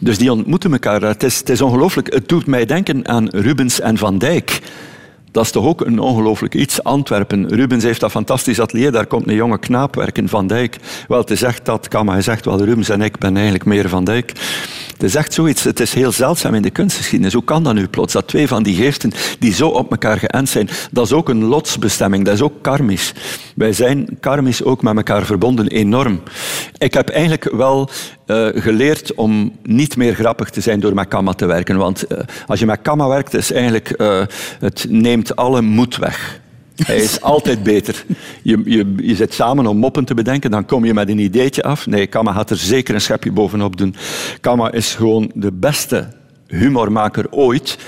Dus 0.00 0.18
die 0.18 0.32
ontmoeten 0.32 0.72
elkaar. 0.72 1.02
Het 1.02 1.22
is, 1.22 1.38
het 1.38 1.48
is 1.48 1.60
ongelooflijk. 1.60 2.12
Het 2.12 2.28
doet 2.28 2.46
mij 2.46 2.66
denken 2.66 3.08
aan 3.08 3.28
Rubens 3.28 3.80
en 3.80 3.98
Van 3.98 4.18
Dijk. 4.18 4.60
Dat 5.36 5.44
is 5.44 5.50
toch 5.50 5.64
ook 5.64 5.80
een 5.80 5.98
ongelooflijk 5.98 6.54
iets. 6.54 6.82
Antwerpen. 6.82 7.48
Rubens 7.48 7.84
heeft 7.84 8.00
dat 8.00 8.10
fantastisch 8.10 8.60
atelier. 8.60 8.92
Daar 8.92 9.06
komt 9.06 9.28
een 9.28 9.34
jonge 9.34 9.58
knaap 9.58 9.94
werken, 9.94 10.28
Van 10.28 10.46
Dijk. 10.46 10.76
Wel, 11.08 11.18
het 11.18 11.30
is 11.30 11.42
echt 11.42 11.64
dat, 11.64 11.88
kan, 11.88 12.04
maar 12.04 12.14
hij 12.14 12.22
zegt 12.22 12.44
wel, 12.44 12.64
Rubens 12.64 12.88
en 12.88 13.02
ik 13.02 13.18
ben 13.18 13.34
eigenlijk 13.34 13.64
meer 13.64 13.88
Van 13.88 14.04
Dijk. 14.04 14.32
Het 14.92 15.02
is 15.02 15.14
echt 15.14 15.32
zoiets. 15.32 15.62
Het 15.62 15.80
is 15.80 15.94
heel 15.94 16.12
zeldzaam 16.12 16.54
in 16.54 16.62
de 16.62 16.70
kunstgeschiedenis. 16.70 17.32
Hoe 17.32 17.44
kan 17.44 17.62
dat 17.62 17.74
nu 17.74 17.88
plots? 17.88 18.12
Dat 18.12 18.28
twee 18.28 18.48
van 18.48 18.62
die 18.62 18.74
geesten 18.74 19.12
die 19.38 19.52
zo 19.52 19.68
op 19.68 19.90
elkaar 19.90 20.18
geënt 20.18 20.48
zijn. 20.48 20.68
Dat 20.90 21.04
is 21.04 21.12
ook 21.12 21.28
een 21.28 21.44
lotsbestemming. 21.44 22.24
Dat 22.24 22.34
is 22.34 22.42
ook 22.42 22.62
karmisch. 22.62 23.12
Wij 23.54 23.72
zijn 23.72 24.08
karmisch 24.20 24.64
ook 24.64 24.82
met 24.82 24.96
elkaar 24.96 25.24
verbonden, 25.24 25.66
enorm. 25.68 26.20
Ik 26.78 26.94
heb 26.94 27.08
eigenlijk 27.08 27.50
wel 27.52 27.90
uh, 28.26 28.48
geleerd 28.54 29.14
om 29.14 29.52
niet 29.62 29.96
meer 29.96 30.14
grappig 30.14 30.50
te 30.50 30.60
zijn 30.60 30.80
door 30.80 30.94
met 30.94 31.08
Kama 31.08 31.32
te 31.32 31.46
werken. 31.46 31.76
Want 31.76 32.12
uh, 32.12 32.18
als 32.46 32.60
je 32.60 32.66
met 32.66 32.82
Kama 32.82 33.08
werkt, 33.08 33.34
is 33.34 33.52
eigenlijk, 33.52 33.94
uh, 34.00 34.22
het 34.60 34.86
neemt 34.88 35.25
alle 35.34 35.62
moed 35.62 35.96
weg. 35.96 36.40
Hij 36.84 36.96
is 36.96 37.20
altijd 37.20 37.62
beter. 37.62 38.04
Je, 38.42 38.62
je, 38.64 38.94
je 38.96 39.14
zit 39.14 39.34
samen 39.34 39.66
om 39.66 39.76
moppen 39.76 40.04
te 40.04 40.14
bedenken, 40.14 40.50
dan 40.50 40.66
kom 40.66 40.84
je 40.84 40.94
met 40.94 41.08
een 41.08 41.18
ideetje 41.18 41.62
af. 41.62 41.86
Nee, 41.86 42.06
Kama 42.06 42.32
gaat 42.32 42.50
er 42.50 42.56
zeker 42.56 42.94
een 42.94 43.00
schepje 43.00 43.32
bovenop 43.32 43.76
doen. 43.76 43.94
Kama 44.40 44.72
is 44.72 44.94
gewoon 44.94 45.30
de 45.34 45.52
beste 45.52 46.08
humormaker 46.46 47.26
ooit 47.30 47.78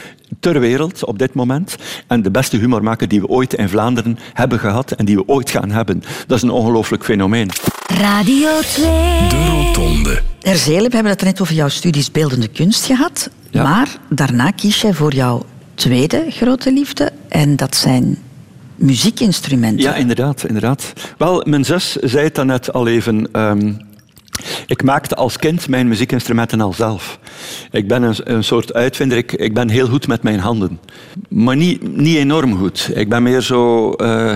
ter 0.40 0.61
wereld 0.61 1.05
op 1.05 1.18
dit 1.18 1.35
moment. 1.35 1.77
En 2.07 2.22
de 2.22 2.31
beste 2.31 2.57
humormaker 2.57 3.09
die 3.09 3.20
we 3.20 3.29
ooit 3.29 3.55
in 3.55 3.68
Vlaanderen 3.68 4.18
hebben 4.33 4.59
gehad 4.59 4.92
en 4.92 5.05
die 5.05 5.16
we 5.16 5.27
ooit 5.27 5.51
gaan 5.51 5.70
hebben. 5.70 6.03
Dat 6.27 6.37
is 6.37 6.42
een 6.42 6.51
ongelooflijk 6.51 7.05
fenomeen. 7.05 7.51
Radio 7.87 8.61
2. 8.61 8.85
De 9.29 9.46
Rotonde. 9.46 10.22
Herzelen, 10.40 10.88
we 10.88 10.94
hebben 10.94 11.12
het 11.12 11.22
net 11.22 11.40
over 11.40 11.55
jouw 11.55 11.68
studies 11.68 12.11
beeldende 12.11 12.48
kunst 12.48 12.85
gehad. 12.85 13.31
Ja. 13.51 13.62
Maar 13.62 13.96
daarna 14.09 14.51
kies 14.51 14.81
jij 14.81 14.94
voor 14.94 15.14
jouw 15.14 15.44
tweede 15.78 16.26
grote 16.28 16.72
liefde. 16.72 17.12
En 17.28 17.56
dat 17.56 17.76
zijn 17.76 18.18
muziekinstrumenten. 18.74 19.84
Ja, 19.84 19.94
inderdaad. 19.94 20.44
inderdaad. 20.44 20.92
Wel, 21.18 21.44
mijn 21.46 21.64
zus 21.64 21.92
zei 21.92 22.24
het 22.24 22.44
net 22.44 22.72
al 22.72 22.86
even. 22.86 23.28
Um, 23.32 23.86
ik 24.66 24.82
maakte 24.82 25.14
als 25.14 25.36
kind 25.36 25.68
mijn 25.68 25.88
muziekinstrumenten 25.88 26.60
al 26.60 26.72
zelf. 26.72 27.18
Ik 27.70 27.88
ben 27.88 28.02
een, 28.02 28.16
een 28.24 28.44
soort 28.44 28.72
uitvinder. 28.74 29.18
Ik, 29.18 29.32
ik, 29.32 29.54
ben 29.54 29.68
heel 29.68 29.88
goed 29.88 30.06
met 30.06 30.22
mijn 30.22 30.38
handen. 30.38 30.80
Maar 31.28 31.56
niet, 31.56 31.96
niet 31.96 32.16
enorm 32.16 32.58
goed. 32.58 32.90
Ik 32.94 33.08
ben 33.08 33.22
meer 33.22 33.40
zo... 33.40 33.92
Uh, 33.96 34.32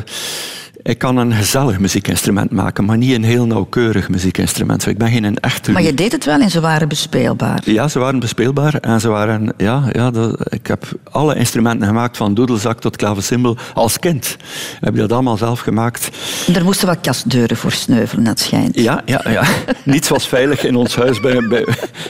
ik 0.83 0.99
kan 0.99 1.17
een 1.17 1.33
gezellig 1.33 1.79
muziekinstrument 1.79 2.51
maken, 2.51 2.85
maar 2.85 2.97
niet 2.97 3.15
een 3.15 3.25
heel 3.25 3.47
nauwkeurig 3.47 4.09
muziekinstrument. 4.09 4.87
Ik 4.87 4.99
ben 4.99 5.09
geen 5.09 5.39
echte... 5.39 5.73
Maar 5.73 5.83
je 5.83 5.95
deed 5.95 6.13
het 6.13 6.25
wel 6.25 6.41
en 6.41 6.51
ze 6.51 6.61
waren 6.61 6.89
bespeelbaar. 6.89 7.61
Ja, 7.65 7.89
ze 7.89 7.99
waren 7.99 8.21
bespeelbaar. 8.21 8.75
En 8.75 9.01
ze 9.01 9.09
waren... 9.09 9.53
Ja, 9.57 9.83
ja 9.93 10.11
dat, 10.11 10.53
ik 10.53 10.67
heb 10.67 10.89
alle 11.11 11.35
instrumenten 11.35 11.87
gemaakt, 11.87 12.17
van 12.17 12.35
doedelzak 12.35 12.81
tot 12.81 12.97
klavecimbal. 12.97 13.57
Als 13.75 13.99
kind 13.99 14.37
heb 14.81 14.95
je 14.95 15.01
dat 15.01 15.13
allemaal 15.13 15.37
zelf 15.37 15.61
gemaakt. 15.61 16.09
Er 16.55 16.65
moesten 16.65 16.87
wel 16.87 16.97
kastdeuren 17.01 17.57
voor 17.57 17.73
sneuvelen, 17.73 18.25
dat 18.25 18.41
schijnt. 18.41 18.79
Ja, 18.79 19.03
ja, 19.05 19.25
ja. 19.29 19.45
Niets 19.85 20.09
was 20.09 20.29
veilig 20.29 20.65
in 20.65 20.77
ons 20.77 20.97
huis. 20.97 21.21
Bij, 21.21 21.49
bij, 21.49 21.67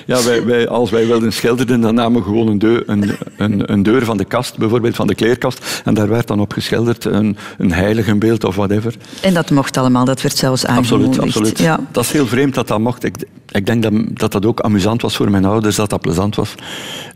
ja, 0.07 0.23
wij, 0.25 0.45
wij, 0.45 0.69
als 0.69 0.91
wij 0.91 1.07
wilden 1.07 1.33
schilderen, 1.33 1.81
dan 1.81 1.95
namen 1.95 2.19
we 2.21 2.27
gewoon 2.27 2.49
een 2.49 2.59
deur, 2.59 2.83
een, 2.87 3.17
een, 3.37 3.73
een 3.73 3.83
deur 3.83 4.05
van 4.05 4.17
de 4.17 4.25
kast, 4.25 4.59
bijvoorbeeld 4.59 4.97
van 4.97 5.07
de 5.07 5.15
kleerkast. 5.15 5.83
En 5.85 5.95
daar 5.95 6.09
werd 6.09 6.27
dan 6.27 6.41
op 6.41 6.53
geschilderd 6.53 7.05
een, 7.05 7.37
een 7.59 7.73
heiligenbeeld 7.73 8.45
of 8.45 8.61
whatever. 8.67 8.95
En 9.21 9.35
dat 9.35 9.51
mocht 9.51 9.77
allemaal, 9.77 10.05
dat 10.05 10.23
werd 10.23 10.37
zelfs 10.37 10.67
aangemoedigd. 10.67 11.19
Absoluut, 11.19 11.37
absoluut. 11.37 11.59
Ja. 11.59 11.81
Dat 11.91 12.05
is 12.05 12.13
heel 12.13 12.27
vreemd 12.27 12.55
dat 12.55 12.69
dat 12.69 12.79
mocht. 12.79 13.05
Ik, 13.05 13.17
ik 13.53 13.67
denk 13.67 13.83
dat, 13.83 13.93
dat, 14.19 14.33
dat 14.33 14.47
ook 14.47 14.61
amusant 14.61 15.03
was 15.03 15.17
voor 15.17 15.31
mijn 15.31 15.45
ouders, 15.45 15.77
dat 15.77 15.91
dat 15.91 16.01
plezant 16.01 16.35
was. 16.37 16.55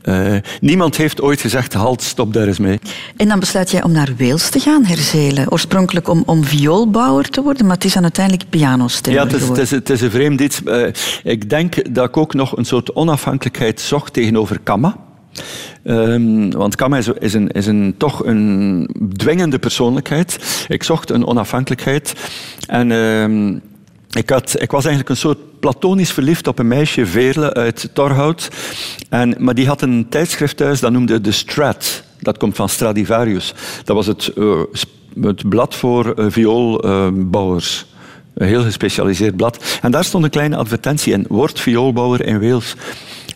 Uh, 0.04 0.36
niemand 0.60 0.96
heeft 0.96 1.20
ooit 1.20 1.40
gezegd, 1.40 1.72
halt, 1.72 2.02
stop 2.02 2.32
daar 2.32 2.46
eens 2.46 2.58
mee. 2.58 2.78
En 3.16 3.28
dan 3.28 3.40
besluit 3.40 3.70
jij 3.70 3.82
om 3.82 3.92
naar 3.92 4.12
Wales 4.18 4.48
te 4.48 4.60
gaan 4.60 4.84
herzelen. 4.84 5.50
Oorspronkelijk 5.52 6.08
om, 6.08 6.22
om 6.26 6.44
vioolbouwer 6.44 7.28
te 7.28 7.42
worden, 7.42 7.66
maar 7.66 7.74
het 7.74 7.84
is 7.84 7.92
dan 7.92 8.02
uiteindelijk 8.02 8.50
pianostemmer 8.50 9.22
Ja, 9.22 9.28
het 9.28 9.42
is, 9.42 9.48
het 9.48 9.58
is, 9.58 9.70
het 9.70 9.90
is 9.90 10.00
een 10.00 10.10
vreemd 10.10 10.40
iets. 10.40 10.60
Uh, 10.64 10.86
ik 11.22 11.50
denk 11.50 11.94
dat 11.94 12.08
ik 12.08 12.16
ook 12.16 12.34
nog 12.34 12.56
een 12.56 12.64
soort 12.64 12.94
onafhankelijkheid 12.94 13.80
zocht 13.80 14.12
tegenover 14.12 14.58
Kama. 14.62 15.05
Um, 15.84 16.50
want 16.50 16.74
Kama 16.74 16.96
is, 16.96 17.34
een, 17.34 17.48
is 17.48 17.66
een, 17.66 17.94
toch 17.98 18.24
een 18.24 18.88
dwingende 19.16 19.58
persoonlijkheid. 19.58 20.38
Ik 20.68 20.82
zocht 20.82 21.10
een 21.10 21.26
onafhankelijkheid. 21.26 22.12
En 22.66 22.90
um, 22.90 23.62
ik, 24.10 24.30
ik 24.54 24.70
was 24.70 24.84
eigenlijk 24.84 25.08
een 25.08 25.16
soort 25.16 25.38
platonisch 25.60 26.12
verliefd 26.12 26.46
op 26.46 26.58
een 26.58 26.68
meisje, 26.68 27.06
Veerle, 27.06 27.54
uit 27.54 27.90
Torhout. 27.92 28.50
En, 29.08 29.34
maar 29.38 29.54
die 29.54 29.66
had 29.66 29.82
een 29.82 30.06
tijdschrift 30.08 30.56
thuis, 30.56 30.80
dat 30.80 30.92
noemde 30.92 31.20
The 31.20 31.32
Strat. 31.32 32.02
Dat 32.20 32.38
komt 32.38 32.56
van 32.56 32.68
Stradivarius. 32.68 33.54
Dat 33.84 33.96
was 33.96 34.06
het, 34.06 34.32
uh, 34.34 34.60
het 35.20 35.48
blad 35.48 35.74
voor 35.74 36.14
uh, 36.16 36.26
vioolbouwers. 36.28 37.86
Een 38.34 38.46
heel 38.46 38.62
gespecialiseerd 38.62 39.36
blad. 39.36 39.78
En 39.82 39.90
daar 39.90 40.04
stond 40.04 40.24
een 40.24 40.30
kleine 40.30 40.56
advertentie 40.56 41.12
in. 41.12 41.24
Word 41.28 41.60
vioolbouwer 41.60 42.26
in 42.26 42.40
Wales. 42.40 42.74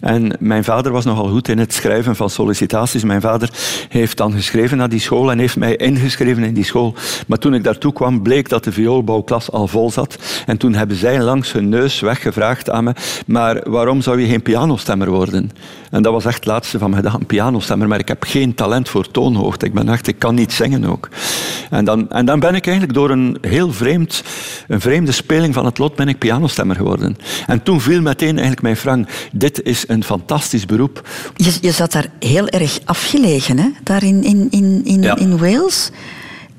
En 0.00 0.36
mijn 0.38 0.64
vader 0.64 0.92
was 0.92 1.04
nogal 1.04 1.28
goed 1.28 1.48
in 1.48 1.58
het 1.58 1.72
schrijven 1.72 2.16
van 2.16 2.30
sollicitaties. 2.30 3.04
Mijn 3.04 3.20
vader 3.20 3.50
heeft 3.88 4.16
dan 4.16 4.32
geschreven 4.32 4.76
naar 4.76 4.88
die 4.88 5.00
school 5.00 5.30
en 5.30 5.38
heeft 5.38 5.56
mij 5.56 5.76
ingeschreven 5.76 6.42
in 6.42 6.54
die 6.54 6.64
school. 6.64 6.94
Maar 7.26 7.38
toen 7.38 7.54
ik 7.54 7.64
daartoe 7.64 7.92
kwam, 7.92 8.22
bleek 8.22 8.48
dat 8.48 8.64
de 8.64 8.72
vioolbouwklas 8.72 9.50
al 9.50 9.66
vol 9.66 9.90
zat. 9.90 10.18
En 10.46 10.56
toen 10.56 10.74
hebben 10.74 10.96
zij 10.96 11.20
langs 11.20 11.52
hun 11.52 11.68
neus 11.68 12.00
weggevraagd 12.00 12.70
aan 12.70 12.84
me, 12.84 12.92
maar 13.26 13.70
waarom 13.70 14.00
zou 14.00 14.20
je 14.20 14.26
geen 14.26 14.42
pianostemmer 14.42 15.10
worden? 15.10 15.50
En 15.90 16.02
dat 16.02 16.12
was 16.12 16.24
echt 16.24 16.34
het 16.34 16.46
laatste 16.46 16.78
van 16.78 16.90
mijn 16.90 17.02
dag, 17.02 17.14
een 17.14 17.26
pianostemmer. 17.26 17.88
Maar 17.88 17.98
ik 17.98 18.08
heb 18.08 18.22
geen 18.22 18.54
talent 18.54 18.88
voor 18.88 19.10
toonhoogte. 19.10 19.66
Ik 19.66 19.74
ben 19.74 19.88
echt, 19.88 20.06
ik 20.06 20.18
kan 20.18 20.34
niet 20.34 20.52
zingen 20.52 20.84
ook. 20.84 21.08
En 21.70 21.84
dan, 21.84 22.10
en 22.10 22.24
dan 22.24 22.40
ben 22.40 22.54
ik 22.54 22.66
eigenlijk 22.66 22.96
door 22.96 23.10
een 23.10 23.38
heel 23.40 23.72
vreemd, 23.72 24.22
een 24.68 24.80
vreemde 24.80 25.12
speling 25.12 25.54
van 25.54 25.64
het 25.64 25.78
lot 25.78 25.94
ben 25.96 26.08
ik 26.08 26.18
pianostemmer 26.18 26.76
geworden. 26.76 27.16
En 27.46 27.62
toen 27.62 27.80
viel 27.80 28.00
meteen 28.00 28.28
eigenlijk 28.28 28.62
mijn 28.62 28.76
frank, 28.76 29.08
dit 29.32 29.62
is 29.62 29.86
een 29.90 30.04
fantastisch 30.04 30.66
beroep. 30.66 31.08
Je, 31.36 31.52
je 31.60 31.72
zat 31.72 31.92
daar 31.92 32.06
heel 32.18 32.48
erg 32.48 32.78
afgelegen, 32.84 33.58
hè? 33.58 33.68
daar 33.82 34.02
in, 34.02 34.24
in, 34.24 34.48
in, 34.50 34.80
in, 34.84 35.16
in 35.16 35.38
Wales. 35.38 35.90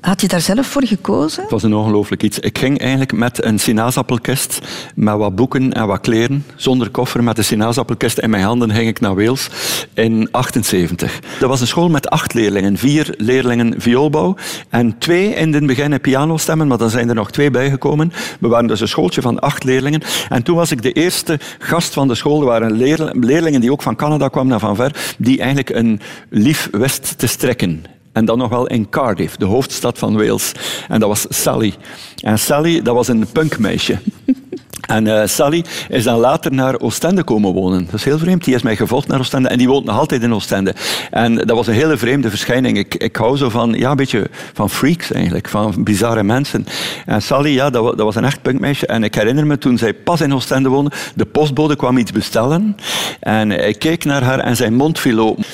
Had 0.02 0.20
je 0.20 0.28
daar 0.28 0.40
zelf 0.40 0.66
voor 0.66 0.84
gekozen? 0.84 1.42
Het 1.42 1.50
was 1.50 1.62
een 1.62 1.74
ongelooflijk 1.74 2.22
iets. 2.22 2.38
Ik 2.38 2.58
ging 2.58 2.78
eigenlijk 2.78 3.12
met 3.12 3.44
een 3.44 3.58
sinaasappelkist, 3.58 4.60
met 4.94 5.16
wat 5.16 5.34
boeken 5.34 5.72
en 5.72 5.86
wat 5.86 6.00
kleren, 6.00 6.44
zonder 6.56 6.90
koffer, 6.90 7.24
met 7.24 7.36
de 7.36 7.42
sinaasappelkist 7.42 8.18
in 8.18 8.30
mijn 8.30 8.42
handen 8.44 8.72
ging 8.72 8.88
ik 8.88 9.00
naar 9.00 9.14
Wales 9.14 9.48
in 9.94 10.28
78. 10.30 11.20
Dat 11.40 11.48
was 11.48 11.60
een 11.60 11.66
school 11.66 11.88
met 11.88 12.10
acht 12.10 12.34
leerlingen. 12.34 12.76
Vier 12.76 13.14
leerlingen 13.16 13.74
vioolbouw 13.80 14.36
en 14.68 14.98
twee 14.98 15.34
in 15.34 15.54
het 15.54 15.66
begin 15.66 16.00
pianostemmen, 16.00 16.66
maar 16.66 16.78
dan 16.78 16.90
zijn 16.90 17.08
er 17.08 17.14
nog 17.14 17.30
twee 17.30 17.50
bijgekomen. 17.50 18.12
We 18.40 18.48
waren 18.48 18.66
dus 18.66 18.80
een 18.80 18.88
schooltje 18.88 19.22
van 19.22 19.40
acht 19.40 19.64
leerlingen. 19.64 20.02
En 20.28 20.42
toen 20.42 20.56
was 20.56 20.70
ik 20.70 20.82
de 20.82 20.92
eerste 20.92 21.38
gast 21.58 21.92
van 21.92 22.08
de 22.08 22.14
school. 22.14 22.40
Er 22.40 22.46
waren 22.46 22.72
leerlingen 23.18 23.60
die 23.60 23.72
ook 23.72 23.82
van 23.82 23.96
Canada 23.96 24.28
kwamen, 24.28 24.50
naar 24.50 24.60
van 24.60 24.76
ver, 24.76 25.14
die 25.18 25.38
eigenlijk 25.38 25.70
een 25.70 26.00
lief 26.28 26.68
wist 26.72 27.18
te 27.18 27.26
strekken. 27.26 27.84
En 28.12 28.24
dan 28.24 28.38
nog 28.38 28.48
wel 28.48 28.66
in 28.66 28.88
Cardiff, 28.88 29.36
de 29.36 29.44
hoofdstad 29.44 29.98
van 29.98 30.16
Wales. 30.16 30.52
En 30.88 31.00
dat 31.00 31.08
was 31.08 31.26
Sally. 31.28 31.74
En 32.22 32.38
Sally, 32.38 32.82
dat 32.82 32.94
was 32.94 33.08
een 33.08 33.26
punkmeisje. 33.32 33.98
En 34.82 35.06
uh, 35.06 35.22
Sally 35.24 35.64
is 35.88 36.04
dan 36.04 36.18
later 36.18 36.52
naar 36.52 36.80
Oostende 36.80 37.22
komen 37.22 37.52
wonen. 37.52 37.84
Dat 37.84 37.94
is 37.94 38.04
heel 38.04 38.18
vreemd. 38.18 38.44
Die 38.44 38.54
is 38.54 38.62
mij 38.62 38.76
gevolgd 38.76 39.08
naar 39.08 39.18
Oostende 39.18 39.48
en 39.48 39.58
die 39.58 39.68
woont 39.68 39.84
nog 39.84 39.98
altijd 39.98 40.22
in 40.22 40.34
Oostende. 40.34 40.74
En 41.10 41.34
dat 41.34 41.50
was 41.50 41.66
een 41.66 41.74
hele 41.74 41.96
vreemde 41.96 42.30
verschijning. 42.30 42.78
Ik, 42.78 42.94
ik 42.94 43.16
hou 43.16 43.36
zo 43.36 43.48
van, 43.48 43.72
ja, 43.72 43.90
een 43.90 43.96
beetje 43.96 44.30
van 44.52 44.70
freaks 44.70 45.12
eigenlijk, 45.12 45.48
van 45.48 45.74
bizarre 45.84 46.22
mensen. 46.22 46.66
En 47.06 47.22
Sally, 47.22 47.50
ja, 47.50 47.70
dat, 47.70 47.84
dat 47.84 48.06
was 48.06 48.14
een 48.14 48.24
echt 48.24 48.42
punkmeisje. 48.42 48.86
En 48.86 49.04
ik 49.04 49.14
herinner 49.14 49.46
me 49.46 49.58
toen 49.58 49.78
zij 49.78 49.94
pas 49.94 50.20
in 50.20 50.34
Oostende 50.34 50.68
woonde, 50.68 50.90
de 51.14 51.26
postbode 51.26 51.76
kwam 51.76 51.96
iets 51.96 52.12
bestellen. 52.12 52.76
En 53.20 53.68
ik 53.68 53.78
keek 53.78 54.04
naar 54.04 54.22
haar 54.22 54.38
en 54.38 54.56
zijn 54.56 54.74
mond 54.74 54.98
viel 54.98 55.18
open. 55.18 55.44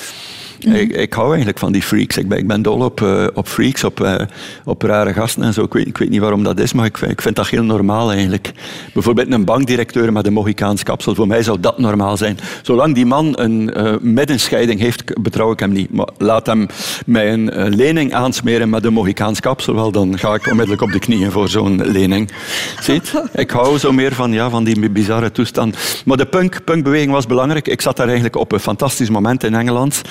Ik, 0.58 0.92
ik, 0.92 1.12
hou 1.12 1.28
eigenlijk 1.28 1.58
van 1.58 1.72
die 1.72 1.82
freaks. 1.82 2.16
Ik 2.16 2.28
ben, 2.28 2.38
ik 2.38 2.46
ben 2.46 2.62
dol 2.62 2.80
op, 2.80 3.00
uh, 3.00 3.26
op 3.34 3.48
freaks, 3.48 3.84
op, 3.84 4.00
uh, 4.00 4.14
op 4.64 4.82
rare 4.82 5.12
gasten 5.12 5.42
en 5.42 5.52
zo. 5.52 5.62
Ik 5.62 5.72
weet, 5.72 5.86
ik 5.86 5.98
weet, 5.98 6.08
niet 6.10 6.20
waarom 6.20 6.42
dat 6.44 6.60
is, 6.60 6.72
maar 6.72 6.84
ik, 6.84 6.98
ik 6.98 7.22
vind 7.22 7.36
dat 7.36 7.48
heel 7.48 7.62
normaal 7.62 8.12
eigenlijk. 8.12 8.52
Bijvoorbeeld 8.92 9.32
een 9.32 9.44
bankdirecteur 9.44 10.12
met 10.12 10.26
een 10.26 10.32
Mohicaans 10.32 10.82
kapsel. 10.82 11.14
Voor 11.14 11.26
mij 11.26 11.42
zou 11.42 11.60
dat 11.60 11.78
normaal 11.78 12.16
zijn. 12.16 12.38
Zolang 12.62 12.94
die 12.94 13.06
man 13.06 13.38
een 13.38 13.70
uh, 13.76 13.94
middenscheiding 14.00 14.80
heeft, 14.80 15.22
betrouw 15.22 15.52
ik 15.52 15.60
hem 15.60 15.72
niet. 15.72 15.92
Maar 15.92 16.08
laat 16.18 16.46
hem 16.46 16.66
mij 17.06 17.32
een 17.32 17.74
lening 17.74 18.14
aansmeren 18.14 18.70
met 18.70 18.84
een 18.84 18.92
Mohicaans 18.92 19.40
kapsel, 19.40 19.74
wel, 19.74 19.90
dan 19.90 20.18
ga 20.18 20.34
ik 20.34 20.46
onmiddellijk 20.46 20.82
op 20.82 20.92
de 20.92 20.98
knieën 20.98 21.30
voor 21.30 21.48
zo'n 21.48 21.90
lening. 21.90 22.30
Ziet? 22.80 23.22
Ik 23.34 23.50
hou 23.50 23.78
zo 23.78 23.92
meer 23.92 24.14
van, 24.14 24.32
ja, 24.32 24.50
van 24.50 24.64
die 24.64 24.90
bizarre 24.90 25.32
toestand. 25.32 25.76
Maar 26.04 26.16
de 26.16 26.26
punk, 26.26 26.64
punkbeweging 26.64 27.12
was 27.12 27.26
belangrijk. 27.26 27.68
Ik 27.68 27.80
zat 27.80 27.96
daar 27.96 28.06
eigenlijk 28.06 28.36
op 28.36 28.52
een 28.52 28.60
fantastisch 28.60 29.10
moment 29.10 29.44
in 29.44 29.54
Engeland. 29.54 30.02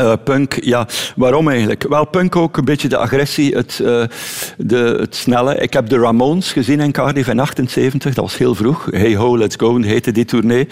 Uh, 0.00 0.12
punk, 0.24 0.64
ja, 0.64 0.86
waarom 1.16 1.48
eigenlijk? 1.48 1.88
Wel, 1.88 2.06
punk 2.06 2.36
ook 2.36 2.56
een 2.56 2.64
beetje 2.64 2.88
de 2.88 2.96
agressie, 2.96 3.54
het, 3.54 3.78
uh, 3.82 4.04
de, 4.56 4.96
het 5.00 5.16
snelle. 5.16 5.54
Ik 5.54 5.72
heb 5.72 5.88
de 5.88 5.98
Ramones 5.98 6.52
gezien 6.52 6.80
in 6.80 6.92
Cardiff 6.92 7.28
in 7.28 7.38
78, 7.38 8.14
dat 8.14 8.24
was 8.24 8.38
heel 8.38 8.54
vroeg. 8.54 8.88
Hey 8.90 9.16
ho, 9.16 9.38
let's 9.38 9.56
go, 9.56 9.80
heette 9.80 10.12
die 10.12 10.24
tournee. 10.24 10.68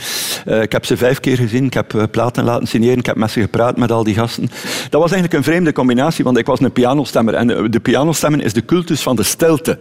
Uh, 0.46 0.62
ik 0.62 0.72
heb 0.72 0.84
ze 0.84 0.96
vijf 0.96 1.20
keer 1.20 1.36
gezien, 1.36 1.64
ik 1.64 1.74
heb 1.74 2.08
platen 2.10 2.44
laten 2.44 2.66
signeren, 2.66 2.98
ik 2.98 3.06
heb 3.06 3.16
met 3.16 3.30
ze 3.30 3.40
gepraat 3.40 3.76
met 3.76 3.92
al 3.92 4.04
die 4.04 4.14
gasten. 4.14 4.48
Dat 4.90 5.00
was 5.00 5.12
eigenlijk 5.12 5.32
een 5.32 5.52
vreemde 5.52 5.72
combinatie, 5.72 6.24
want 6.24 6.38
ik 6.38 6.46
was 6.46 6.60
een 6.60 6.72
pianostemmer. 6.72 7.34
En 7.34 7.70
de 7.70 7.80
pianostemmen 7.80 8.40
is 8.40 8.52
de 8.52 8.64
cultus 8.64 9.02
van 9.02 9.16
de 9.16 9.22
stilte. 9.22 9.78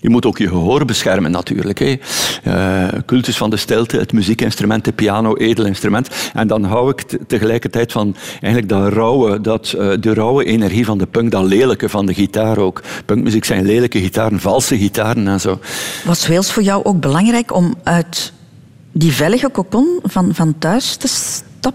Je 0.00 0.08
moet 0.10 0.26
ook 0.26 0.38
je 0.38 0.48
gehoor 0.48 0.84
beschermen 0.84 1.30
natuurlijk. 1.30 1.78
Hè. 1.78 1.96
Uh, 2.46 3.00
cultus 3.06 3.36
van 3.36 3.50
de 3.50 3.56
stilte, 3.56 3.96
het 3.96 4.12
muziekinstrument, 4.12 4.84
de 4.84 4.92
piano, 4.92 5.36
edel 5.36 5.64
instrument. 5.64 6.08
En 6.34 6.46
dan 6.46 6.64
hou 6.64 6.90
ik 6.90 7.18
tegelijkertijd 7.26 7.92
van 7.92 8.16
eigenlijk 8.30 8.68
dat 8.68 8.92
rauwe, 8.92 9.40
dat, 9.40 9.74
uh, 9.76 9.92
de 10.00 10.14
rauwe 10.14 10.44
energie 10.44 10.84
van 10.84 10.98
de 10.98 11.06
punk, 11.06 11.30
dat 11.30 11.44
lelijke 11.44 11.88
van 11.88 12.06
de 12.06 12.14
gitaar 12.14 12.58
ook. 12.58 12.82
Punkmuziek 13.04 13.44
zijn 13.44 13.66
lelijke 13.66 14.00
gitaren, 14.00 14.40
valse 14.40 14.78
gitaren 14.78 15.28
en 15.28 15.40
zo. 15.40 15.58
Was 16.04 16.28
Wales 16.28 16.52
voor 16.52 16.62
jou 16.62 16.84
ook 16.84 17.00
belangrijk 17.00 17.54
om 17.54 17.74
uit 17.82 18.32
die 18.92 19.12
veilige 19.12 19.48
kokon 19.48 19.98
van, 20.02 20.34
van 20.34 20.58
thuis 20.58 20.96
te 20.96 21.08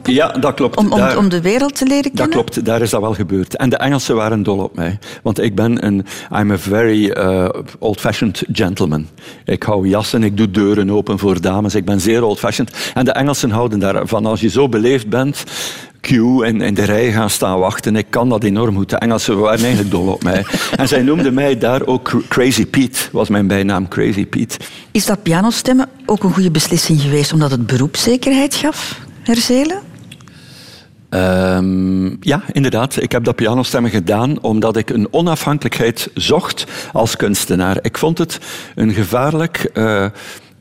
ja, 0.03 0.27
dat 0.27 0.53
klopt. 0.53 0.77
Om, 0.77 0.91
om, 0.91 1.01
om, 1.17 1.29
de 1.29 1.41
wereld 1.41 1.75
te 1.75 1.85
leren 1.85 2.01
kennen? 2.01 2.23
Dat 2.23 2.29
klopt, 2.29 2.65
daar 2.65 2.81
is 2.81 2.89
dat 2.89 3.01
wel 3.01 3.13
gebeurd. 3.13 3.55
En 3.55 3.69
de 3.69 3.77
Engelsen 3.77 4.15
waren 4.15 4.43
dol 4.43 4.59
op 4.59 4.75
mij. 4.75 4.99
Want 5.23 5.41
ik 5.41 5.55
ben 5.55 5.85
een... 5.85 6.05
I'm 6.37 6.51
a 6.51 6.57
very 6.57 7.05
uh, 7.05 7.49
old-fashioned 7.79 8.43
gentleman. 8.51 9.07
Ik 9.45 9.63
hou 9.63 9.87
jassen, 9.87 10.23
ik 10.23 10.37
doe 10.37 10.51
deuren 10.51 10.91
open 10.91 11.19
voor 11.19 11.41
dames. 11.41 11.75
Ik 11.75 11.85
ben 11.85 12.01
zeer 12.01 12.23
old-fashioned. 12.23 12.91
En 12.93 13.05
de 13.05 13.11
Engelsen 13.11 13.49
houden 13.49 13.79
daarvan. 13.79 14.25
Als 14.25 14.41
je 14.41 14.49
zo 14.49 14.69
beleefd 14.69 15.09
bent, 15.09 15.43
queue 16.01 16.45
en 16.45 16.61
in 16.61 16.73
de 16.73 16.83
rij 16.83 17.11
gaan 17.11 17.29
staan 17.29 17.59
wachten. 17.59 17.95
Ik 17.95 18.05
kan 18.09 18.29
dat 18.29 18.43
enorm 18.43 18.75
goed. 18.75 18.89
De 18.89 18.97
Engelsen 18.97 19.39
waren 19.39 19.59
eigenlijk 19.59 19.91
dol 19.91 20.07
op 20.07 20.23
mij. 20.23 20.45
En 20.75 20.87
zij 20.87 21.01
noemden 21.01 21.33
mij 21.33 21.57
daar 21.57 21.85
ook 21.85 22.11
Crazy 22.27 22.65
Pete, 22.65 22.99
was 23.11 23.29
mijn 23.29 23.47
bijnaam 23.47 23.87
Crazy 23.87 24.25
Pete. 24.25 24.57
Is 24.91 25.05
dat 25.05 25.23
pianostemmen 25.23 25.89
ook 26.05 26.23
een 26.23 26.33
goede 26.33 26.51
beslissing 26.51 27.01
geweest 27.01 27.33
omdat 27.33 27.51
het 27.51 27.65
beroepszekerheid 27.65 28.55
gaf? 28.55 28.99
Herzelen? 29.25 29.79
Um, 31.09 32.17
ja, 32.19 32.43
inderdaad. 32.51 33.01
Ik 33.01 33.11
heb 33.11 33.23
dat 33.23 33.35
pianostemmen 33.35 33.91
gedaan 33.91 34.41
omdat 34.41 34.77
ik 34.77 34.89
een 34.89 35.07
onafhankelijkheid 35.13 36.09
zocht 36.13 36.65
als 36.93 37.15
kunstenaar. 37.15 37.77
Ik 37.81 37.97
vond 37.97 38.17
het 38.17 38.39
een 38.75 38.93
gevaarlijk 38.93 39.69
uh, 39.73 40.05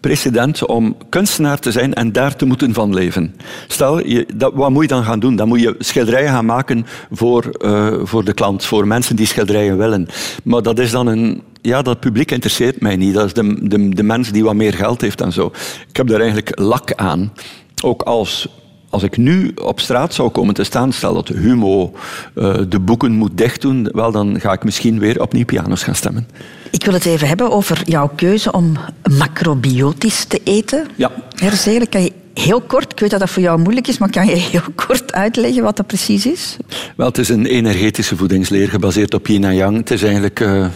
precedent 0.00 0.66
om 0.66 0.96
kunstenaar 1.08 1.58
te 1.58 1.72
zijn 1.72 1.94
en 1.94 2.12
daar 2.12 2.36
te 2.36 2.46
moeten 2.46 2.74
van 2.74 2.94
leven. 2.94 3.34
Stel, 3.68 4.06
je, 4.06 4.26
dat, 4.34 4.52
wat 4.54 4.70
moet 4.70 4.82
je 4.82 4.88
dan 4.88 5.04
gaan 5.04 5.20
doen? 5.20 5.36
Dan 5.36 5.48
moet 5.48 5.60
je 5.60 5.74
schilderijen 5.78 6.30
gaan 6.30 6.46
maken 6.46 6.86
voor, 7.10 7.54
uh, 7.64 7.94
voor 8.02 8.24
de 8.24 8.34
klant, 8.34 8.64
voor 8.64 8.86
mensen 8.86 9.16
die 9.16 9.26
schilderijen 9.26 9.78
willen. 9.78 10.08
Maar 10.44 10.62
dat 10.62 10.78
is 10.78 10.90
dan 10.90 11.06
een, 11.06 11.42
ja, 11.62 11.82
dat 11.82 12.00
publiek 12.00 12.30
interesseert 12.30 12.80
mij 12.80 12.96
niet. 12.96 13.14
Dat 13.14 13.26
is 13.26 13.32
de, 13.32 13.68
de, 13.68 13.88
de 13.88 14.02
mens 14.02 14.30
die 14.30 14.44
wat 14.44 14.54
meer 14.54 14.74
geld 14.74 15.00
heeft 15.00 15.20
en 15.20 15.32
zo. 15.32 15.52
Ik 15.88 15.96
heb 15.96 16.06
daar 16.06 16.20
eigenlijk 16.20 16.60
lak 16.60 16.92
aan 16.94 17.32
ook 17.84 18.02
als 18.02 18.48
als 18.94 19.02
ik 19.02 19.16
nu 19.16 19.52
op 19.62 19.80
straat 19.80 20.14
zou 20.14 20.28
komen 20.28 20.54
te 20.54 20.64
staan, 20.64 20.92
stel 20.92 21.14
dat 21.14 21.28
Humo 21.28 21.92
uh, 22.34 22.54
de 22.68 22.80
boeken 22.80 23.12
moet 23.12 23.38
dichtdoen, 23.38 23.88
wel, 23.92 24.12
dan 24.12 24.40
ga 24.40 24.52
ik 24.52 24.64
misschien 24.64 24.98
weer 24.98 25.20
opnieuw 25.20 25.44
pianos 25.44 25.82
gaan 25.82 25.94
stemmen. 25.94 26.28
Ik 26.70 26.84
wil 26.84 26.94
het 26.94 27.04
even 27.04 27.28
hebben 27.28 27.50
over 27.50 27.82
jouw 27.84 28.10
keuze 28.16 28.52
om 28.52 28.76
macrobiotisch 29.18 30.24
te 30.24 30.40
eten. 30.44 30.86
Ja. 30.96 31.10
Herzelen, 31.34 31.88
kan 31.88 32.02
je 32.02 32.12
heel 32.34 32.60
kort, 32.60 32.92
ik 32.92 33.00
weet 33.00 33.10
dat 33.10 33.20
dat 33.20 33.30
voor 33.30 33.42
jou 33.42 33.60
moeilijk 33.60 33.88
is, 33.88 33.98
maar 33.98 34.10
kan 34.10 34.26
je 34.26 34.36
heel 34.36 34.72
kort 34.74 35.12
uitleggen 35.12 35.62
wat 35.62 35.76
dat 35.76 35.86
precies 35.86 36.26
is? 36.26 36.56
Wel, 36.96 37.06
het 37.06 37.18
is 37.18 37.28
een 37.28 37.46
energetische 37.46 38.16
voedingsleer 38.16 38.68
gebaseerd 38.68 39.14
op 39.14 39.26
yin 39.26 39.44
en 39.44 39.54
yang. 39.54 39.76
Het 39.76 39.90
is 39.90 40.02
eigenlijk 40.02 40.40
uh, 40.40 40.66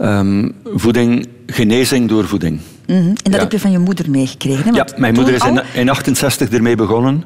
um, 0.00 0.54
voeding, 0.64 1.28
genezing 1.46 2.08
door 2.08 2.26
voeding. 2.26 2.60
Mm 2.86 2.96
-hmm. 2.96 3.14
En 3.22 3.30
dat 3.30 3.40
heb 3.40 3.52
je 3.52 3.60
van 3.60 3.70
je 3.70 3.78
moeder 3.78 4.10
meegekregen? 4.10 4.74
Ja, 4.74 4.86
mijn 4.96 5.14
moeder 5.14 5.34
is 5.34 5.40
in 5.40 5.54
1968 5.54 6.50
ermee 6.50 6.76
begonnen. 6.76 7.24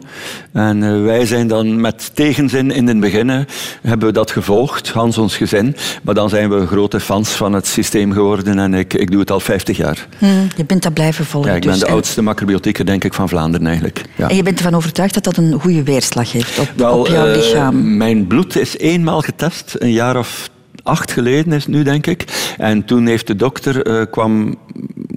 En 0.53 0.83
uh, 0.83 1.03
wij 1.05 1.27
zijn 1.27 1.49
dan 1.49 1.81
met 1.81 2.11
tegenzin 2.14 2.71
in 2.71 2.88
het 2.88 3.01
begin 3.01 3.47
hebben 3.83 4.09
we 4.09 4.14
dat 4.14 4.31
gevolgd, 4.31 4.88
Hans 4.88 5.19
ons 5.19 5.37
gezin. 5.37 5.77
Maar 6.03 6.14
dan 6.14 6.29
zijn 6.29 6.51
we 6.51 6.66
grote 6.66 7.01
fans 7.01 7.31
van 7.31 7.53
het 7.53 7.66
systeem 7.66 8.12
geworden 8.12 8.59
en 8.59 8.75
ik, 8.75 8.95
ik 8.95 9.11
doe 9.11 9.21
het 9.21 9.31
al 9.31 9.40
50 9.40 9.77
jaar. 9.77 10.07
Mm, 10.19 10.49
je 10.57 10.64
bent 10.64 10.83
dat 10.83 10.95
blijven 10.95 11.25
volgen. 11.25 11.51
Ja, 11.51 11.57
ik 11.57 11.62
ben 11.62 11.73
dus, 11.73 11.81
de 11.81 11.88
oudste 11.88 12.23
macrobiotica 12.23 12.85
denk 12.85 13.05
ik 13.05 13.14
van 13.14 13.29
Vlaanderen 13.29 13.66
eigenlijk. 13.66 14.05
Ja. 14.16 14.29
En 14.29 14.37
je 14.37 14.42
bent 14.42 14.59
ervan 14.59 14.75
overtuigd 14.75 15.14
dat 15.14 15.25
dat 15.25 15.37
een 15.37 15.53
goede 15.61 15.83
weerslag 15.83 16.33
heeft 16.33 16.59
op, 16.59 16.73
Wel, 16.77 16.99
op 16.99 17.07
jouw 17.07 17.27
uh, 17.27 17.37
lichaam? 17.37 17.97
Mijn 17.97 18.27
bloed 18.27 18.57
is 18.57 18.79
eenmaal 18.79 19.21
getest, 19.21 19.75
een 19.79 19.92
jaar 19.92 20.16
of 20.16 20.51
acht 20.87 21.12
geleden 21.12 21.53
is 21.53 21.66
nu, 21.66 21.83
denk 21.83 22.07
ik. 22.07 22.55
En 22.59 22.85
toen 22.85 23.07
heeft 23.07 23.27
de 23.27 23.37
dokter 23.37 23.88
uh, 23.88 24.03
kwam, 24.11 24.57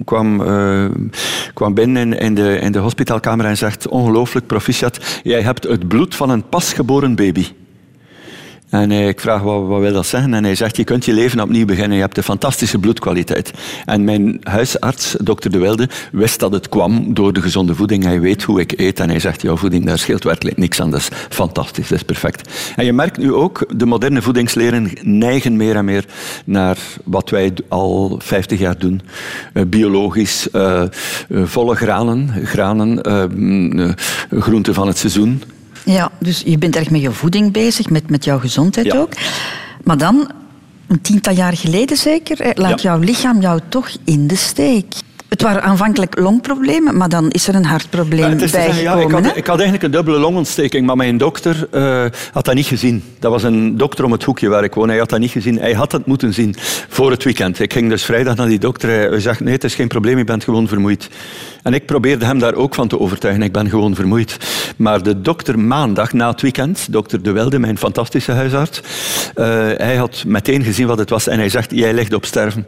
kwam, 0.04 0.40
uh, 0.40 0.90
kwam 1.54 1.74
binnen 1.74 2.18
in 2.18 2.34
de, 2.34 2.58
in 2.58 2.72
de 2.72 2.78
hospitaalkamer 2.78 3.46
en 3.46 3.56
zegt: 3.56 3.88
Ongelooflijk, 3.88 4.46
proficiat, 4.46 5.20
jij 5.22 5.42
hebt 5.42 5.64
het 5.64 5.88
bloed 5.88 6.14
van 6.14 6.30
een 6.30 6.48
pasgeboren 6.48 7.14
baby. 7.14 7.46
En 8.70 8.90
ik 8.90 9.20
vraag, 9.20 9.42
wat, 9.42 9.66
wat 9.66 9.80
wil 9.80 9.92
dat 9.92 10.06
zeggen? 10.06 10.34
En 10.34 10.44
hij 10.44 10.54
zegt, 10.54 10.76
je 10.76 10.84
kunt 10.84 11.04
je 11.04 11.12
leven 11.12 11.40
opnieuw 11.40 11.64
beginnen. 11.64 11.96
Je 11.96 12.02
hebt 12.02 12.16
een 12.16 12.22
fantastische 12.22 12.78
bloedkwaliteit. 12.78 13.52
En 13.84 14.04
mijn 14.04 14.40
huisarts, 14.42 15.16
dokter 15.20 15.50
De 15.50 15.58
Wilde, 15.58 15.88
wist 16.12 16.40
dat 16.40 16.52
het 16.52 16.68
kwam 16.68 17.14
door 17.14 17.32
de 17.32 17.42
gezonde 17.42 17.74
voeding. 17.74 18.04
Hij 18.04 18.20
weet 18.20 18.42
hoe 18.42 18.60
ik 18.60 18.72
eet. 18.76 19.00
En 19.00 19.08
hij 19.08 19.18
zegt, 19.18 19.42
jouw 19.42 19.56
voeding, 19.56 19.86
daar 19.86 19.98
scheelt 19.98 20.24
werkelijk 20.24 20.56
niks 20.56 20.80
aan. 20.80 20.90
Dat 20.90 21.00
is 21.00 21.08
fantastisch, 21.28 21.88
dat 21.88 21.98
is 21.98 22.04
perfect. 22.04 22.50
En 22.76 22.84
je 22.84 22.92
merkt 22.92 23.18
nu 23.18 23.32
ook, 23.32 23.66
de 23.76 23.86
moderne 23.86 24.22
voedingsleren 24.22 24.90
neigen 25.02 25.56
meer 25.56 25.76
en 25.76 25.84
meer 25.84 26.04
naar 26.44 26.78
wat 27.04 27.30
wij 27.30 27.52
al 27.68 28.20
50 28.22 28.58
jaar 28.58 28.78
doen. 28.78 29.00
Uh, 29.54 29.64
biologisch, 29.66 30.48
uh, 30.52 30.82
volle 31.28 31.74
granen, 31.74 32.46
granen 32.46 33.00
groenten 34.30 34.74
van 34.74 34.86
het 34.86 34.98
seizoen. 34.98 35.42
Ja, 35.84 36.10
dus 36.18 36.42
je 36.44 36.58
bent 36.58 36.76
erg 36.76 36.90
met 36.90 37.00
je 37.00 37.10
voeding 37.10 37.52
bezig, 37.52 37.90
met, 37.90 38.10
met 38.10 38.24
jouw 38.24 38.38
gezondheid 38.38 38.86
ja. 38.86 38.98
ook. 38.98 39.12
Maar 39.84 39.98
dan 39.98 40.30
een 40.88 41.00
tiental 41.00 41.34
jaar 41.34 41.56
geleden 41.56 41.96
zeker, 41.96 42.52
laat 42.54 42.82
Ja. 42.82 42.90
jouw 42.90 42.98
lichaam 42.98 43.40
jou 43.40 43.60
toch 43.68 43.88
in 44.04 44.26
de 44.26 44.36
steek. 44.36 44.94
Het 45.28 45.42
waren 45.42 45.62
aanvankelijk 45.62 46.18
longproblemen, 46.18 46.96
maar 46.96 47.08
dan 47.08 47.30
is 47.30 47.48
er 47.48 47.54
een 47.54 47.64
hartprobleem 47.64 48.38
zeggen, 48.38 48.82
ja, 48.82 48.94
bijgekomen. 48.94 49.18
ik, 49.18 49.24
had, 49.26 49.36
ik 49.36 49.46
had 49.46 49.54
eigenlijk 49.60 49.82
een 49.82 49.90
dubbele 49.90 50.18
longontsteking, 50.18 50.86
maar 50.86 50.96
mijn 50.96 51.18
dokter 51.18 51.68
eh, 51.70 52.04
had 52.32 52.44
dat 52.44 52.54
niet 52.54 52.66
gezien. 52.66 53.02
Dat 53.18 53.30
was 53.30 53.42
een 53.42 53.76
dokter 53.76 54.04
om 54.04 54.12
het 54.12 54.24
hoekje 54.24 54.48
waar 54.48 54.64
ik 54.64 54.74
woon. 54.74 54.88
Hij 54.88 54.98
had 54.98 55.08
dat 55.08 55.18
niet 55.18 55.30
gezien. 55.30 55.58
Hij 55.58 55.72
had 55.72 55.92
het 55.92 56.06
moeten 56.06 56.34
zien 56.34 56.54
voor 56.88 57.10
het 57.10 57.24
weekend. 57.24 57.60
Ik 57.60 57.72
ging 57.72 57.88
dus 57.88 58.04
vrijdag 58.04 58.36
naar 58.36 58.48
die 58.48 58.58
dokter. 58.58 59.10
Hij 59.10 59.20
zegt, 59.20 59.40
nee, 59.40 59.52
het 59.52 59.64
is 59.64 59.74
geen 59.74 59.88
probleem, 59.88 60.18
je 60.18 60.24
bent 60.24 60.44
gewoon 60.44 60.68
vermoeid. 60.68 61.08
En 61.62 61.74
ik 61.74 61.86
probeerde 61.86 62.24
hem 62.24 62.38
daar 62.38 62.54
ook 62.54 62.74
van 62.74 62.88
te 62.88 62.98
overtuigen. 62.98 63.42
Ik 63.42 63.52
ben 63.52 63.68
gewoon 63.68 63.94
vermoeid. 63.94 64.36
Maar 64.76 65.02
de 65.02 65.20
dokter 65.20 65.58
maandag, 65.58 66.12
na 66.12 66.30
het 66.30 66.40
weekend, 66.40 66.92
dokter 66.92 67.22
De 67.22 67.32
Wilde, 67.32 67.58
mijn 67.58 67.78
fantastische 67.78 68.32
huisarts, 68.32 68.82
eh, 69.34 69.46
hij 69.76 69.96
had 69.96 70.24
meteen 70.26 70.64
gezien 70.64 70.86
wat 70.86 70.98
het 70.98 71.10
was 71.10 71.26
en 71.26 71.38
hij 71.38 71.48
zegt, 71.48 71.70
jij 71.70 71.94
ligt 71.94 72.12
op 72.12 72.24
sterven. 72.24 72.66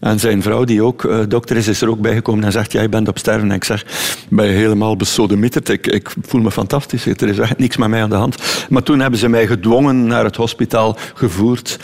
En 0.00 0.20
zijn 0.20 0.42
vrouw, 0.42 0.64
die 0.64 0.82
ook 0.82 1.04
eh, 1.04 1.18
dokter 1.28 1.56
is, 1.56 1.68
is 1.68 1.80
er 1.80 1.88
ook 1.88 2.00
bijgekomen 2.00 2.44
en 2.44 2.52
zegt, 2.52 2.72
jij 2.72 2.88
bent 2.88 3.08
op 3.08 3.18
sterven. 3.18 3.48
En 3.48 3.54
ik 3.54 3.64
zeg, 3.64 3.84
ben 4.28 4.48
helemaal 4.48 4.96
besodemieterd? 4.96 5.68
Ik, 5.68 5.86
ik 5.86 6.14
voel 6.22 6.40
me 6.40 6.50
fantastisch. 6.50 7.06
Er 7.06 7.28
is 7.28 7.38
echt 7.38 7.58
niks 7.58 7.76
met 7.76 7.88
mij 7.88 8.02
aan 8.02 8.10
de 8.10 8.16
hand. 8.16 8.66
Maar 8.68 8.82
toen 8.82 9.00
hebben 9.00 9.18
ze 9.18 9.28
mij 9.28 9.46
gedwongen 9.46 10.06
naar 10.06 10.24
het 10.24 10.36
hospitaal 10.36 10.96
gevoerd. 11.14 11.78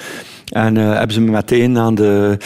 En 0.48 0.76
eh, 0.76 0.88
hebben 0.88 1.12
ze 1.12 1.20
me 1.20 1.30
meteen 1.30 1.78
aan 1.78 1.94
de, 1.94 2.36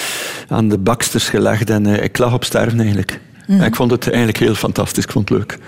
aan 0.48 0.68
de 0.68 0.78
baksters 0.78 1.28
gelegd. 1.28 1.70
En 1.70 1.86
ik 1.86 2.18
lag 2.18 2.32
op 2.32 2.44
sterven 2.44 2.80
eigenlijk. 2.80 3.20
Ik 3.48 3.74
vond 3.76 3.90
het 3.90 4.08
eigenlijk 4.08 4.38
heel 4.38 4.54
fantastisch. 4.54 5.04
Ik 5.04 5.10
vond 5.10 5.28
het 5.28 5.38
leuk. 5.38 5.58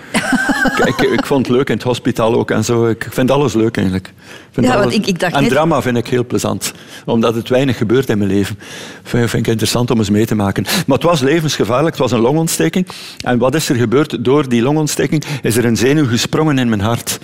ik, 1.17 1.25
vond 1.25 1.47
het 1.47 1.55
leuk 1.55 1.67
in 1.69 1.75
het 1.75 1.83
hospitaal 1.83 2.33
ook 2.35 2.51
en 2.51 2.63
zo. 2.63 2.87
Ik 2.87 3.07
vind 3.09 3.31
alles 3.31 3.53
leuk 3.53 3.75
eigenlijk. 3.77 4.07
Ik 4.07 4.13
vind 4.51 4.65
Ja, 4.65 4.71
alles- 4.73 4.85
want 4.85 4.95
ik- 4.97 5.07
ik 5.07 5.19
dacht 5.19 5.33
en 5.33 5.41
net- 5.41 5.49
drama 5.49 5.81
vind 5.81 5.97
ik 5.97 6.07
heel 6.07 6.25
plezant. 6.25 6.73
Omdat 7.05 7.35
het 7.35 7.49
weinig 7.49 7.77
gebeurt 7.77 8.09
in 8.09 8.17
mijn 8.17 8.29
leven. 8.29 8.59
Vind, 9.03 9.29
vind 9.29 9.43
ik 9.45 9.51
interessant 9.51 9.91
om 9.91 9.97
eens 9.97 10.09
mee 10.09 10.25
te 10.25 10.35
maken. 10.35 10.63
Maar 10.63 10.97
het 10.97 11.05
was 11.07 11.21
levensgevaarlijk. 11.21 11.89
Het 11.95 12.03
was 12.03 12.11
een 12.11 12.19
longontsteking. 12.19 12.87
En 13.23 13.37
wat 13.37 13.55
is 13.55 13.69
er 13.69 13.75
gebeurd? 13.75 14.23
Door 14.23 14.49
die 14.49 14.61
longontsteking 14.61 15.23
is 15.41 15.57
er 15.57 15.65
een 15.65 15.77
zenuw 15.77 16.07
gesprongen 16.07 16.57
in 16.57 16.69
mijn 16.69 16.81
hart. 16.81 17.19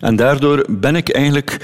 En 0.00 0.16
daardoor 0.16 0.64
ben 0.68 0.96
ik 0.96 1.08
eigenlijk 1.14 1.56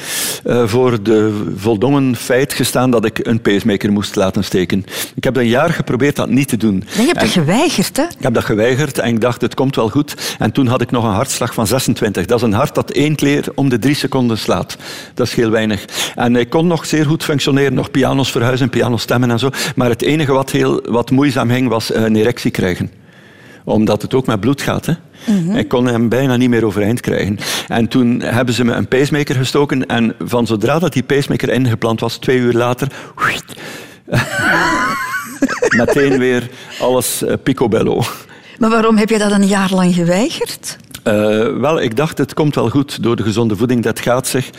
eh, 0.45 0.67
voor 0.67 1.03
de 1.03 1.43
voldongen 1.57 2.17
feit 2.17 2.53
gestaan 2.53 2.91
dat 2.91 3.05
ik 3.05 3.27
een 3.27 3.41
pacemaker 3.41 3.93
moest 3.93 4.17
laten 4.17 4.45
steken. 4.45 4.85
Ik 5.15 5.25
heb 5.25 5.37
een 5.37 5.49
jaar 5.49 5.71
geprobeerd 5.71 6.17
dat 6.17 6.29
niet 6.29 6.49
te 6.49 6.57
doen. 6.57 6.75
Nee, 6.75 6.85
je 6.97 7.07
hebt 7.07 7.17
En- 7.19 7.25
dat 7.25 7.33
geweigerd, 7.33 7.97
hè? 7.97 8.05
Heb 8.33 8.47
dat 8.47 8.57
geweigerd 8.57 8.99
en 8.99 9.09
ik 9.09 9.21
dacht, 9.21 9.41
het 9.41 9.55
komt 9.55 9.77
wel 9.77 9.89
goed. 9.89 10.37
En 10.39 10.53
toen 10.53 10.67
had 10.67 10.81
ik 10.81 10.91
nog 10.91 11.05
een 11.05 11.11
hartslag 11.11 11.55
van 11.55 11.67
26. 11.67 12.27
Dat 12.27 12.39
is 12.39 12.45
een 12.45 12.53
hart 12.53 12.75
dat 12.75 12.91
één 12.91 13.15
keer 13.15 13.45
om 13.55 13.69
de 13.69 13.79
drie 13.79 13.95
seconden 13.95 14.39
slaat. 14.39 14.77
Dat 15.15 15.27
is 15.27 15.35
heel 15.35 15.51
weinig. 15.51 15.85
En 16.15 16.37
ik 16.37 16.51
kon 16.51 16.67
nog 16.67 16.87
zeer 16.87 17.07
goed 17.07 17.25
functioneren, 17.25 17.75
nog 17.75 17.91
pianos 17.91 18.31
verhuizen, 18.31 18.71
pianos 18.71 19.03
stemmen 19.03 19.31
en 19.31 19.39
zo. 19.39 19.51
Maar 19.77 19.89
het 19.89 20.03
enige 20.03 20.33
wat, 20.33 20.51
heel, 20.51 20.83
wat 20.85 21.11
moeizaam 21.11 21.51
ging, 21.51 21.69
was 21.69 21.95
een 21.95 22.17
erectie 22.17 22.51
krijgen 22.51 22.91
omdat 23.65 24.03
het 24.03 24.15
ook 24.15 24.27
met 24.27 24.41
bloed 24.41 24.63
gaat. 24.63 24.87
Hè? 24.87 24.95
Ik 25.59 25.69
kon 25.69 25.87
hem 25.87 26.09
bijna 26.09 26.37
niet 26.37 26.49
meer 26.49 26.65
overeind 26.65 27.01
krijgen. 27.01 27.39
En 27.69 27.89
toen 27.89 28.21
hebben 28.21 28.55
ze 28.55 28.65
me 28.65 28.73
een 28.73 28.89
pacemaker 28.89 29.35
gestoken. 29.35 29.87
En 29.87 30.15
van 30.19 30.47
zodra 30.47 30.79
dat 30.79 30.93
die 30.93 31.03
pacemaker 31.03 31.49
ingeplant 31.49 32.01
was, 32.01 32.17
twee 32.17 32.39
uur 32.39 32.53
later... 32.53 32.89
meteen 35.77 36.19
weer 36.19 36.51
alles 36.81 37.23
eh, 37.23 37.35
picobello. 37.43 38.03
Maar 38.59 38.71
waarom 38.71 38.97
heb 38.97 39.09
je 39.09 39.19
dat 39.19 39.31
een 39.31 39.47
jaar 39.47 39.71
lang 39.75 39.95
geweigerd? 39.95 40.77
Eh, 41.03 41.15
wel, 41.57 41.81
ik 41.81 41.97
dacht, 41.97 42.19
het 42.19 42.35
komt 42.35 42.55
wel 42.55 42.69
goed 42.69 43.03
door 43.03 43.17
de 43.17 43.23
gezonde 43.23 43.57
voeding, 43.57 43.83
dat 43.83 44.01
gaat 44.01 44.27
zich. 44.27 44.51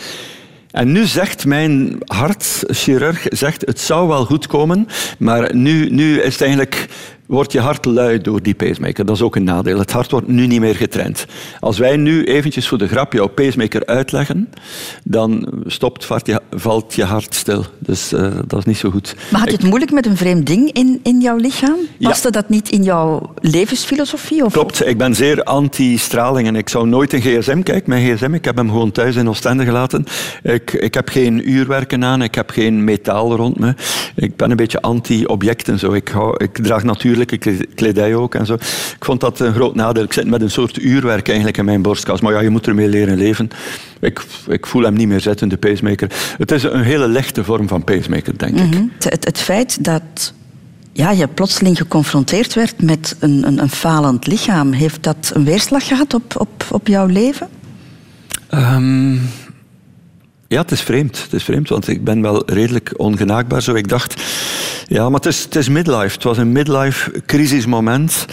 En 0.71 0.91
nu 0.91 1.05
zegt 1.05 1.45
mijn 1.45 1.97
hartchirurg, 2.05 3.25
zegt, 3.29 3.65
het 3.65 3.79
zou 3.79 4.07
wel 4.07 4.25
goed 4.25 4.47
komen, 4.47 4.87
maar 5.19 5.55
nu, 5.55 5.89
nu 5.89 6.21
is 6.21 6.33
het 6.33 6.41
eigenlijk, 6.41 6.87
wordt 7.33 7.51
je 7.51 7.59
hart 7.59 7.85
lui 7.85 8.21
door 8.21 8.41
die 8.41 8.55
pacemaker. 8.55 9.05
Dat 9.05 9.15
is 9.15 9.21
ook 9.21 9.35
een 9.35 9.43
nadeel. 9.43 9.79
Het 9.79 9.91
hart 9.91 10.11
wordt 10.11 10.27
nu 10.27 10.47
niet 10.47 10.59
meer 10.59 10.75
getraind. 10.75 11.25
Als 11.59 11.77
wij 11.77 11.97
nu 11.97 12.23
eventjes 12.23 12.67
voor 12.67 12.77
de 12.77 12.87
grap 12.87 13.13
jouw 13.13 13.27
pacemaker 13.27 13.85
uitleggen, 13.85 14.49
dan 15.03 15.47
stopt, 15.65 16.05
valt 16.51 16.93
je, 16.95 17.03
hart 17.03 17.35
stil. 17.35 17.65
Dus 17.79 18.13
eh, 18.13 18.31
dat 18.47 18.59
is 18.59 18.65
niet 18.65 18.77
zo 18.77 18.89
goed. 18.89 19.15
Maar 19.31 19.39
had 19.39 19.49
je 19.49 19.55
het 19.55 19.65
moeilijk 19.65 19.91
met 19.91 20.05
een 20.05 20.17
vreemd 20.17 20.47
ding 20.47 20.71
in, 20.71 20.99
in 21.03 21.21
jouw 21.21 21.35
lichaam? 21.35 21.77
Ja. 21.97 22.09
Paste 22.09 22.31
dat 22.31 22.49
niet 22.49 22.69
in 22.69 22.83
jouw 22.83 23.33
levensfilosofie? 23.41 24.45
Of? 24.45 24.53
Klopt, 24.53 24.87
ik 24.87 24.97
ben 24.97 25.15
zeer 25.15 25.43
anti-straling 25.43 26.47
en 26.47 26.55
ik 26.55 26.69
zou 26.69 26.87
nooit 26.87 27.13
een 27.13 27.21
gsm 27.21 27.61
kijken. 27.61 27.89
Mijn 27.89 28.15
gsm, 28.15 28.33
ik 28.33 28.45
heb 28.45 28.55
hem 28.55 28.69
gewoon 28.69 28.91
thuis 28.91 29.15
in 29.15 29.29
Oostende 29.29 29.65
gelaten. 29.65 30.05
Ik, 30.43 30.73
ik 30.73 30.93
heb 30.93 31.09
geen 31.09 31.49
uurwerken 31.49 32.03
aan, 32.03 32.21
ik 32.21 32.35
heb 32.35 32.49
geen 32.49 32.83
metaal 32.83 33.35
rond 33.35 33.59
me. 33.59 33.73
Ik 34.15 34.35
ben 34.35 34.51
een 34.51 34.57
beetje 34.57 34.81
anti-objecten. 34.81 35.79
Zo. 35.79 35.93
Ik, 35.93 36.07
hou, 36.07 36.35
ik 36.43 36.53
draag 36.53 36.83
natuurlijke 36.83 37.22
kle- 37.25 37.65
kledij 37.75 38.15
ook 38.15 38.35
en 38.35 38.45
zo. 38.45 38.53
Ik 38.53 39.05
vond 39.05 39.21
dat 39.21 39.39
een 39.39 39.53
groot 39.53 39.75
nadeel. 39.75 40.03
Ik 40.03 40.13
zit 40.13 40.27
met 40.27 40.41
een 40.41 40.51
soort 40.51 40.77
uurwerk 40.77 41.27
eigenlijk 41.27 41.57
in 41.57 41.65
mijn 41.65 41.81
borstkas. 41.81 42.21
Maar 42.21 42.33
ja, 42.33 42.39
je 42.39 42.49
moet 42.49 42.67
ermee 42.67 42.87
leren 42.87 43.17
leven. 43.17 43.49
Ik, 43.99 44.21
ik 44.47 44.65
voel 44.65 44.83
hem 44.83 44.93
niet 44.93 45.07
meer 45.07 45.21
zitten, 45.21 45.49
de 45.49 45.57
pacemaker. 45.57 46.11
Het 46.37 46.51
is 46.51 46.63
een 46.63 46.83
hele 46.83 47.07
lichte 47.07 47.43
vorm 47.43 47.67
van 47.67 47.83
pacemaker, 47.83 48.37
denk 48.37 48.59
ik. 48.59 48.65
Mhm. 48.65 48.85
het, 48.93 49.03
het, 49.03 49.25
het 49.25 49.37
feit 49.37 49.83
dat 49.83 50.33
ja, 50.91 51.11
je 51.11 51.27
plotseling 51.27 51.77
geconfronteerd 51.77 52.53
werd 52.53 52.81
met 52.81 53.15
een, 53.19 53.47
een, 53.47 53.61
een 53.61 53.69
falend 53.69 54.27
lichaam, 54.27 54.71
heeft 54.71 55.03
dat 55.03 55.31
een 55.33 55.45
weerslag 55.45 55.87
gehad 55.87 56.13
op, 56.13 56.33
op, 56.37 56.65
op 56.71 56.87
jouw 56.87 57.05
leven? 57.05 57.47
Ehm, 58.49 59.13
ja, 60.47 60.61
het 60.61 60.71
is 60.71 60.81
vreemd. 60.81 61.23
Het 61.23 61.33
is 61.33 61.43
vreemd, 61.43 61.69
want 61.69 61.87
ik 61.87 62.03
ben 62.03 62.21
wel 62.21 62.43
redelijk 62.45 62.93
ongenaakbaar. 62.97 63.61
Zo. 63.61 63.73
Ik 63.73 63.87
dacht, 63.87 64.21
ja, 64.93 65.09
maar 65.09 65.19
het 65.19 65.25
is, 65.25 65.43
het 65.43 65.55
is 65.55 65.69
midlife. 65.69 66.13
Het 66.13 66.23
was 66.23 66.37
een 66.37 66.51
midlife 66.51 67.21
crisismoment. 67.25 68.25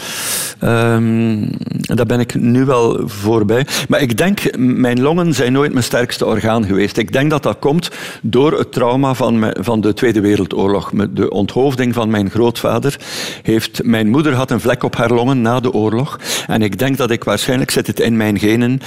Ehm 0.59 1.49
daar 1.95 2.05
ben 2.05 2.19
ik 2.19 2.35
nu 2.35 2.65
wel 2.65 3.01
voorbij. 3.05 3.65
Maar 3.87 4.01
ik 4.01 4.17
denk, 4.17 4.57
mijn 4.57 5.01
longen 5.01 5.33
zijn 5.33 5.53
nooit 5.53 5.71
mijn 5.71 5.83
sterkste 5.83 6.25
orgaan 6.25 6.65
geweest. 6.65 6.97
Ik 6.97 7.13
denk 7.13 7.29
dat 7.29 7.43
dat 7.43 7.59
komt 7.59 7.91
door 8.21 8.57
het 8.57 8.71
trauma 8.71 9.13
van, 9.13 9.53
van 9.59 9.81
de 9.81 9.93
Tweede 9.93 10.21
Wereldoorlog. 10.21 10.91
De 11.09 11.29
onthoofding 11.29 11.93
van 11.93 12.09
mijn 12.09 12.29
grootvader 12.29 12.99
heeft... 13.41 13.83
Mijn 13.83 14.09
moeder 14.09 14.33
had 14.33 14.51
een 14.51 14.59
vlek 14.59 14.83
op 14.83 14.95
haar 14.95 15.11
longen 15.11 15.41
na 15.41 15.59
de 15.59 15.73
oorlog. 15.73 16.19
En 16.47 16.61
ik 16.61 16.79
denk 16.79 16.97
dat 16.97 17.11
ik 17.11 17.23
waarschijnlijk, 17.23 17.71
zit 17.71 17.87
het 17.87 17.99
in 17.99 18.17
mijn 18.17 18.39
genen, 18.39 18.81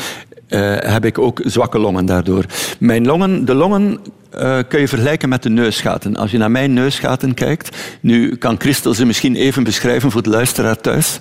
eh, 0.48 0.76
heb 0.78 1.04
ik 1.04 1.18
ook 1.18 1.40
zwakke 1.44 1.78
longen 1.78 2.06
daardoor. 2.06 2.44
Mijn 2.78 3.06
longen, 3.06 3.44
de 3.44 3.54
longen 3.54 3.98
eh, 4.30 4.58
kun 4.68 4.80
je 4.80 4.88
vergelijken 4.88 5.28
met 5.28 5.42
de 5.42 5.50
neusgaten. 5.50 6.16
Als 6.16 6.30
je 6.30 6.38
naar 6.38 6.50
mijn 6.50 6.72
neusgaten 6.72 7.34
kijkt, 7.34 7.76
nu 8.00 8.36
kan 8.36 8.56
Christel 8.58 8.94
ze 8.94 9.04
misschien 9.04 9.36
even 9.36 9.64
beschrijven 9.64 10.10
voor 10.10 10.22
de 10.22 10.30
luisteraar 10.30 10.80
thuis. 10.80 11.20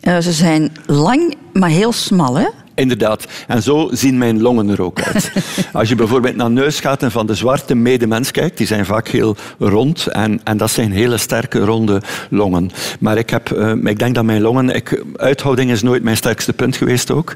Eh, 0.00 0.18
ze 0.18 0.32
zijn 0.32 0.72
lang, 0.86 1.34
maar 1.52 1.70
heel 1.70 1.92
smal, 1.92 2.34
hè? 2.34 2.46
Inderdaad. 2.74 3.26
En 3.46 3.62
zo 3.62 3.88
zien 3.92 4.18
mijn 4.18 4.42
longen 4.42 4.68
er 4.68 4.82
ook 4.82 5.02
uit. 5.02 5.32
Als 5.72 5.88
je 5.88 5.94
bijvoorbeeld 5.94 6.36
naar 6.36 6.50
neusgaten 6.50 7.10
van 7.10 7.26
de 7.26 7.34
zwarte 7.34 7.74
medemens 7.74 8.30
kijkt, 8.30 8.56
die 8.58 8.66
zijn 8.66 8.84
vaak 8.84 9.08
heel 9.08 9.36
rond 9.58 10.06
en, 10.06 10.40
en 10.44 10.56
dat 10.56 10.70
zijn 10.70 10.92
hele 10.92 11.16
sterke, 11.16 11.58
ronde 11.58 12.02
longen. 12.30 12.70
Maar 13.00 13.18
ik, 13.18 13.30
heb, 13.30 13.50
eh, 13.50 13.72
ik 13.84 13.98
denk 13.98 14.14
dat 14.14 14.24
mijn 14.24 14.40
longen... 14.40 14.68
Ik, 14.74 15.02
uithouding 15.16 15.70
is 15.70 15.82
nooit 15.82 16.02
mijn 16.02 16.16
sterkste 16.16 16.52
punt 16.52 16.76
geweest 16.76 17.10
ook. 17.10 17.34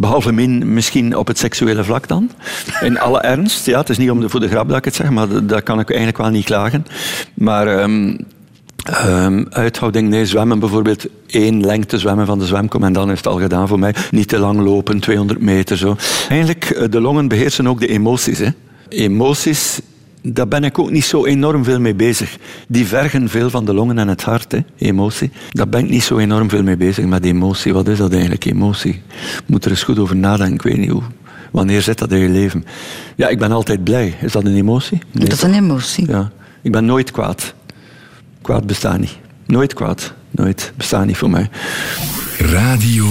Behalve 0.00 0.32
min, 0.32 0.72
misschien 0.72 1.16
op 1.16 1.26
het 1.26 1.38
seksuele 1.38 1.84
vlak 1.84 2.08
dan. 2.08 2.30
In 2.80 2.98
alle 2.98 3.20
ernst. 3.32 3.66
Ja, 3.66 3.78
het 3.78 3.88
is 3.88 3.98
niet 3.98 4.10
om 4.10 4.20
de, 4.20 4.28
voor 4.28 4.40
de 4.40 4.48
grap 4.48 4.68
dat 4.68 4.76
ik 4.76 4.84
het 4.84 4.94
zeg, 4.94 5.10
maar 5.10 5.28
dat, 5.28 5.48
dat 5.48 5.62
kan 5.62 5.80
ik 5.80 5.88
eigenlijk 5.88 6.18
wel 6.18 6.30
niet 6.30 6.44
klagen. 6.44 6.86
Maar... 7.34 7.66
ehm, 7.66 8.16
Ehm, 8.84 9.44
uithouding, 9.50 10.08
nee, 10.08 10.26
zwemmen 10.26 10.58
bijvoorbeeld 10.58 11.06
één 11.26 11.64
lengte 11.64 11.98
zwemmen 11.98 12.26
van 12.26 12.38
de 12.38 12.46
zwemkom 12.46 12.84
en 12.84 12.92
dan 12.92 13.10
is 13.10 13.16
het 13.16 13.26
al 13.26 13.38
gedaan 13.38 13.68
voor 13.68 13.78
mij. 13.78 13.94
Niet 14.10 14.28
te 14.28 14.38
lang 14.38 14.60
lopen, 14.60 15.00
200 15.00 15.40
meter 15.40 15.76
zo. 15.76 15.96
Eigenlijk, 16.28 16.64
eh, 16.64 16.90
de 16.90 17.00
longen 17.00 17.28
beheersen 17.28 17.66
ook 17.66 17.80
de 17.80 17.86
emoties. 17.86 18.38
Hè. 18.38 18.48
Emoties, 18.88 19.80
daar 20.22 20.48
ben 20.48 20.64
ik 20.64 20.78
ook 20.78 20.90
niet 20.90 21.04
zo 21.04 21.24
enorm 21.24 21.64
veel 21.64 21.80
mee 21.80 21.94
bezig. 21.94 22.36
Die 22.68 22.86
vergen 22.86 23.28
veel 23.28 23.50
van 23.50 23.64
de 23.64 23.74
longen 23.74 23.98
en 23.98 24.08
het 24.08 24.22
hart, 24.22 24.52
hè, 24.52 24.58
emotie. 24.78 25.30
Daar 25.50 25.68
ben 25.68 25.84
ik 25.84 25.90
niet 25.90 26.02
zo 26.02 26.18
enorm 26.18 26.48
veel 26.48 26.62
mee 26.62 26.76
bezig 26.76 27.04
met 27.04 27.24
emotie. 27.24 27.72
Wat 27.72 27.88
is 27.88 27.98
dat 27.98 28.12
eigenlijk, 28.12 28.44
emotie? 28.44 28.92
Ik 28.92 29.42
moet 29.46 29.64
er 29.64 29.70
eens 29.70 29.82
goed 29.82 29.98
over 29.98 30.16
nadenken, 30.16 30.54
ik 30.54 30.62
weet 30.62 30.76
niet 30.78 30.90
hoe. 30.90 31.02
Wanneer 31.50 31.82
zit 31.82 31.98
dat 31.98 32.12
in 32.12 32.18
je 32.18 32.28
leven? 32.28 32.64
Ja, 33.16 33.28
ik 33.28 33.38
ben 33.38 33.52
altijd 33.52 33.84
blij. 33.84 34.14
Is 34.20 34.32
dat 34.32 34.44
een 34.44 34.56
emotie? 34.56 34.98
Nee, 35.12 35.24
Dat 35.28 35.36
is 35.36 35.42
een 35.42 35.54
emotie. 35.54 36.08
ja. 36.10 36.30
Ik 36.62 36.72
ben 36.72 36.84
nooit 36.84 37.10
kwaad. 37.10 37.54
Kwaad 38.42 38.66
bestaat 38.66 38.98
niet. 38.98 39.16
Nooit 39.46 39.74
kwaad. 39.74 40.12
Nooit. 40.30 40.72
Bestaat 40.76 41.06
niet 41.06 41.16
voor 41.16 41.30
mij. 41.30 41.48
Radio 42.38 43.06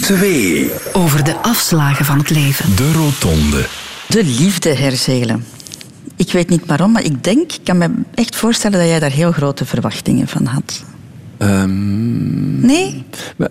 2. 0.00 0.70
Over 0.92 1.24
de 1.24 1.36
afslagen 1.36 2.04
van 2.04 2.18
het 2.18 2.30
leven. 2.30 2.76
De 2.76 2.92
Rotonde. 2.92 3.66
De 4.08 4.24
liefde 4.24 4.74
herzelen. 4.74 5.44
Ik 6.20 6.32
weet 6.32 6.48
niet 6.48 6.66
waarom, 6.66 6.92
maar 6.92 7.04
ik 7.04 7.24
denk, 7.24 7.52
ik 7.52 7.60
kan 7.64 7.78
me 7.78 7.90
echt 8.14 8.36
voorstellen 8.36 8.78
dat 8.78 8.88
jij 8.88 8.98
daar 8.98 9.10
heel 9.10 9.32
grote 9.32 9.64
verwachtingen 9.64 10.28
van 10.28 10.44
had. 10.46 10.84
Ehm, 11.38 12.60
Nee? 12.66 13.04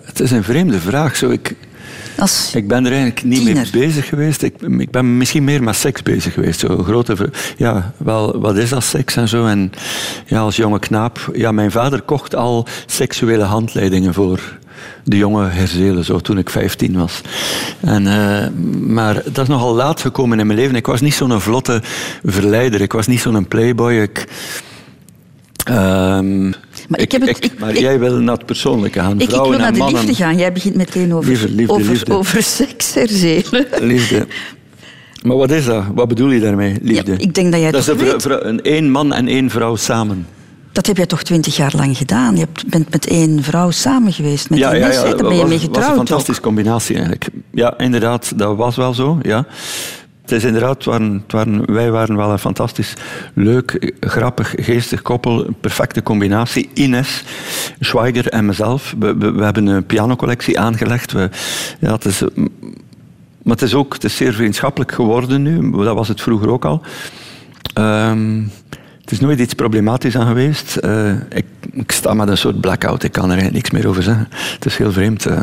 het 0.04 0.20
is 0.20 0.32
een 0.32 0.44
vreemde 0.44 0.80
vraag. 0.80 1.16
Zo, 1.16 1.30
ik, 1.30 1.56
Als 2.18 2.52
ik 2.56 2.68
ben 2.68 2.86
er 2.86 2.92
eigenlijk 2.92 3.24
niet 3.24 3.38
tiener. 3.46 3.68
mee 3.72 3.86
bezig 3.88 4.08
geweest. 4.08 4.42
Ik, 4.42 4.62
ik 4.62 4.92
ben 4.92 5.18
misschien 5.18 5.44
meer 5.44 5.64
met 5.64 5.76
seks 5.76 6.04
bezig 6.04 6.34
geweest. 6.34 6.60
Zo 6.60 6.84
grote, 6.84 7.32
ja, 7.58 7.94
wel, 7.98 8.40
wat 8.40 8.58
is 8.58 8.70
dat 8.70 8.84
seks 8.84 9.16
en 9.16 9.28
zo? 9.28 9.46
En 9.46 9.72
ja, 10.26 10.40
als 10.40 10.56
jonge 10.56 10.80
knaap, 10.80 11.32
ja, 11.34 11.52
mijn 11.52 11.72
vader 11.72 12.02
kocht 12.02 12.36
al 12.36 12.68
seksuele 12.86 13.44
handleidingen 13.44 14.14
voor 14.14 14.58
de 15.04 15.18
jonge 15.18 15.48
herzelen, 15.48 16.06
zo 16.06 16.20
toen 16.20 16.38
ik 16.38 16.50
15 16.50 16.98
was. 16.98 17.22
En, 17.80 18.08
eh, 18.08 18.48
maar 18.88 19.14
dat 19.26 19.38
is 19.38 19.48
nogal 19.48 19.76
laat 19.76 20.02
gekomen 20.02 20.40
in 20.40 20.48
mijn 20.48 20.60
leven. 20.60 20.76
Ik 20.76 20.86
was 20.86 21.02
niet 21.02 21.14
zo'n 21.14 21.42
vlotte 21.42 21.82
verleider. 22.24 22.82
Ik 22.82 22.92
was 22.92 23.08
niet 23.08 23.20
zo'n 23.20 23.48
playboy. 23.48 23.94
Ik, 23.94 24.28
ehm, 25.64 26.50
Maar 26.88 27.00
ik 27.00 27.12
heb 27.12 27.22
het- 27.22 27.44
ik- 27.46 27.60
maar 27.60 27.70
ik- 27.70 27.78
jij 27.78 28.00
wil 28.00 28.16
naar 28.20 28.36
het 28.36 28.46
persoonlijke 28.46 29.00
gaan. 29.00 29.20
Ik, 29.20 29.30
wil 29.30 29.50
naar 29.50 29.72
de 29.72 29.78
mannen. 29.78 30.02
liefde 30.06 30.24
gaan. 30.24 30.38
Jij 30.38 30.52
begint 30.54 30.76
meteen 30.76 31.14
over, 31.14 31.30
Liefde, 31.30 31.50
liefde, 31.50 31.74
over, 31.74 31.92
liefde. 31.92 32.14
over 32.14 32.44
seks, 32.44 32.94
Herzelen. 32.94 33.66
Liefde. 33.82 34.28
Maar 35.24 35.38
wat 35.38 35.52
is 35.52 35.66
dat? 35.66 35.84
Wat 35.94 36.08
bedoel 36.08 36.30
je 36.32 36.40
daarmee, 36.40 36.78
liefde? 36.82 37.12
Ja, 37.12 37.18
ik 37.18 37.34
denk 37.34 37.52
dat 37.52 37.62
jij 37.62 37.72
dat 37.72 37.82
is 37.82 37.88
een, 38.24 38.48
een 38.48 38.62
één 38.62 38.90
man 38.92 39.14
en 39.14 39.28
één 39.28 39.50
vrouw 39.50 39.76
samen. 39.76 40.28
Dat 40.72 40.86
heb 40.88 40.98
jij 40.98 41.06
toch 41.06 41.24
twintig 41.24 41.56
jaar 41.56 41.74
lang 41.76 41.98
gedaan? 41.98 42.38
Je 42.38 42.48
bent 42.68 42.92
met 42.92 43.08
één 43.08 43.44
vrouw 43.44 43.72
samen 43.72 44.14
geweest. 44.14 44.50
Met 44.50 44.60
ja, 44.60 44.76
Ines, 44.76 44.82
ja, 44.82 44.88
hè? 44.88 44.94
ja, 44.94 45.04
Daar 45.04 45.18
dat 45.18 45.28
ben 45.28 45.36
je 45.36 45.42
was, 45.42 45.50
mee 45.50 45.58
was 45.58 45.66
getrouwd 45.68 45.86
een 45.86 46.00
ook. 46.00 46.08
fantastische 46.08 46.42
combinatie 46.42 46.94
eigenlijk. 46.96 47.30
Ja, 47.52 47.78
inderdaad, 47.78 48.38
dat 48.38 48.58
was 48.58 48.76
wel 48.76 48.94
zo. 48.94 49.20
Ja. 49.22 49.46
Het 50.22 50.32
is 50.32 50.44
inderdaad, 50.44 50.76
het 50.76 50.86
waren, 50.86 51.14
het 51.24 51.32
waren, 51.32 51.74
wij 51.74 51.92
waren 51.92 52.16
wel 52.16 52.32
een 52.32 52.40
fantastisch 52.40 52.94
leuk, 53.34 53.94
grappig, 54.00 54.54
geestig 54.58 55.02
koppel. 55.02 55.48
Een 55.48 55.56
perfecte 55.62 56.04
combinatie. 56.04 56.70
Ines, 56.74 57.24
Schweiger 57.80 58.28
en 58.28 58.46
mezelf. 58.46 58.96
We, 59.00 59.16
we, 59.18 59.32
we 59.32 59.44
hebben 59.44 59.68
een 59.68 59.86
pianocollectie 59.86 60.60
aangelegd. 60.60 61.12
We, 61.12 61.30
ja, 61.80 61.92
het 61.92 62.06
is, 62.06 62.22
maar 63.44 63.54
het 63.54 63.62
is 63.62 63.74
ook 63.74 63.94
het 63.94 64.04
is 64.04 64.16
zeer 64.16 64.34
vriendschappelijk 64.34 64.92
geworden 64.92 65.42
nu. 65.42 65.72
Dat 65.72 65.96
was 65.96 66.08
het 66.08 66.22
vroeger 66.22 66.50
ook 66.50 66.66
al. 66.66 66.82
Ehm, 67.74 68.42
het 69.10 69.18
is 69.20 69.26
nooit 69.26 69.40
iets 69.40 69.54
problematisch 69.54 70.16
aan 70.18 70.28
geweest. 70.28 70.76
Eh, 70.76 71.12
ik, 71.30 71.46
ik 71.72 71.92
sta 71.92 72.14
met 72.14 72.28
een 72.28 72.38
soort 72.38 72.62
blackout. 72.62 73.04
Ik 73.04 73.12
kan 73.12 73.24
er 73.24 73.30
eigenlijk 73.38 73.56
niks 73.58 73.72
meer 73.72 73.88
over 73.88 74.04
zeggen. 74.04 74.28
Het 74.32 74.66
is 74.66 74.78
heel 74.78 74.92
vreemd. 74.92 75.26
Eh, 75.26 75.40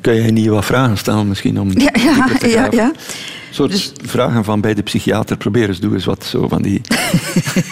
kun 0.00 0.14
jij 0.14 0.30
niet 0.30 0.46
wat 0.46 0.64
vragen 0.64 0.98
stellen 0.98 1.28
misschien 1.28 1.60
om 1.60 1.70
Ja, 1.78 1.90
ja, 1.92 2.26
te 2.38 2.48
ja, 2.48 2.68
ja. 2.70 2.92
soort 3.50 3.70
Dus- 3.70 3.92
vragen 4.02 4.44
van 4.44 4.60
bij 4.60 4.74
de 4.74 4.82
psychiater. 4.82 5.36
Probeer 5.36 5.68
eens, 5.68 5.80
doe 5.80 5.94
eens 5.94 6.04
wat 6.04 6.24
zo 6.24 6.48
van 6.48 6.62
die... 6.62 6.80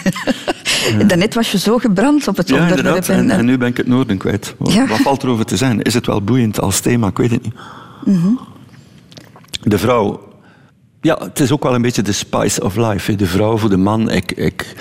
Daarnet 1.07 1.33
was 1.33 1.51
je 1.51 1.57
zo 1.57 1.77
gebrand 1.77 2.27
op 2.27 2.37
het 2.37 2.49
Ja, 2.49 2.61
onderwerp. 2.61 3.07
En, 3.07 3.29
en 3.29 3.45
nu 3.45 3.57
ben 3.57 3.67
ik 3.67 3.77
het 3.77 3.87
noorden 3.87 4.17
kwijt. 4.17 4.55
Wat, 4.57 4.73
Ja. 4.73 4.87
wat 4.87 4.99
valt 4.99 5.23
er 5.23 5.29
over 5.29 5.45
te 5.45 5.57
zijn? 5.57 5.81
Is 5.81 5.93
het 5.93 6.05
wel 6.05 6.21
boeiend 6.21 6.59
als 6.61 6.79
thema? 6.79 7.07
Ik 7.07 7.17
weet 7.17 7.31
het 7.31 7.43
niet. 7.43 7.53
Mhm. 8.05 8.27
De 9.63 9.77
vrouw. 9.77 10.33
Ja, 11.01 11.17
het 11.23 11.39
is 11.39 11.51
ook 11.51 11.63
wel 11.63 11.75
een 11.75 11.81
beetje 11.81 12.01
de 12.01 12.11
spice 12.11 12.63
of 12.63 12.75
life. 12.75 13.15
De 13.15 13.25
vrouw 13.25 13.57
voor 13.57 13.69
de 13.69 13.77
man. 13.77 14.09
Ik, 14.11 14.31
ik, 14.31 14.75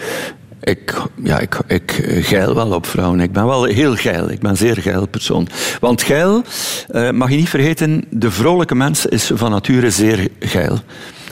ik, 0.65 1.03
ja, 1.23 1.39
ik, 1.39 1.59
ik 1.67 1.91
eh, 1.91 2.25
geil 2.25 2.55
wel 2.55 2.73
op 2.73 2.87
vrouwen. 2.87 3.21
Ik 3.21 3.33
ben 3.33 3.47
wel 3.47 3.65
heel 3.65 3.97
geil. 3.97 4.31
Ik 4.31 4.41
ben 4.41 4.51
een 4.51 4.57
zeer 4.57 4.77
geil 4.77 5.07
persoon. 5.07 5.49
Want 5.81 6.03
geil, 6.03 6.43
eh, 6.89 7.11
mag 7.11 7.31
je 7.31 7.37
niet 7.37 7.49
vergeten, 7.49 8.05
de 8.11 8.31
vrolijke 8.31 8.75
mens 8.75 9.07
is 9.07 9.31
van 9.35 9.51
nature 9.51 9.91
zeer 9.91 10.29
geil. 10.41 10.79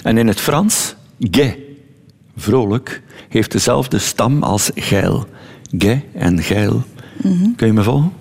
En 0.03 0.18
in 0.18 0.26
het 0.26 0.41
Frans, 0.41 0.95
gai, 1.18 1.78
vrolijk, 2.37 3.03
heeft 3.28 3.53
dezelfde 3.53 3.99
stam 3.99 4.43
als 4.43 4.70
geil. 4.74 5.26
Gai 5.78 6.03
en 6.14 6.43
geil. 6.43 6.83
Kun 7.57 7.66
je 7.66 7.72
me 7.72 7.83
volgen? 7.83 8.12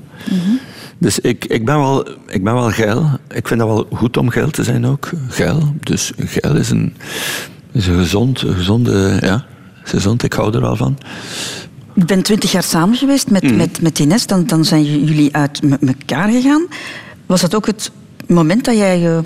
Dus 0.97 1.19
ik, 1.19 1.45
ik, 1.45 1.65
ben 1.65 1.77
wel, 1.77 2.07
ik 2.27 2.43
ben 2.43 2.53
wel 2.53 2.69
geil. 2.69 3.09
Ik 3.29 3.47
vind 3.47 3.59
dat 3.59 3.69
wel 3.69 3.87
goed 3.93 4.17
om 4.17 4.29
geil 4.29 4.49
te 4.49 4.63
zijn 4.63 4.85
ook. 4.85 5.09
Geil. 5.27 5.75
Dus 5.79 6.11
geil 6.17 6.55
is 6.55 6.69
een, 6.69 6.95
is 7.71 7.87
een 7.87 7.97
gezond, 7.97 8.41
een 8.41 8.53
gezonde... 8.53 9.17
Ja, 9.21 9.45
gezond. 9.83 10.23
Ik 10.23 10.33
hou 10.33 10.53
er 10.53 10.61
wel 10.61 10.75
van. 10.75 10.97
Je 11.95 12.05
bent 12.05 12.25
twintig 12.25 12.51
jaar 12.51 12.63
samen 12.63 12.95
geweest 12.97 13.29
met, 13.29 13.43
Mhm. 13.43 13.55
met, 13.55 13.81
met 13.81 13.99
Ines. 13.99 14.25
Dan, 14.27 14.45
dan 14.45 14.65
zijn 14.65 14.83
jullie 15.03 15.35
uit 15.35 15.59
elkaar 15.81 16.29
gegaan. 16.29 16.65
Was 17.25 17.41
dat 17.41 17.55
ook 17.55 17.65
het 17.65 17.91
moment 18.27 18.65
dat 18.65 18.75
jij 18.77 18.99
je, 18.99 19.21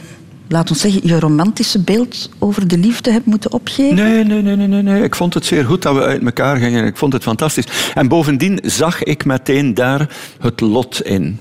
laat 0.48 0.70
ons 0.70 0.80
zeggen, 0.80 1.02
je 1.08 1.20
romantische 1.20 1.80
beeld 1.84 2.30
over 2.40 2.68
de 2.68 2.78
liefde 2.78 3.12
hebt 3.12 3.26
moeten 3.26 3.52
opgeven? 3.54 3.96
Nee, 3.96 4.24
nee, 4.24 4.42
nee, 4.42 4.56
nee, 4.56 4.68
nee, 4.68 4.82
nee. 4.82 5.04
Ik 5.04 5.16
vond 5.16 5.34
het 5.34 5.46
zeer 5.46 5.66
goed 5.66 5.82
dat 5.82 5.96
we 5.96 6.02
uit 6.02 6.24
elkaar 6.24 6.58
gingen. 6.58 6.86
Ik 6.86 6.98
vond 6.98 7.14
het 7.14 7.24
fantastisch. 7.24 7.66
En 7.94 8.08
bovendien 8.08 8.60
zag 8.64 9.04
ik 9.04 9.26
meteen 9.26 9.74
daar 9.74 10.10
het 10.40 10.62
lot 10.62 11.02
in. 11.02 11.40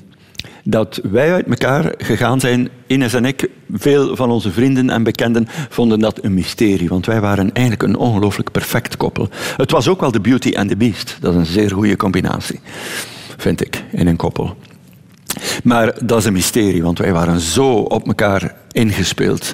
Dat 0.66 1.00
wij 1.02 1.32
uit 1.32 1.46
elkaar 1.46 1.94
gegaan 1.98 2.40
zijn, 2.40 2.68
Ines 2.86 3.14
en 3.14 3.24
ik, 3.24 3.48
veel 3.72 4.16
van 4.16 4.30
onze 4.30 4.52
vrienden 4.52 4.90
en 4.90 5.02
bekenden 5.02 5.46
vonden 5.68 5.98
dat 5.98 6.24
een 6.24 6.34
mysterie. 6.34 6.88
Want 6.88 7.06
wij 7.06 7.20
waren 7.20 7.52
eigenlijk 7.52 7.82
een 7.82 7.96
ongelooflijk 7.96 8.50
perfect 8.50 8.96
koppel. 8.96 9.28
Het 9.56 9.70
was 9.70 9.88
ook 9.88 10.00
wel 10.00 10.12
de 10.12 10.20
Beauty 10.20 10.52
and 10.56 10.68
the 10.68 10.76
Beast. 10.76 11.16
Dat 11.20 11.32
is 11.32 11.38
een 11.38 11.46
zeer 11.46 11.70
goede 11.70 11.96
combinatie, 11.96 12.60
vind 13.36 13.64
ik, 13.64 13.84
in 13.92 14.06
een 14.06 14.16
koppel. 14.16 14.56
Maar 15.64 15.93
dat 16.07 16.18
is 16.18 16.24
een 16.24 16.32
mysterie, 16.32 16.82
want 16.82 16.99
wij 16.99 17.12
waren 17.12 17.41
zo 17.41 17.72
op 17.74 18.07
elkaar 18.07 18.55
ingespeeld. 18.72 19.53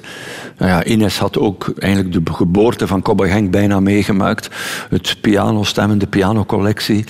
Nou 0.57 0.71
ja, 0.71 0.83
Ines 0.83 1.17
had 1.17 1.37
ook 1.37 1.73
eigenlijk 1.79 2.25
de 2.25 2.33
geboorte 2.33 2.87
van 2.87 3.01
Cowboy 3.01 3.27
Henk 3.27 3.51
bijna 3.51 3.79
meegemaakt. 3.79 4.49
Het 4.89 5.17
pianostemmen, 5.21 5.97
de 5.97 6.07
pianocollectie. 6.07 7.05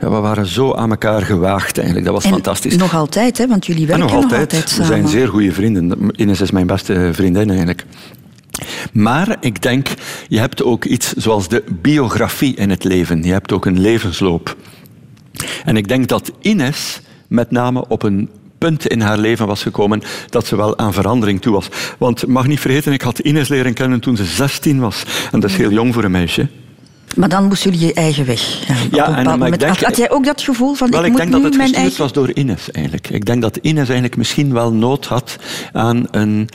Ja, 0.00 0.10
we 0.10 0.16
waren 0.16 0.46
zo 0.46 0.74
aan 0.74 0.90
elkaar 0.90 1.22
gewaagd 1.22 1.76
eigenlijk. 1.76 2.06
Dat 2.06 2.14
was 2.14 2.24
En 2.24 2.30
fantastisch. 2.30 2.76
nog 2.76 2.94
altijd, 2.94 3.38
hè, 3.38 3.46
want 3.46 3.66
jullie 3.66 3.82
En 3.82 3.98
werken 3.98 4.06
nog 4.14 4.22
altijd. 4.22 4.52
we 4.52 4.60
we 4.60 4.68
samen. 4.68 4.86
zijn 4.86 5.08
zeer 5.08 5.28
goede 5.28 5.52
vrienden. 5.52 6.10
Ines 6.16 6.40
is 6.40 6.50
mijn 6.50 6.66
beste 6.66 7.10
vriendin 7.12 7.48
eigenlijk. 7.48 7.84
Maar 8.92 9.36
ik 9.40 9.62
denk, 9.62 9.88
je 10.28 10.38
hebt 10.38 10.62
ook 10.62 10.84
iets 10.84 11.12
zoals 11.12 11.48
de 11.48 11.64
biografie 11.82 12.54
in 12.56 12.70
het 12.70 12.84
leven. 12.84 13.22
Je 13.22 13.32
hebt 13.32 13.52
ook 13.52 13.66
een 13.66 13.80
levensloop. 13.80 14.56
En 15.64 15.76
ik 15.76 15.88
denk 15.88 16.08
dat 16.08 16.32
Ines 16.40 17.00
met 17.36 17.50
name 17.50 17.84
op 17.88 18.02
een 18.02 18.28
punt 18.58 18.86
in 18.86 19.00
haar 19.00 19.18
leven 19.18 19.46
was 19.46 19.62
gekomen 19.62 20.02
dat 20.28 20.46
ze 20.46 20.56
wel 20.56 20.78
aan 20.78 20.92
verandering 20.92 21.40
toe 21.40 21.52
was. 21.52 21.68
Want 21.98 22.26
mag 22.26 22.46
niet 22.46 22.60
vergeten, 22.60 22.92
ik 22.92 23.02
had 23.02 23.18
Ines 23.18 23.48
leren 23.48 23.74
kennen 23.74 24.00
toen 24.00 24.16
ze 24.16 24.24
16 24.24 24.80
was. 24.80 25.04
En 25.32 25.40
dat 25.40 25.50
is 25.50 25.56
heel 25.56 25.70
jong 25.70 25.94
voor 25.94 26.04
een 26.04 26.10
meisje. 26.10 26.48
Maar 27.16 27.28
dan 27.28 27.44
moesten 27.44 27.70
jullie 27.70 27.86
je 27.86 27.94
eigen 27.94 28.26
weg 28.26 28.66
Ja, 28.90 29.16
en- 29.16 29.38
maar 29.38 29.48
ik 29.48 29.58
denk- 29.58 29.78
had, 29.80 29.96
jij 29.96 30.10
ook 30.10 30.24
dat 30.24 30.42
gevoel 30.42 30.74
van, 30.74 30.90
Wel, 30.90 31.00
ik, 31.00 31.06
ik, 31.06 31.12
moet 31.12 31.20
denk 31.20 31.32
dat 31.32 31.42
het 31.42 31.56
mijn 31.56 31.62
gestuurd 31.68 31.82
eigen... 31.84 32.02
was 32.02 32.12
door 32.12 32.32
Ines 32.32 32.70
eigenlijk. 32.70 33.10
Ik 33.10 33.24
denk 33.24 33.42
dat 33.42 33.56
Ines 33.56 33.84
eigenlijk 33.84 34.16
misschien 34.16 34.52
wel 34.52 34.72
nood 34.72 35.06
had 35.06 35.36
aan 35.72 36.06
een 36.10 36.48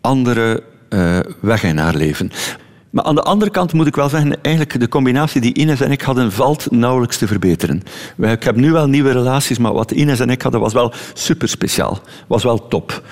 andere 0.00 0.62
eh, 0.88 1.18
weg 1.40 1.62
in 1.62 1.78
haar 1.78 1.94
leven. 1.94 2.30
Maar 2.96 3.04
aan 3.04 3.14
de 3.14 3.22
andere 3.22 3.50
kant 3.50 3.72
moet 3.72 3.86
ik 3.86 3.94
wel 3.96 4.08
zeggen, 4.08 4.42
eigenlijk 4.42 4.80
de 4.80 4.88
combinatie 4.88 5.40
die 5.40 5.54
Ines 5.54 5.80
en 5.80 5.90
ik 5.90 6.00
hadden 6.00 6.32
valt 6.32 6.70
nauwelijks 6.70 7.18
te 7.18 7.26
verbeteren. 7.26 7.82
Ik 8.18 8.42
heb 8.42 8.56
nu 8.56 8.72
wel 8.72 8.86
nieuwe 8.86 9.10
relaties, 9.10 9.58
maar 9.58 9.72
wat 9.72 9.90
Ines 9.90 10.20
en 10.20 10.30
ik 10.30 10.42
hadden 10.42 10.60
was 10.60 10.72
wel 10.72 10.92
super 11.14 11.48
speciaal. 11.48 12.00
Was 12.26 12.42
wel 12.42 12.68
top. 12.68 13.02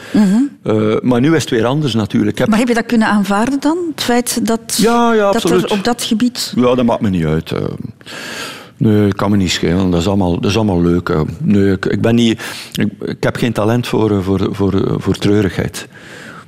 Eh, 0.62 1.00
maar 1.00 1.20
nu 1.20 1.34
is 1.34 1.40
het 1.42 1.50
weer 1.50 1.64
anders 1.66 1.94
natuurlijk. 1.94 2.38
Heb 2.38 2.48
Maar 2.48 2.58
heb 2.58 2.68
je 2.68 2.74
dat 2.74 2.86
kunnen 2.86 3.08
aanvaarden 3.08 3.60
dan? 3.60 3.78
Het 3.94 4.02
feit 4.04 4.46
dat, 4.46 4.76
Ja, 4.76 5.12
ja, 5.12 5.32
dat 5.32 5.50
er 5.50 5.70
op 5.70 5.84
dat 5.84 6.02
gebied... 6.02 6.52
Ja, 6.56 6.74
dat 6.74 6.84
maakt 6.84 7.00
me 7.00 7.10
niet 7.10 7.24
uit. 7.24 7.52
eh. 7.52 7.62
Nee, 8.76 9.12
kan 9.14 9.30
me 9.30 9.36
niet 9.36 9.50
schelen. 9.50 9.90
Dat 9.90 10.00
is 10.00 10.06
allemaal, 10.08 10.40
dat 10.40 10.50
is 10.50 10.56
allemaal 10.56 10.82
leuk. 10.82 11.08
eh. 11.08 11.20
Nee, 11.42 11.72
ik, 11.72 11.86
ik, 11.86 12.00
ben 12.00 12.14
niet, 12.14 12.42
ik, 12.72 12.88
ik 13.04 13.22
heb 13.22 13.36
geen 13.36 13.52
talent 13.52 13.86
voor, 13.86 14.22
voor, 14.22 14.48
voor, 14.50 14.94
voor 14.98 15.14
treurigheid. 15.14 15.88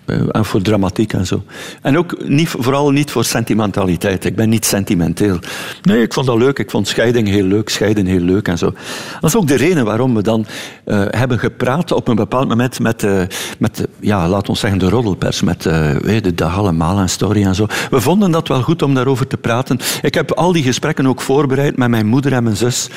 Eh, 0.06 0.20
En 0.32 0.44
voor 0.44 0.62
dramatiek 0.62 1.12
en 1.12 1.26
zo. 1.26 1.42
En 1.82 1.98
ook 1.98 2.28
niet, 2.28 2.48
vooral 2.48 2.90
niet 2.90 3.10
voor 3.10 3.24
sentimentaliteit. 3.24 4.24
Ik 4.24 4.36
ben 4.36 4.48
niet 4.48 4.64
sentimenteel. 4.64 5.38
Nee, 5.82 6.02
ik 6.02 6.12
vond 6.12 6.26
dat 6.26 6.38
leuk. 6.38 6.58
Ik 6.58 6.70
vond 6.70 6.88
scheiding 6.88 7.28
heel 7.28 7.44
leuk, 7.44 7.68
scheiden 7.68 8.06
heel 8.06 8.20
leuk 8.20 8.48
en 8.48 8.58
zo. 8.58 8.72
Dat 9.20 9.30
is 9.30 9.36
ook 9.36 9.46
de 9.46 9.54
reden 9.54 9.84
waarom 9.84 10.14
we 10.14 10.22
dan 10.22 10.46
eh, 10.84 11.04
hebben 11.10 11.38
gepraat 11.38 11.92
op 11.92 12.08
een 12.08 12.16
bepaald 12.16 12.48
moment 12.48 12.80
met, 12.80 13.02
eh, 13.02 13.22
met 13.58 13.86
ja, 14.00 14.28
laat 14.28 14.48
ons 14.48 14.60
zeggen, 14.60 14.78
de 14.78 14.88
roddelpers. 14.88 15.42
Met 15.42 15.62
de 15.62 16.34
dag 16.34 16.58
allemaal 16.58 16.98
en 16.98 17.08
story 17.08 17.44
en 17.44 17.54
zo. 17.54 17.66
We 17.90 18.00
vonden 18.00 18.30
dat 18.30 18.48
wel 18.48 18.62
goed 18.62 18.82
om 18.82 18.94
daarover 18.94 19.26
te 19.26 19.36
praten. 19.36 19.78
Ik 20.02 20.14
heb 20.14 20.32
al 20.32 20.52
die 20.52 20.62
gesprekken 20.62 21.06
ook 21.06 21.20
voorbereid 21.20 21.76
met 21.76 21.88
mijn 21.88 22.06
moeder 22.06 22.32
en 22.32 22.42
mijn 22.42 22.56
zus. 22.56 22.88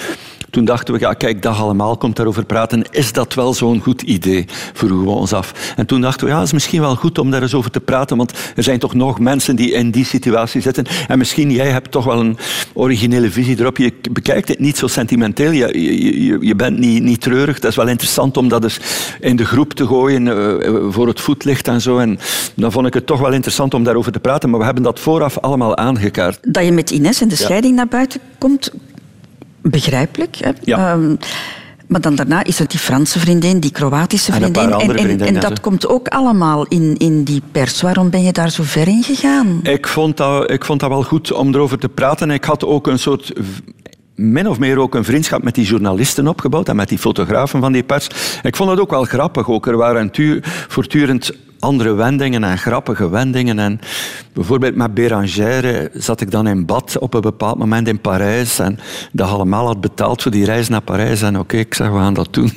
Toen 0.51 0.65
dachten 0.65 0.93
we, 0.93 0.99
ja, 0.99 1.13
kijk, 1.13 1.41
dag 1.41 1.61
allemaal 1.61 1.97
komt 1.97 2.15
daarover 2.15 2.45
praten. 2.45 2.83
Is 2.91 3.13
dat 3.13 3.33
wel 3.33 3.53
zo'n 3.53 3.79
goed 3.81 4.01
idee? 4.01 4.45
Vroegen 4.73 5.03
we 5.03 5.09
ons 5.09 5.33
af. 5.33 5.73
En 5.75 5.85
toen 5.85 6.01
dachten 6.01 6.25
we, 6.25 6.31
ja, 6.31 6.37
het 6.37 6.47
is 6.47 6.53
misschien 6.53 6.81
wel 6.81 6.95
goed 6.95 7.17
om 7.17 7.31
daar 7.31 7.41
eens 7.41 7.53
over 7.53 7.71
te 7.71 7.79
praten, 7.79 8.17
want 8.17 8.33
er 8.55 8.63
zijn 8.63 8.79
toch 8.79 8.93
nog 8.93 9.19
mensen 9.19 9.55
die 9.55 9.71
in 9.71 9.91
die 9.91 10.05
situatie 10.05 10.61
zitten. 10.61 10.85
En 11.07 11.17
misschien, 11.17 11.51
jij 11.51 11.69
hebt 11.69 11.91
toch 11.91 12.05
wel 12.05 12.19
een 12.19 12.37
originele 12.73 13.31
visie 13.31 13.59
erop. 13.59 13.77
Je 13.77 13.93
bekijkt 14.11 14.47
het 14.47 14.59
niet 14.59 14.77
zo 14.77 14.87
sentimenteel. 14.87 15.51
Je, 15.51 16.37
je, 16.45 16.55
bent 16.55 16.77
niet, 16.79 17.03
niet 17.03 17.21
treurig. 17.21 17.59
Dat 17.59 17.69
is 17.71 17.77
wel 17.77 17.87
interessant 17.87 18.37
om 18.37 18.47
dat 18.47 18.63
eens 18.63 18.79
in 19.19 19.35
de 19.35 19.45
groep 19.45 19.73
te 19.73 19.87
gooien 19.87 20.27
eh, 20.27 20.73
voor 20.89 21.07
het 21.07 21.21
voetlicht 21.21 21.67
en 21.67 21.81
zo. 21.81 21.97
En 21.97 22.19
dan 22.55 22.71
vond 22.71 22.87
ik 22.87 22.93
het 22.93 23.05
toch 23.05 23.19
wel 23.19 23.33
interessant 23.33 23.73
om 23.73 23.83
daarover 23.83 24.11
te 24.11 24.19
praten. 24.19 24.49
Maar 24.49 24.59
we 24.59 24.65
hebben 24.65 24.83
dat 24.83 24.99
vooraf 24.99 25.37
allemaal 25.37 25.77
aangekaart. 25.77 26.39
Dat 26.41 26.65
je 26.65 26.71
met 26.71 26.89
Ines 26.91 27.21
en 27.21 27.27
de 27.27 27.35
Ja. 27.37 27.43
scheiding 27.43 27.75
naar 27.75 27.87
buiten 27.87 28.19
komt, 28.37 28.71
begrijpelijk. 29.61 30.35
Hè? 30.35 30.51
Ja. 30.63 30.91
Ehm, 30.91 31.15
Maar 31.87 32.01
dan 32.01 32.15
daarna 32.15 32.43
is 32.43 32.59
er 32.59 32.67
die 32.67 32.79
Franse 32.79 33.19
vriendin, 33.19 33.59
die 33.59 33.71
Kroatische 33.71 34.31
vriendin. 34.31 34.71
en, 34.71 35.19
en, 35.19 35.39
dat 35.39 35.59
komt 35.59 35.87
ook 35.87 36.07
allemaal 36.07 36.65
in, 36.65 36.97
in 36.97 37.23
die 37.23 37.41
pers. 37.51 37.81
Waarom 37.81 38.09
ben 38.09 38.23
je 38.23 38.31
daar 38.31 38.49
zo 38.51 38.63
ver 38.63 38.87
in 38.87 39.03
gegaan? 39.03 39.59
Ik 39.63 39.87
vond, 39.87 40.17
dat, 40.17 40.51
ik 40.51 40.65
vond 40.65 40.79
dat 40.79 40.89
wel 40.89 41.03
goed 41.03 41.31
om 41.31 41.53
erover 41.53 41.79
te 41.79 41.89
praten. 41.89 42.31
Ik 42.31 42.43
had 42.43 42.65
ook 42.65 42.87
een 42.87 42.99
soort 42.99 43.33
min 44.15 44.47
of 44.47 44.59
meer 44.59 44.79
ook 44.79 44.95
een 44.95 45.03
vriendschap 45.03 45.43
met 45.43 45.55
die 45.55 45.65
journalisten 45.65 46.27
opgebouwd 46.27 46.69
en 46.69 46.75
met 46.75 46.89
die 46.89 46.97
fotografen 46.97 47.59
van 47.59 47.71
die 47.71 47.83
pers. 47.83 48.07
Ik 48.43 48.55
vond 48.55 48.69
het 48.69 48.79
ook 48.79 48.89
wel 48.89 49.03
grappig. 49.03 49.49
Ook. 49.49 49.67
Er 49.67 49.77
waren 49.77 50.11
voortdurend 50.67 51.31
andere 51.59 51.93
wendingen 51.93 52.43
en 52.43 52.57
grappige 52.57 53.09
wendingen. 53.09 53.59
En 53.59 53.79
bijvoorbeeld 54.33 54.75
met 54.75 54.93
Bérangère 54.93 55.89
zat 55.93 56.21
ik 56.21 56.31
dan 56.31 56.47
in 56.47 56.65
bad 56.65 56.97
op 56.99 57.13
een 57.13 57.21
bepaald 57.21 57.57
moment 57.57 57.87
in 57.87 58.01
Parijs 58.01 58.59
en 58.59 58.79
dat 59.11 59.29
allemaal 59.29 59.65
had 59.65 59.81
betaald 59.81 60.21
voor 60.21 60.31
die 60.31 60.45
reis 60.45 60.69
naar 60.69 60.81
Parijs. 60.81 61.21
En 61.21 61.39
oké, 61.39 61.57
ik 61.57 61.73
zeg, 61.73 61.89
we 61.89 61.97
gaan 61.97 62.13
dat 62.13 62.33
doen. 62.33 62.51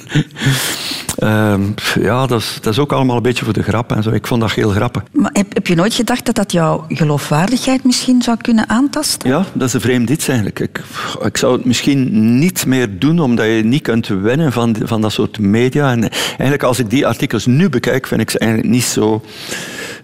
Ehm, 1.22 1.62
ja, 2.00 2.26
dat 2.26 2.40
is, 2.40 2.58
dat 2.60 2.72
is 2.72 2.78
ook 2.78 2.92
allemaal 2.92 3.16
een 3.16 3.22
beetje 3.22 3.44
voor 3.44 3.52
de 3.52 3.62
grap 3.62 3.92
en 3.92 4.02
zo. 4.02 4.10
Ik 4.10 4.26
vond 4.26 4.40
dat 4.40 4.52
heel 4.52 4.70
grappig. 4.70 5.02
Maar 5.12 5.30
heb, 5.32 5.54
heb 5.54 5.66
je 5.66 5.74
nooit 5.74 5.94
gedacht 5.94 6.26
dat 6.26 6.34
dat 6.34 6.52
jouw 6.52 6.84
geloofwaardigheid 6.88 7.84
misschien 7.84 8.22
zou 8.22 8.36
kunnen 8.40 8.68
aantasten? 8.68 9.28
Ja, 9.28 9.44
dat 9.52 9.68
is 9.68 9.74
een 9.74 9.80
vreemd 9.80 10.10
iets 10.10 10.28
eigenlijk. 10.28 10.60
Ik, 10.60 10.80
ik 11.24 11.36
zou 11.36 11.52
het 11.52 11.64
misschien 11.64 12.38
niet 12.38 12.66
meer 12.66 12.98
doen, 12.98 13.20
omdat 13.20 13.46
je 13.46 13.62
niet 13.64 13.82
kunt 13.82 14.06
winnen 14.06 14.52
van, 14.52 14.76
van 14.82 15.00
dat 15.00 15.12
soort 15.12 15.38
media. 15.38 15.90
En 15.90 16.08
eigenlijk, 16.10 16.62
als 16.62 16.78
ik 16.78 16.90
die 16.90 17.06
artikels 17.06 17.46
nu 17.46 17.68
bekijk, 17.68 18.06
vind 18.06 18.20
ik 18.20 18.30
ze 18.30 18.38
eigenlijk 18.38 18.70
niet 18.70 18.84
zo 18.84 19.22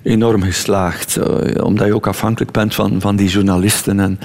enorm 0.02 0.42
geslaagd. 0.42 1.16
Eh, 1.16 1.64
omdat 1.64 1.86
je 1.86 1.94
ook 1.94 2.06
afhankelijk 2.06 2.52
bent 2.52 2.74
van, 2.74 3.00
van 3.00 3.16
die 3.16 3.28
journalisten. 3.28 4.00
En, 4.00 4.18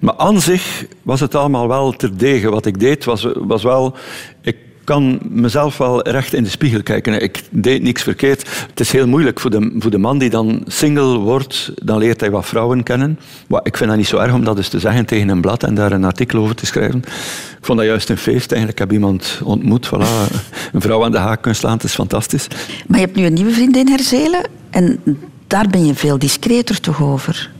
maar 0.00 0.16
aan 0.16 0.40
zich 0.40 0.84
was 1.02 1.20
het 1.20 1.34
allemaal 1.34 1.68
wel 1.68 1.92
terdege. 1.92 2.50
Wat 2.50 2.66
ik 2.66 2.80
deed, 2.80 3.04
was, 3.04 3.26
was 3.34 3.62
wel... 3.62 3.96
Ik 4.42 4.56
kan 4.90 5.18
mezelf 5.28 5.78
wel 5.78 6.08
recht 6.08 6.34
in 6.34 6.42
de 6.42 6.50
spiegel 6.50 6.82
kijken. 6.82 7.22
Ik 7.22 7.42
deed 7.50 7.82
niks 7.82 8.02
verkeerd. 8.02 8.48
Het 8.70 8.80
is 8.80 8.92
heel 8.92 9.06
moeilijk 9.06 9.40
voor 9.40 9.50
de, 9.50 9.74
voor 9.78 9.90
de 9.90 9.98
man 9.98 10.18
die 10.18 10.30
dan 10.30 10.62
single 10.66 11.18
wordt. 11.18 11.72
Dan 11.82 11.98
leert 11.98 12.20
hij 12.20 12.30
wat 12.30 12.46
vrouwen 12.46 12.82
kennen. 12.82 13.18
Maar 13.48 13.60
ik 13.62 13.76
vind 13.76 13.88
dat 13.88 13.98
niet 13.98 14.08
zo 14.08 14.18
erg 14.18 14.32
om 14.32 14.44
dat 14.44 14.56
eens 14.56 14.68
te 14.68 14.78
zeggen 14.78 15.06
tegen 15.06 15.28
een 15.28 15.40
blad 15.40 15.62
en 15.62 15.74
daar 15.74 15.92
een 15.92 16.04
artikel 16.04 16.38
over 16.40 16.54
te 16.54 16.66
schrijven. 16.66 16.98
Ik 17.58 17.66
vond 17.66 17.78
dat 17.78 17.86
juist 17.86 18.08
een 18.08 18.16
feest. 18.16 18.50
Eigenlijk 18.50 18.78
heb 18.78 18.92
iemand 18.92 19.40
ontmoet. 19.44 19.86
Voilà. 19.86 20.34
Een 20.72 20.80
vrouw 20.80 21.04
aan 21.04 21.12
de 21.12 21.18
haak 21.18 21.40
kunnen 21.42 21.60
slaan. 21.60 21.72
Het 21.72 21.84
is 21.84 21.94
fantastisch. 21.94 22.46
Maar 22.86 22.98
je 22.98 23.04
hebt 23.04 23.16
nu 23.16 23.24
een 23.24 23.34
nieuwe 23.34 23.52
vriendin 23.52 23.88
Herzelen 23.88 24.48
en 24.70 25.00
daar 25.46 25.68
ben 25.68 25.86
je 25.86 25.94
veel 25.94 26.18
discreter 26.18 26.80
toch 26.80 27.02
over? 27.02 27.50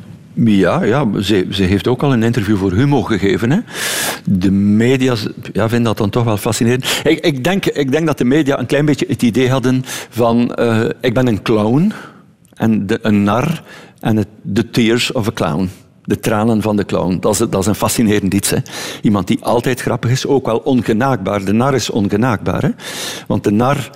Ja, 0.44 0.82
ja 0.82 1.06
ze, 1.20 1.46
ze 1.50 1.62
heeft 1.62 1.88
ook 1.88 2.02
al 2.02 2.12
een 2.12 2.22
interview 2.22 2.56
voor 2.56 2.72
Humo 2.72 3.02
gegeven. 3.02 3.50
Hè. 3.50 3.58
De 4.24 4.50
media 4.50 5.14
ja, 5.52 5.68
vinden 5.68 5.82
dat 5.82 5.96
dan 5.98 6.10
toch 6.10 6.24
wel 6.24 6.36
fascinerend. 6.36 7.00
Ik, 7.04 7.24
ik, 7.24 7.44
denk, 7.44 7.66
ik 7.66 7.90
denk 7.90 8.06
dat 8.06 8.18
de 8.18 8.24
media 8.24 8.58
een 8.58 8.66
klein 8.66 8.84
beetje 8.84 9.06
het 9.08 9.22
idee 9.22 9.50
hadden 9.50 9.82
van... 10.08 10.54
eh, 10.54 10.88
ik 11.00 11.14
ben 11.14 11.26
een 11.26 11.42
clown 11.42 11.92
en 12.54 12.86
de, 12.86 12.98
een 13.02 13.22
nar 13.22 13.62
en 14.00 14.16
het, 14.16 14.28
the 14.54 14.70
tears 14.70 15.12
of 15.12 15.28
a 15.28 15.32
clown. 15.32 15.70
De 16.04 16.18
tranen 16.18 16.62
van 16.62 16.76
de 16.76 16.84
clown. 16.84 17.16
Dat 17.20 17.32
is, 17.32 17.38
dat 17.38 17.60
is 17.60 17.66
een 17.66 17.74
fascinerend 17.74 18.34
iets. 18.34 18.50
Hè. 18.50 18.56
Iemand 19.02 19.26
die 19.26 19.38
altijd 19.44 19.80
grappig 19.80 20.10
is, 20.10 20.26
ook 20.26 20.46
wel 20.46 20.58
ongenaakbaar. 20.58 21.44
De 21.44 21.52
nar 21.52 21.74
is 21.74 21.90
ongenaakbaar. 21.90 22.62
Hè. 22.62 22.70
Want 23.26 23.44
de 23.44 23.50
nar 23.50 23.90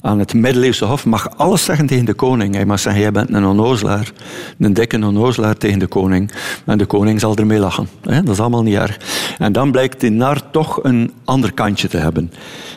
aan 0.00 0.18
het 0.18 0.34
middeleeuwse 0.34 0.84
hof 0.84 1.04
mag 1.04 1.36
alles 1.36 1.64
zeggen 1.64 1.86
tegen 1.86 2.04
de 2.04 2.14
koning. 2.14 2.54
Hij 2.54 2.66
mag 2.66 2.80
zeggen, 2.80 3.02
jij 3.02 3.12
bent 3.12 3.32
een 3.32 3.44
onnozelaar. 3.44 4.12
Een 4.58 4.74
dikke 4.74 5.06
onnozelaar 5.06 5.56
tegen 5.56 5.78
de 5.78 5.86
koning. 5.86 6.32
En 6.64 6.78
de 6.78 6.86
koning 6.86 7.20
zal 7.20 7.36
ermee 7.36 7.58
lachen. 7.58 7.88
Dat 8.02 8.28
is 8.28 8.40
allemaal 8.40 8.62
niet 8.62 8.74
erg. 8.74 8.98
En 9.38 9.52
dan 9.52 9.70
blijkt 9.70 10.00
die 10.00 10.10
nar 10.10 10.50
toch 10.50 10.84
een 10.84 11.12
ander 11.24 11.52
kantje 11.52 11.88
te 11.88 11.98
hebben. 11.98 12.32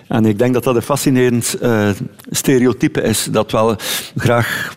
En 0.07 0.25
ik 0.25 0.39
denk 0.39 0.53
dat 0.53 0.63
dat 0.63 0.75
een 0.75 0.81
fascinerend 0.81 1.55
uh, 1.61 1.89
stereotype 2.29 3.01
is. 3.01 3.27
Dat 3.31 3.51
wel 3.51 3.75
graag 4.15 4.73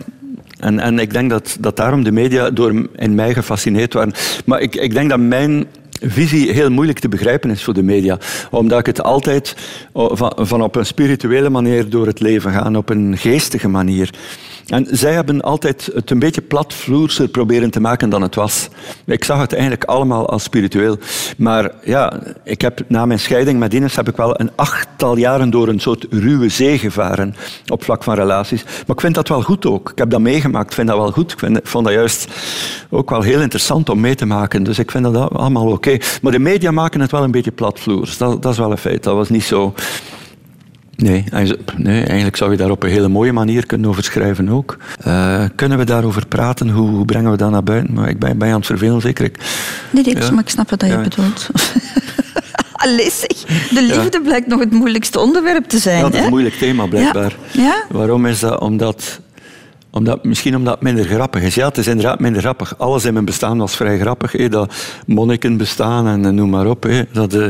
en, 0.65 0.79
en 0.79 0.99
ik 0.99 1.13
denk 1.13 1.31
dat, 1.31 1.57
dat 1.61 1.77
daarom 1.77 2.03
de 2.05 2.13
media 2.13 2.51
door 2.51 2.89
in 2.97 3.15
mij 3.15 3.35
gefascineerd 3.35 3.93
waren. 3.93 4.13
Maar 4.45 4.61
ik, 4.61 4.75
ik 4.75 4.95
denk 4.95 5.11
dat 5.11 5.19
mijn 5.19 5.67
visie 6.03 6.53
heel 6.53 6.71
moeilijk 6.71 6.99
te 6.99 7.09
begrijpen 7.09 7.51
is 7.51 7.65
voor 7.65 7.75
de 7.75 7.83
media. 7.83 8.19
Omdat 8.51 8.79
ik 8.79 8.87
het 8.87 9.03
altijd 9.03 9.57
van, 9.93 10.33
van 10.37 10.63
op 10.63 10.77
een 10.77 10.87
spirituele 10.87 11.51
manier 11.51 11.89
door 11.89 12.07
het 12.07 12.21
leven 12.21 12.53
ga, 12.53 12.71
op 12.77 12.89
een 12.91 13.19
geestige 13.19 13.69
manier. 13.69 14.11
En 14.67 14.87
zij 14.91 15.13
hebben 15.13 15.41
altijd 15.41 15.91
het 15.95 16.11
een 16.11 16.19
beetje 16.19 16.41
platvloerser 16.41 17.29
proberen 17.29 17.71
te 17.71 17.81
maken 17.81 18.09
dan 18.11 18.23
het 18.23 18.35
was. 18.35 18.69
Ik 19.05 19.25
zag 19.25 19.41
het 19.41 19.53
eigenlijk 19.53 19.85
allemaal 19.85 20.29
als 20.29 20.43
spiritueel. 20.43 20.99
Maar 21.37 21.71
ja, 21.83 22.21
ik 22.45 22.61
heb 22.61 22.81
na 22.89 23.07
mijn 23.07 23.19
scheiding 23.19 23.59
met 23.59 23.75
Ines 23.75 23.97
heb 23.97 24.09
ik 24.09 24.17
wel 24.17 24.41
een 24.41 24.51
achttal 24.55 25.17
jaren 25.17 25.51
door 25.51 25.69
een 25.69 25.81
soort 25.81 26.07
ruwe 26.11 26.49
zee 26.49 26.79
gevaren 26.79 27.35
op 27.67 27.85
vlak 27.85 28.03
van 28.03 28.15
relaties. 28.15 28.65
Maar 28.65 28.97
ik 28.97 29.01
vind 29.01 29.15
dat 29.15 29.29
wel 29.29 29.43
goed 29.43 29.67
ook. 29.67 29.91
Ik 29.91 29.99
heb 29.99 30.11
dat 30.11 30.21
meegemaakt, 30.21 30.69
ik 30.69 30.75
vind 30.75 30.89
dat 30.89 30.97
wel 30.97 31.13
goed. 31.13 31.33
Ik 31.33 31.39
vind, 31.39 31.61
vond 31.63 31.85
dat 31.85 31.95
juist 31.95 32.29
ook 32.91 33.11
wel 33.11 33.23
heel 33.23 33.41
interessant 33.41 33.89
om 33.89 34.01
mee 34.01 34.15
te 34.15 34.27
maken. 34.27 34.63
Dus 34.63 34.79
ik 34.79 34.91
vind 34.91 35.05
dat 35.05 35.31
allemaal 35.33 35.67
oké. 35.67 35.97
Maar 36.23 36.33
de 36.33 36.39
media 36.39 36.71
maken 36.71 37.01
het 37.01 37.11
wel 37.11 37.23
een 37.23 37.31
beetje 37.31 37.53
platvloers. 37.53 38.17
Dat, 38.17 38.43
dat 38.43 38.53
is 38.53 38.59
wel 38.59 38.71
een 38.71 38.79
feit. 38.79 39.03
Dat 39.03 39.15
was 39.15 39.29
niet 39.29 39.45
zo... 39.45 39.75
Nee, 41.05 41.25
nee, 41.77 42.03
eigenlijk 42.03 42.37
zou 42.37 42.51
je 42.51 42.57
daar 42.57 42.71
op 42.71 42.83
een 42.83 42.91
hele 42.91 43.09
mooie 43.09 43.33
manier 43.33 43.67
kunnen 43.67 43.89
over 43.89 44.05
schrijven 44.05 44.49
ook. 44.49 44.77
Uh, 45.07 45.45
kunnen 45.55 45.79
we 45.79 45.85
daarover 45.85 46.27
praten? 46.27 46.69
Hoe, 46.69 46.89
hoe, 46.89 47.05
brengen 47.05 47.31
we 47.31 47.37
dat 47.37 47.51
naar 47.51 47.63
buiten? 47.63 47.95
Maar 47.95 48.09
ik 48.09 48.19
ben, 48.19 48.39
ben 48.39 48.47
je 48.49 48.53
aan 48.53 48.59
het 48.59 48.69
vervelen, 48.69 49.01
zeker? 49.01 49.25
Ik, 49.25 49.39
nee, 49.91 50.05
nee 50.05 50.17
ja. 50.17 50.31
maar 50.31 50.43
ik 50.43 50.49
snap 50.49 50.71
wat 50.71 50.81
je 50.81 50.87
ja. 50.87 51.01
bedoelt. 51.01 51.49
Allee, 52.85 53.11
zeg. 53.11 53.45
De 53.71 53.83
liefde 53.83 54.19
ja. 54.19 54.25
blijkt 54.25 54.47
nog 54.47 54.61
het 54.61 54.71
moeilijkste 54.71 55.21
onderwerp 55.21 55.65
te 55.65 55.79
zijn. 55.79 56.01
Dat 56.01 56.13
is 56.13 56.19
hè? 56.19 56.25
een 56.25 56.31
moeilijk 56.31 56.55
thema, 56.55 56.87
blijkbaar. 56.87 57.37
Ja? 57.53 57.85
Waarom 57.91 58.27
is 58.27 58.41
dat? 58.41 58.61
Omdat... 58.61 59.21
Omdat, 59.91 60.25
misschien 60.25 60.57
omdat 60.57 60.75
het 60.75 60.83
minder 60.83 61.05
grappig 61.05 61.43
is. 61.43 61.55
Ja, 61.55 61.69
het 61.69 61.79
is 61.79 61.87
inderdaad 61.87 62.21
minder 62.21 62.43
grappig. 62.43 62.79
Alles 62.79 63.05
in 63.05 63.13
mijn 63.13 63.25
bestaan 63.25 63.59
was 63.59 63.77
vrij 63.77 63.99
grappig. 63.99 64.33
Hé. 64.33 64.49
Dat 64.49 64.75
monniken 65.07 65.57
bestaan 65.57 66.07
en 66.07 66.35
noem 66.35 66.51
maar 66.51 66.67
op. 66.67 66.83
Hé. 66.83 67.03
Dat, 67.13 67.35
uh, 67.35 67.47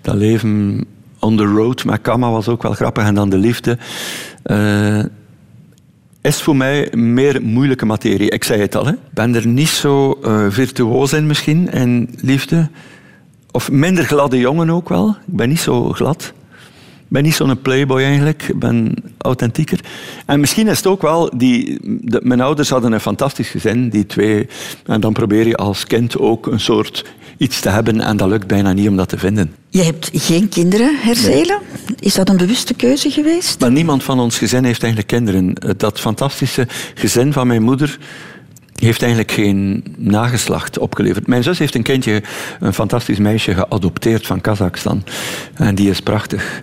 dat 0.00 0.14
leven 0.14 0.86
on 1.20 1.36
the 1.36 1.44
road 1.44 1.84
met 1.84 2.00
Kama 2.00 2.30
was 2.30 2.48
ook 2.48 2.62
wel 2.62 2.72
grappig. 2.72 3.04
En 3.04 3.14
dan 3.14 3.30
de 3.30 3.38
liefde. 3.38 3.78
Uh, 4.44 5.04
is 6.20 6.42
voor 6.42 6.56
mij 6.56 6.88
meer 6.92 7.42
moeilijke 7.42 7.86
materie. 7.86 8.30
Ik 8.30 8.44
zei 8.44 8.60
het 8.60 8.76
al. 8.76 8.88
Ik 8.88 8.98
ben 9.10 9.34
er 9.34 9.46
niet 9.46 9.68
zo 9.68 10.18
uh, 10.22 10.46
virtuoos 10.48 11.12
in 11.12 11.26
misschien, 11.26 11.70
in 11.72 12.08
liefde. 12.20 12.68
Of 13.50 13.70
minder 13.70 14.04
gladde 14.04 14.38
jongen 14.38 14.70
ook 14.70 14.88
wel. 14.88 15.08
Ik 15.08 15.36
ben 15.36 15.48
niet 15.48 15.60
zo 15.60 15.92
glad. 15.92 16.32
Ik 17.10 17.16
ben 17.16 17.24
niet 17.24 17.34
zo'n 17.34 17.60
playboy 17.60 18.02
eigenlijk. 18.02 18.42
Ik 18.48 18.58
ben 18.58 18.94
authentieker. 19.18 19.80
En 20.26 20.40
misschien 20.40 20.68
is 20.68 20.76
het 20.76 20.86
ook 20.86 21.02
wel... 21.02 21.30
Die, 21.36 21.78
de, 21.82 22.20
mijn 22.22 22.40
ouders 22.40 22.68
hadden 22.70 22.92
een 22.92 23.00
fantastisch 23.00 23.48
gezin, 23.48 23.88
die 23.88 24.06
twee. 24.06 24.48
En 24.86 25.00
dan 25.00 25.12
probeer 25.12 25.46
je 25.46 25.56
als 25.56 25.84
kind 25.84 26.18
ook 26.18 26.46
een 26.46 26.60
soort 26.60 27.04
iets 27.36 27.60
te 27.60 27.68
hebben. 27.68 28.00
En 28.00 28.16
dat 28.16 28.28
lukt 28.28 28.46
bijna 28.46 28.72
niet 28.72 28.88
om 28.88 28.96
dat 28.96 29.08
te 29.08 29.18
vinden. 29.18 29.54
Je 29.68 29.82
hebt 29.82 30.10
geen 30.12 30.48
kinderen, 30.48 30.96
Herzelen. 31.00 31.58
Nee. 31.86 31.96
Is 32.00 32.14
dat 32.14 32.28
een 32.28 32.36
bewuste 32.36 32.74
keuze 32.74 33.10
geweest? 33.10 33.60
Maar 33.60 33.70
niemand 33.70 34.02
van 34.02 34.20
ons 34.20 34.38
gezin 34.38 34.64
heeft 34.64 34.82
eigenlijk 34.82 35.12
kinderen. 35.12 35.54
Dat 35.76 36.00
fantastische 36.00 36.68
gezin 36.94 37.32
van 37.32 37.46
mijn 37.46 37.62
moeder 37.62 37.98
heeft 38.74 39.02
eigenlijk 39.02 39.32
geen 39.32 39.84
nageslacht 39.96 40.78
opgeleverd. 40.78 41.26
Mijn 41.26 41.42
zus 41.42 41.58
heeft 41.58 41.74
een 41.74 41.82
kindje, 41.82 42.22
een 42.60 42.74
fantastisch 42.74 43.18
meisje, 43.18 43.54
geadopteerd 43.54 44.26
van 44.26 44.40
Kazachstan. 44.40 45.04
En 45.54 45.74
die 45.74 45.90
is 45.90 46.00
prachtig. 46.00 46.60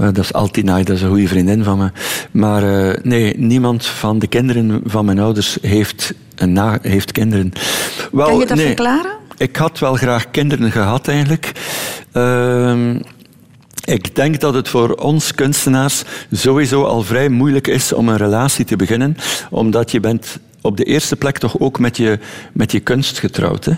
Uh, 0.00 0.06
dat 0.06 0.18
is 0.18 0.32
Altinay, 0.32 0.84
dat 0.84 0.96
is 0.96 1.02
een 1.02 1.08
goede 1.08 1.28
vriendin 1.28 1.64
van 1.64 1.78
me. 1.78 1.90
Maar 2.30 2.62
uh, 2.62 2.94
nee, 3.02 3.38
niemand 3.38 3.86
van 3.86 4.18
de 4.18 4.26
kinderen 4.26 4.80
van 4.84 5.04
mijn 5.04 5.18
ouders 5.18 5.58
heeft, 5.62 6.12
een 6.34 6.52
na 6.52 6.78
heeft 6.82 7.12
kinderen. 7.12 7.52
Wel, 8.12 8.26
kan 8.26 8.38
je 8.38 8.46
dat 8.46 8.56
nee, 8.56 8.66
verklaren? 8.66 9.12
Ik 9.36 9.56
had 9.56 9.78
wel 9.78 9.94
graag 9.94 10.30
kinderen 10.30 10.70
gehad 10.70 11.08
eigenlijk. 11.08 11.52
Uh, 12.12 12.94
ik 13.84 14.14
denk 14.14 14.40
dat 14.40 14.54
het 14.54 14.68
voor 14.68 14.94
ons 14.94 15.34
kunstenaars 15.34 16.02
sowieso 16.32 16.84
al 16.84 17.02
vrij 17.02 17.28
moeilijk 17.28 17.66
is 17.66 17.92
om 17.92 18.08
een 18.08 18.16
relatie 18.16 18.64
te 18.64 18.76
beginnen, 18.76 19.16
omdat 19.50 19.90
je 19.90 20.00
bent 20.00 20.38
op 20.60 20.76
de 20.76 20.84
eerste 20.84 21.16
plek 21.16 21.38
toch 21.38 21.58
ook 21.58 21.78
met 21.78 21.96
je, 21.96 22.18
met 22.52 22.72
je 22.72 22.80
kunst 22.80 23.18
getrouwd. 23.18 23.64
Hè? 23.64 23.72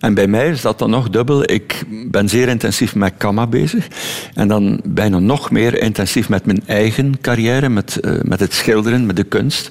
En 0.00 0.14
bij 0.14 0.26
mij 0.26 0.48
is 0.48 0.60
dat 0.60 0.78
dan 0.78 0.90
nog 0.90 1.10
dubbel. 1.10 1.50
Ik 1.50 1.82
ben 2.06 2.28
zeer 2.28 2.48
intensief 2.48 2.94
met 2.94 3.12
Kama 3.16 3.46
bezig. 3.46 3.88
En 4.34 4.48
dan 4.48 4.80
bijna 4.84 5.18
nog 5.18 5.50
meer 5.50 5.82
intensief 5.82 6.28
met 6.28 6.46
mijn 6.46 6.62
eigen 6.66 7.20
carrière, 7.20 7.68
met, 7.68 7.98
uh, 8.00 8.12
met 8.22 8.40
het 8.40 8.54
schilderen, 8.54 9.06
met 9.06 9.16
de 9.16 9.24
kunst. 9.24 9.70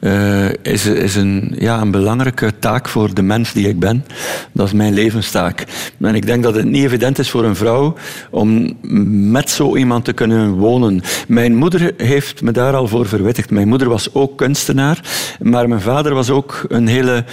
Uh, 0.00 0.48
is, 0.62 0.86
is 0.86 1.16
een, 1.16 1.54
ja, 1.58 1.80
een 1.80 1.90
belangrijke 1.90 2.52
taak 2.58 2.88
voor 2.88 3.14
de 3.14 3.22
mens 3.22 3.52
die 3.52 3.68
ik 3.68 3.78
ben. 3.78 4.04
Dat 4.52 4.66
is 4.66 4.72
mijn 4.72 4.94
levenstaak. 4.94 5.64
En 6.00 6.14
ik 6.14 6.26
denk 6.26 6.42
dat 6.42 6.54
het 6.54 6.64
niet 6.64 6.84
evident 6.84 7.18
is 7.18 7.30
voor 7.30 7.44
een 7.44 7.56
vrouw 7.56 7.94
om 8.30 8.76
met 9.30 9.50
zo 9.50 9.76
iemand 9.76 10.04
te 10.04 10.12
kunnen 10.12 10.52
wonen. 10.52 11.02
Mijn 11.28 11.54
moeder 11.54 11.92
heeft 11.96 12.42
me 12.42 12.52
daar 12.52 12.74
al 12.74 12.88
voor 12.88 13.06
verwittigd. 13.06 13.50
Mijn 13.50 13.68
moeder 13.68 13.88
was 13.88 14.14
ook 14.14 14.36
kunstenaar, 14.36 15.00
maar 15.40 15.68
mijn 15.68 15.80
vader 15.80 16.14
was 16.14 16.30
ook 16.30 16.64
een 16.68 16.86
hele, 16.86 17.24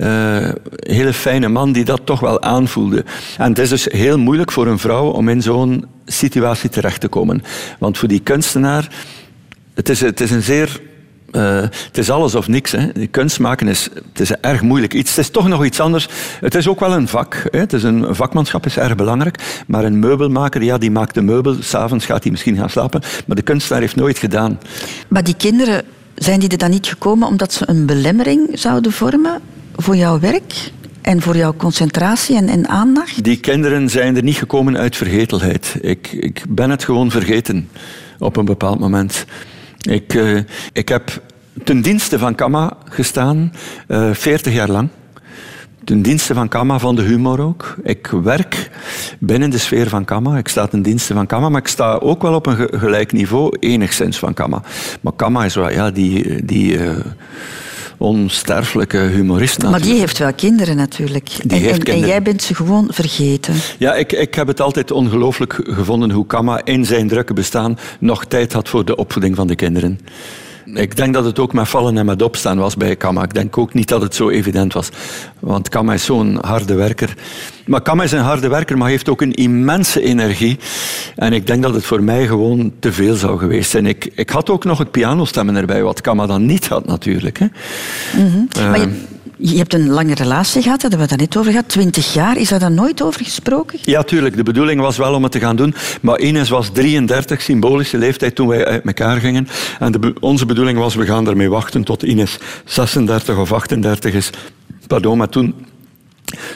uh, 0.00 0.48
hele 0.76 1.12
fijne 1.12 1.48
man 1.48 1.72
die 1.72 1.84
dat 1.84 2.00
toch 2.04 2.20
wel 2.20 2.42
aanvoelde. 2.42 3.04
En 3.38 3.48
het 3.48 3.58
is 3.58 3.68
dus 3.68 3.84
heel 3.84 4.18
moeilijk 4.18 4.52
voor 4.52 4.66
een 4.66 4.78
vrouw 4.78 5.10
om 5.10 5.28
in 5.28 5.42
zo'n 5.42 5.84
situatie 6.06 6.70
terecht 6.70 7.00
te 7.00 7.08
komen. 7.08 7.42
Want 7.78 7.98
voor 7.98 8.08
die 8.08 8.20
kunstenaar, 8.20 8.88
het 9.74 9.88
is, 9.88 10.00
het 10.00 10.20
is 10.20 10.30
een 10.30 10.42
zeer 10.42 10.80
uh, 11.32 11.60
het 11.60 11.98
is 11.98 12.10
alles 12.10 12.34
of 12.34 12.48
niks. 12.48 12.72
Hè. 12.72 13.06
Kunst 13.06 13.38
maken 13.38 13.68
is, 13.68 13.88
het 14.12 14.20
is 14.20 14.30
erg 14.30 14.62
moeilijk 14.62 14.94
iets. 14.94 15.10
Het 15.10 15.18
is 15.18 15.30
toch 15.30 15.48
nog 15.48 15.64
iets 15.64 15.80
anders. 15.80 16.08
Het 16.40 16.54
is 16.54 16.68
ook 16.68 16.80
wel 16.80 16.92
een 16.92 17.08
vak. 17.08 17.46
Hè. 17.50 17.58
Het 17.58 17.72
is 17.72 17.82
een 17.82 18.14
vakmanschap 18.14 18.66
is 18.66 18.76
erg 18.76 18.94
belangrijk. 18.94 19.62
Maar 19.66 19.84
een 19.84 19.98
meubelmaker, 19.98 20.62
ja, 20.62 20.78
die 20.78 20.90
maakt 20.90 21.14
de 21.14 21.22
meubel. 21.22 21.56
S'avonds 21.60 22.04
gaat 22.04 22.22
hij 22.22 22.32
misschien 22.32 22.56
gaan 22.56 22.70
slapen. 22.70 23.02
Maar 23.26 23.36
de 23.36 23.42
kunstenaar 23.42 23.80
heeft 23.80 23.96
nooit 23.96 24.18
gedaan. 24.18 24.58
Maar 25.08 25.24
die 25.24 25.36
kinderen, 25.36 25.84
zijn 26.14 26.40
die 26.40 26.48
er 26.48 26.58
dan 26.58 26.70
niet 26.70 26.86
gekomen 26.86 27.28
omdat 27.28 27.52
ze 27.52 27.68
een 27.68 27.86
belemmering 27.86 28.48
zouden 28.52 28.92
vormen 28.92 29.40
voor 29.76 29.96
jouw 29.96 30.20
werk? 30.20 30.70
En 31.00 31.22
voor 31.22 31.36
jouw 31.36 31.54
concentratie 31.56 32.36
en, 32.36 32.48
en, 32.48 32.68
aandacht? 32.68 33.24
Die 33.24 33.40
kinderen 33.40 33.88
zijn 33.88 34.16
er 34.16 34.22
niet 34.22 34.36
gekomen 34.36 34.76
uit 34.76 34.96
vergetelheid. 34.96 35.74
Ik, 35.80 36.12
ik 36.12 36.42
ben 36.48 36.70
het 36.70 36.84
gewoon 36.84 37.10
vergeten 37.10 37.68
op 38.18 38.36
een 38.36 38.44
bepaald 38.44 38.78
moment. 38.78 39.24
Ik, 39.88 40.14
uh, 40.14 40.40
ik 40.72 40.88
heb 40.88 41.22
ten 41.64 41.80
dienste 41.80 42.18
van 42.18 42.34
Kama 42.34 42.76
gestaan, 42.84 43.52
uh, 43.88 44.08
eh, 44.08 44.14
40 44.14 44.52
jaar 44.52 44.70
lang. 44.70 44.88
Ten 45.84 46.02
dienste 46.02 46.34
van 46.34 46.48
Kama, 46.48 46.78
van 46.78 46.96
de 46.96 47.02
humor 47.02 47.40
ook. 47.40 47.76
Ik 47.82 48.06
werk 48.06 48.70
binnen 49.18 49.50
de 49.50 49.58
sfeer 49.58 49.88
van 49.88 50.04
Kama. 50.04 50.38
Ik 50.38 50.48
sta 50.48 50.66
ten 50.66 50.82
dienste 50.82 51.14
van 51.14 51.26
Kama, 51.26 51.48
maar 51.48 51.60
ik 51.60 51.68
sta 51.68 51.94
ook 51.94 52.22
wel 52.22 52.34
op 52.34 52.46
een 52.46 52.68
gelijk 52.78 53.12
niveau, 53.12 53.56
enigszins 53.60 54.18
van 54.18 54.34
Kama. 54.34 54.62
Maar 55.00 55.12
Kama 55.12 55.44
is 55.44 55.54
wel, 55.54 55.70
ja, 55.70 55.90
die... 55.90 56.44
die 56.44 56.78
uh, 56.78 56.96
onsterfelijke 58.00 58.98
humorist. 58.98 59.62
Maar 59.62 59.80
die 59.80 59.98
heeft 59.98 60.18
wel 60.18 60.32
kinderen 60.32 60.76
natuurlijk. 60.76 61.28
Die 61.42 61.58
en, 61.58 61.64
heeft 61.64 61.82
kinderen. 61.82 62.02
en, 62.02 62.08
jij 62.08 62.22
bent 62.22 62.42
ze 62.42 62.54
gewoon 62.54 62.88
vergeten. 62.90 63.54
Ja, 63.78 63.94
ik, 63.94 64.12
ik 64.12 64.34
heb 64.34 64.46
het 64.46 64.60
altijd 64.60 64.90
ongelooflijk 64.90 65.60
gevonden 65.62 66.10
hoe 66.10 66.26
Kama 66.26 66.64
in 66.64 66.84
zijn 66.84 67.08
drukke 67.08 67.32
bestaan 67.32 67.78
nog 67.98 68.24
tijd 68.24 68.52
had 68.52 68.68
voor 68.68 68.84
de 68.84 68.96
opvoeding 68.96 69.36
van 69.36 69.46
de 69.46 69.54
kinderen. 69.54 70.00
Ik 70.74 70.96
denk 70.96 71.14
dat 71.14 71.24
het 71.24 71.38
ook 71.38 71.52
met 71.52 71.68
vallen 71.68 71.98
en 71.98 72.06
met 72.06 72.22
opstaan 72.22 72.58
was 72.58 72.76
bij 72.76 72.96
Kama. 72.96 73.22
Ik 73.22 73.34
denk 73.34 73.58
ook 73.58 73.74
niet 73.74 73.88
dat 73.88 74.02
het 74.02 74.14
zo 74.14 74.28
evident 74.28 74.72
was. 74.72 74.88
Want 75.38 75.68
Kama 75.68 75.92
is 75.92 76.04
zo'n 76.04 76.38
harde 76.40 76.74
werker. 76.74 77.14
Maar 77.66 77.82
Kama 77.82 78.02
is 78.02 78.12
een 78.12 78.18
harde 78.18 78.48
werker, 78.48 78.78
maar 78.78 78.88
heeft 78.88 79.08
ook 79.08 79.20
een 79.20 79.34
immense 79.34 80.02
energie. 80.02 80.58
En 81.16 81.32
ik 81.32 81.46
denk 81.46 81.62
dat 81.62 81.74
het 81.74 81.84
voor 81.84 82.02
mij 82.02 82.26
gewoon 82.26 82.72
te 82.78 82.92
veel 82.92 83.14
zou 83.14 83.38
geweest 83.38 83.70
zijn. 83.70 83.86
Ik, 83.86 84.10
ik 84.14 84.30
had 84.30 84.50
ook 84.50 84.64
nog 84.64 84.78
het 84.78 84.90
pianostemmen 84.90 85.56
erbij, 85.56 85.82
wat 85.82 86.00
Kama 86.00 86.26
dan 86.26 86.46
niet 86.46 86.68
had 86.68 86.86
natuurlijk. 86.86 87.38
Hè. 87.38 87.46
Mm 88.16 88.30
-hmm. 88.30 88.48
Je 88.52 88.88
hebt 89.42 89.74
een 89.74 89.88
lange 89.88 90.14
relatie 90.14 90.62
gehad, 90.62 90.80
daar 90.80 90.90
hebben 90.90 91.08
we 91.08 91.14
het 91.14 91.22
net 91.22 91.36
over 91.36 91.50
gehad. 91.50 91.68
Twintig 91.68 92.14
jaar, 92.14 92.36
is 92.36 92.48
daar 92.48 92.58
dan 92.58 92.74
nooit 92.74 93.02
over 93.02 93.24
gesproken? 93.24 93.78
Ja, 93.82 94.02
tuurlijk. 94.02 94.36
De 94.36 94.42
bedoeling 94.42 94.80
was 94.80 94.96
wel 94.96 95.14
om 95.14 95.22
het 95.22 95.32
te 95.32 95.38
gaan 95.38 95.56
doen. 95.56 95.74
Maar 96.00 96.20
Ines 96.20 96.48
was 96.48 96.70
33, 96.72 97.42
symbolische 97.42 97.98
leeftijd, 97.98 98.34
toen 98.34 98.48
wij 98.48 98.64
uit 98.64 98.84
elkaar 98.84 99.20
gingen. 99.20 99.48
En 99.78 99.92
de, 99.92 100.14
onze 100.20 100.46
bedoeling 100.46 100.78
was, 100.78 100.94
we 100.94 101.06
gaan 101.06 101.28
ermee 101.28 101.50
wachten 101.50 101.84
tot 101.84 102.02
Ines 102.02 102.38
36 102.64 103.38
of 103.38 103.52
38 103.52 104.14
is. 104.14 104.30
Pardon, 104.86 105.18
maar 105.18 105.28
toen 105.28 105.54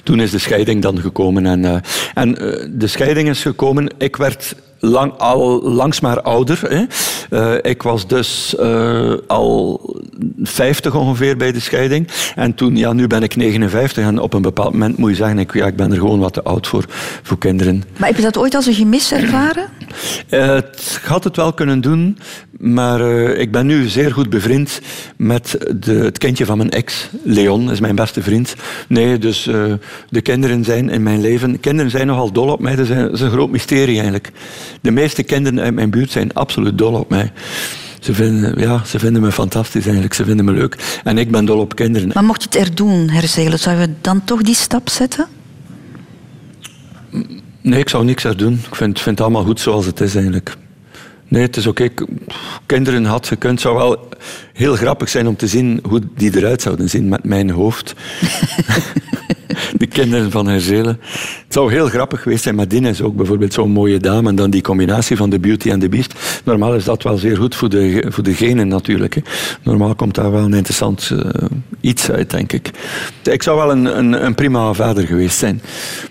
toen 0.03 0.20
is 0.20 0.30
de 0.30 0.39
scheiding 0.39 0.82
dan 0.82 1.01
gekomen. 1.01 1.47
En, 1.47 1.62
uh, 1.62 1.76
en 2.14 2.28
uh, 2.28 2.66
de 2.70 2.87
scheiding 2.87 3.28
is 3.28 3.43
gekomen. 3.43 3.91
Ik 3.99 4.16
werd 4.16 4.55
lang, 4.85 5.12
al 5.18 5.62
langs 5.62 6.01
maar 6.01 6.20
ouder. 6.20 6.61
Hè. 6.68 6.85
Uh, 7.30 7.55
ik 7.62 7.82
was 7.82 8.07
dus 8.07 8.55
uh, 8.61 9.12
al 9.26 9.80
50 10.43 10.95
ongeveer 10.95 11.37
bij 11.37 11.53
de 11.53 11.61
scheiding. 11.61 12.09
En 12.35 12.55
toen, 12.55 12.76
ja, 12.76 12.93
nu 12.93 13.07
ben 13.07 13.22
ik 13.22 13.37
59 13.37 14.05
en 14.05 14.18
op 14.18 14.35
een 14.35 14.43
bepaald 14.43 14.72
moment 14.72 14.99
moet 14.99 15.11
je 15.11 15.16
zeggen, 15.16 15.39
ik, 15.39 15.55
ja, 15.55 15.66
ik 15.66 15.76
ben 15.76 15.91
er 15.91 15.99
gewoon 15.99 16.18
wat 16.18 16.32
te 16.32 16.43
oud 16.43 16.66
voor, 16.66 16.85
voor 17.22 17.39
kinderen. 17.39 17.82
Maar 17.97 18.09
heb 18.09 18.16
je 18.16 18.22
dat 18.22 18.37
ooit 18.39 18.55
als 18.55 18.66
een 18.66 18.74
gemis 18.74 19.12
ervaren? 19.12 19.66
Uh, 20.30 20.47
het 20.47 21.01
had 21.05 21.24
het 21.24 21.37
wel 21.37 21.53
kunnen 21.53 21.80
doen, 21.80 22.18
maar 22.59 23.01
ik 23.30 23.53
ben 23.53 23.66
nu 23.66 23.89
zeer 23.89 24.12
goed 24.12 24.30
bevriend 24.30 24.80
met 25.16 25.59
de, 25.80 25.93
het 25.93 26.18
kindje 26.18 26.47
van 26.47 26.59
mijn 26.59 26.70
ex, 26.70 27.09
Leon, 27.22 27.70
is 27.70 27.80
mijn 27.80 27.95
beste 27.95 28.22
vriend. 28.22 28.55
Nee, 28.89 29.18
dus 29.18 29.43
de 30.09 30.20
kinderen 30.22 30.64
zijn 30.64 30.89
in 30.91 31.03
mijn 31.03 31.20
leven, 31.20 31.61
kinderen 31.61 31.91
zijn 31.91 32.07
nogal 32.07 32.32
dol 32.32 32.49
op 32.49 32.61
mij, 32.61 32.76
dat 32.76 32.85
is 32.85 32.91
een, 32.91 33.03
dat 33.03 33.12
is 33.12 33.20
een 33.20 33.30
groot 33.30 33.51
mysterie 33.51 33.95
eigenlijk. 33.95 34.30
De 34.81 34.91
meeste 34.91 35.22
kinderen 35.22 35.61
uit 35.61 35.75
mijn 35.75 35.91
buurt 35.91 36.11
zijn 36.11 36.33
absoluut 36.33 36.79
dol 36.79 36.93
op 36.93 37.11
mij. 37.11 37.33
Ze 38.01 38.14
vinden, 38.14 38.61
ja, 38.61 38.85
ze 38.85 38.99
vinden 38.99 39.22
me 39.22 39.33
fantastisch 39.33 39.85
eigenlijk. 39.85 40.14
Ze 40.14 40.25
vinden 40.25 40.45
me 40.45 40.53
leuk. 40.53 41.01
En 41.05 41.18
ik 41.18 41.31
ben 41.31 41.45
dol 41.45 41.59
op 41.59 41.75
kinderen. 41.75 42.11
Maar 42.14 42.25
mocht 42.25 42.43
je 42.43 42.49
het 42.59 42.68
er 42.68 42.75
doen, 42.75 43.09
herzelen, 43.09 43.59
zou 43.59 43.81
je 43.81 43.89
dan 44.01 44.25
toch 44.25 44.43
die 44.43 44.55
stap 44.55 44.89
zetten? 44.89 45.27
Nee, 47.61 47.81
ik 47.81 47.89
zou 47.89 48.05
niks 48.05 48.25
er 48.25 48.37
doen. 48.37 48.53
Ik 48.53 48.75
vind, 48.75 49.01
vind 49.01 49.18
het 49.18 49.20
allemaal 49.20 49.45
goed 49.45 49.61
zoals 49.61 49.87
het 49.87 50.01
is 50.01 50.14
eigenlijk. 50.14 50.57
Nee, 51.29 51.43
het 51.43 51.57
is 51.57 51.66
oké. 51.66 51.89
Kinderen 52.66 53.05
had 53.05 53.27
gekund. 53.27 53.53
Het 53.53 53.61
zou 53.61 53.77
wel 53.77 54.09
heel 54.53 54.77
grappig 54.77 55.09
zijn 55.09 55.27
om 55.27 55.37
te 55.37 55.47
zien 55.47 55.81
hoe 55.83 56.01
die 56.16 56.37
eruit 56.37 56.62
zouden 56.62 56.91
zien 56.91 57.09
met 57.09 57.25
mijn 57.25 57.51
hoofd. 57.51 57.95
de 59.83 59.87
kinderen 59.87 60.31
van 60.31 60.47
Herzelen. 60.47 61.01
Het 61.45 61.53
zou 61.53 61.73
heel 61.73 61.87
grappig 61.89 62.23
geweest 62.23 62.43
zijn, 62.43 62.55
maar 62.55 62.69
Dine 62.69 62.89
is 62.89 63.03
ook 63.03 63.17
bijvoorbeeld 63.17 63.53
zo'n 63.53 63.71
mooie 63.71 63.99
dame. 63.99 64.29
En 64.29 64.35
dan 64.35 64.51
die 64.51 64.63
combinatie 64.63 65.17
van 65.17 65.31
de 65.31 65.39
Beauty 65.39 65.71
en 65.71 65.79
de 65.79 65.89
Beast. 65.89 66.15
Normaal 66.45 66.75
is 66.75 66.85
dat 66.85 67.03
wel 67.03 67.17
zeer 67.17 67.37
goed 67.37 67.55
voor 67.55 67.69
de, 67.69 68.05
voor 68.09 68.25
de 68.25 68.35
genen 68.35 68.69
natuurlijk. 68.69 69.15
Hè. 69.15 69.21
Normaal 69.63 69.95
komt 69.95 70.15
daar 70.15 70.33
wel 70.33 70.45
een 70.45 70.55
interessant 70.55 71.11
uh, 71.13 71.21
iets 71.81 72.11
uit, 72.11 72.31
denk 72.31 72.53
ik. 72.53 72.71
Ik 73.23 73.43
zou 73.43 73.57
wel 73.57 73.71
een, 73.71 73.99
een, 73.99 74.25
een 74.25 74.35
prima 74.35 74.73
vader 74.73 75.07
geweest 75.07 75.39
zijn. 75.39 75.63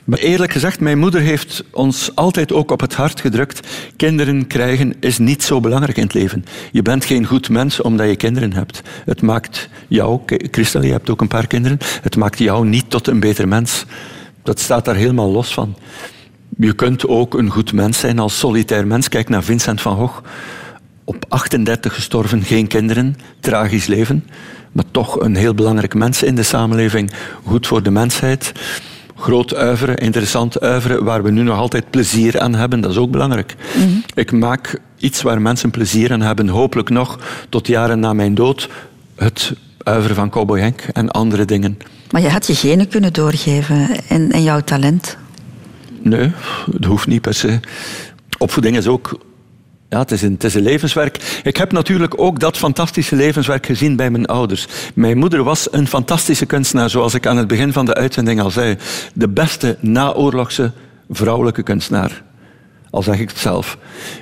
Maar 0.03 0.19
eerlijk 0.19 0.51
gezegd, 0.51 0.79
mijn 0.79 0.97
moeder 0.97 1.21
heeft 1.21 1.63
ons 1.71 2.11
altijd 2.15 2.53
ook 2.53 2.71
op 2.71 2.79
het 2.79 2.93
hart 2.93 3.21
gedrukt. 3.21 3.67
Kinderen 3.95 4.47
krijgen 4.47 4.93
is 4.99 5.17
niet 5.17 5.43
zo 5.43 5.59
belangrijk 5.59 5.97
in 5.97 6.03
het 6.03 6.13
leven. 6.13 6.45
Je 6.71 6.81
bent 6.81 7.05
geen 7.05 7.25
goed 7.25 7.49
mens 7.49 7.81
omdat 7.81 8.09
je 8.09 8.15
kinderen 8.15 8.53
hebt. 8.53 8.81
Het 9.05 9.21
maakt 9.21 9.69
jou, 9.87 10.19
Christel, 10.51 10.83
je 10.83 10.91
hebt 10.91 11.09
ook 11.09 11.21
een 11.21 11.27
paar 11.27 11.47
kinderen, 11.47 11.77
het 12.01 12.15
maakt 12.15 12.39
jou 12.39 12.65
niet 12.65 12.89
tot 12.89 13.07
een 13.07 13.19
beter 13.33 13.47
mens. 13.47 13.85
Dat 14.43 14.59
staat 14.59 14.85
daar 14.85 14.95
helemaal 14.95 15.31
los 15.31 15.53
van. 15.53 15.75
Je 16.57 16.73
kunt 16.73 17.07
ook 17.07 17.33
een 17.33 17.49
goed 17.49 17.73
mens 17.73 17.99
zijn 17.99 18.19
als 18.19 18.39
solitair 18.39 18.87
mens. 18.87 19.09
Kijk 19.09 19.29
naar 19.29 19.43
Vincent 19.43 19.81
van 19.81 19.95
Gogh. 19.95 20.21
Op 21.03 21.25
38 21.27 21.93
gestorven, 21.93 22.43
geen 22.43 22.67
kinderen, 22.67 23.15
tragisch 23.39 23.85
leven. 23.85 24.27
Maar 24.71 24.83
toch 24.91 25.19
een 25.19 25.35
heel 25.35 25.53
belangrijk 25.53 25.93
mens 25.93 26.23
in 26.23 26.35
de 26.35 26.43
samenleving. 26.43 27.11
Goed 27.45 27.67
voor 27.67 27.83
de 27.83 27.91
mensheid. 27.91 28.51
Groot 29.15 29.55
uiveren, 29.55 29.97
interessant 29.97 30.59
uiveren, 30.59 31.03
waar 31.03 31.23
we 31.23 31.31
nu 31.31 31.41
nog 31.41 31.57
altijd 31.57 31.89
plezier 31.89 32.39
aan 32.39 32.55
hebben. 32.55 32.81
Dat 32.81 32.91
is 32.91 32.97
ook 32.97 33.11
belangrijk. 33.11 33.55
Mhm. 33.75 33.89
Ik 34.13 34.31
maak 34.31 34.79
iets 34.97 35.21
waar 35.21 35.41
mensen 35.41 35.71
plezier 35.71 36.11
aan 36.11 36.21
hebben, 36.21 36.47
hopelijk 36.47 36.89
nog 36.89 37.19
tot 37.49 37.67
jaren 37.67 37.99
na 37.99 38.13
mijn 38.13 38.35
dood. 38.35 38.69
Het 39.15 39.53
uiveren 39.83 40.15
van 40.15 40.29
Cowboy 40.29 40.59
Henk 40.59 40.81
en 40.81 41.11
andere 41.11 41.45
dingen. 41.45 41.77
Maar 42.13 42.21
je 42.21 42.29
had 42.29 42.47
je 42.47 42.55
genen 42.55 42.87
kunnen 42.87 43.13
doorgeven 43.13 43.89
en, 44.07 44.43
jouw 44.43 44.59
talent? 44.59 45.17
Nee, 46.01 46.31
dat 46.65 46.85
hoeft 46.85 47.07
niet 47.07 47.21
per 47.21 47.33
se. 47.33 47.59
Opvoeding 48.37 48.77
is 48.77 48.87
ook 48.87 49.19
ja, 49.89 49.99
het 49.99 50.11
is, 50.11 50.21
een, 50.21 50.33
het 50.33 50.43
is 50.43 50.53
een 50.53 50.61
levenswerk. 50.61 51.41
Ik 51.43 51.57
heb 51.57 51.71
natuurlijk 51.71 52.19
ook 52.19 52.39
dat 52.39 52.57
fantastische 52.57 53.15
levenswerk 53.15 53.65
gezien 53.65 53.95
bij 53.95 54.09
mijn 54.09 54.25
ouders. 54.25 54.67
Mijn 54.93 55.17
moeder 55.17 55.43
was 55.43 55.67
een 55.71 55.87
fantastische 55.87 56.45
kunstenaar, 56.45 56.89
zoals 56.89 57.13
ik 57.13 57.27
aan 57.27 57.37
het 57.37 57.47
begin 57.47 57.73
van 57.73 57.85
de 57.85 57.93
uitzending 57.93 58.41
al 58.41 58.51
zei. 58.51 58.77
De 59.13 59.27
beste 59.27 59.77
naoorlogse 59.79 60.71
vrouwelijke 61.09 61.63
kunstenaar. 61.63 62.23
Al 62.89 63.03
zeg 63.03 63.19
ik 63.19 63.29
het 63.29 63.37
zelf. 63.37 63.77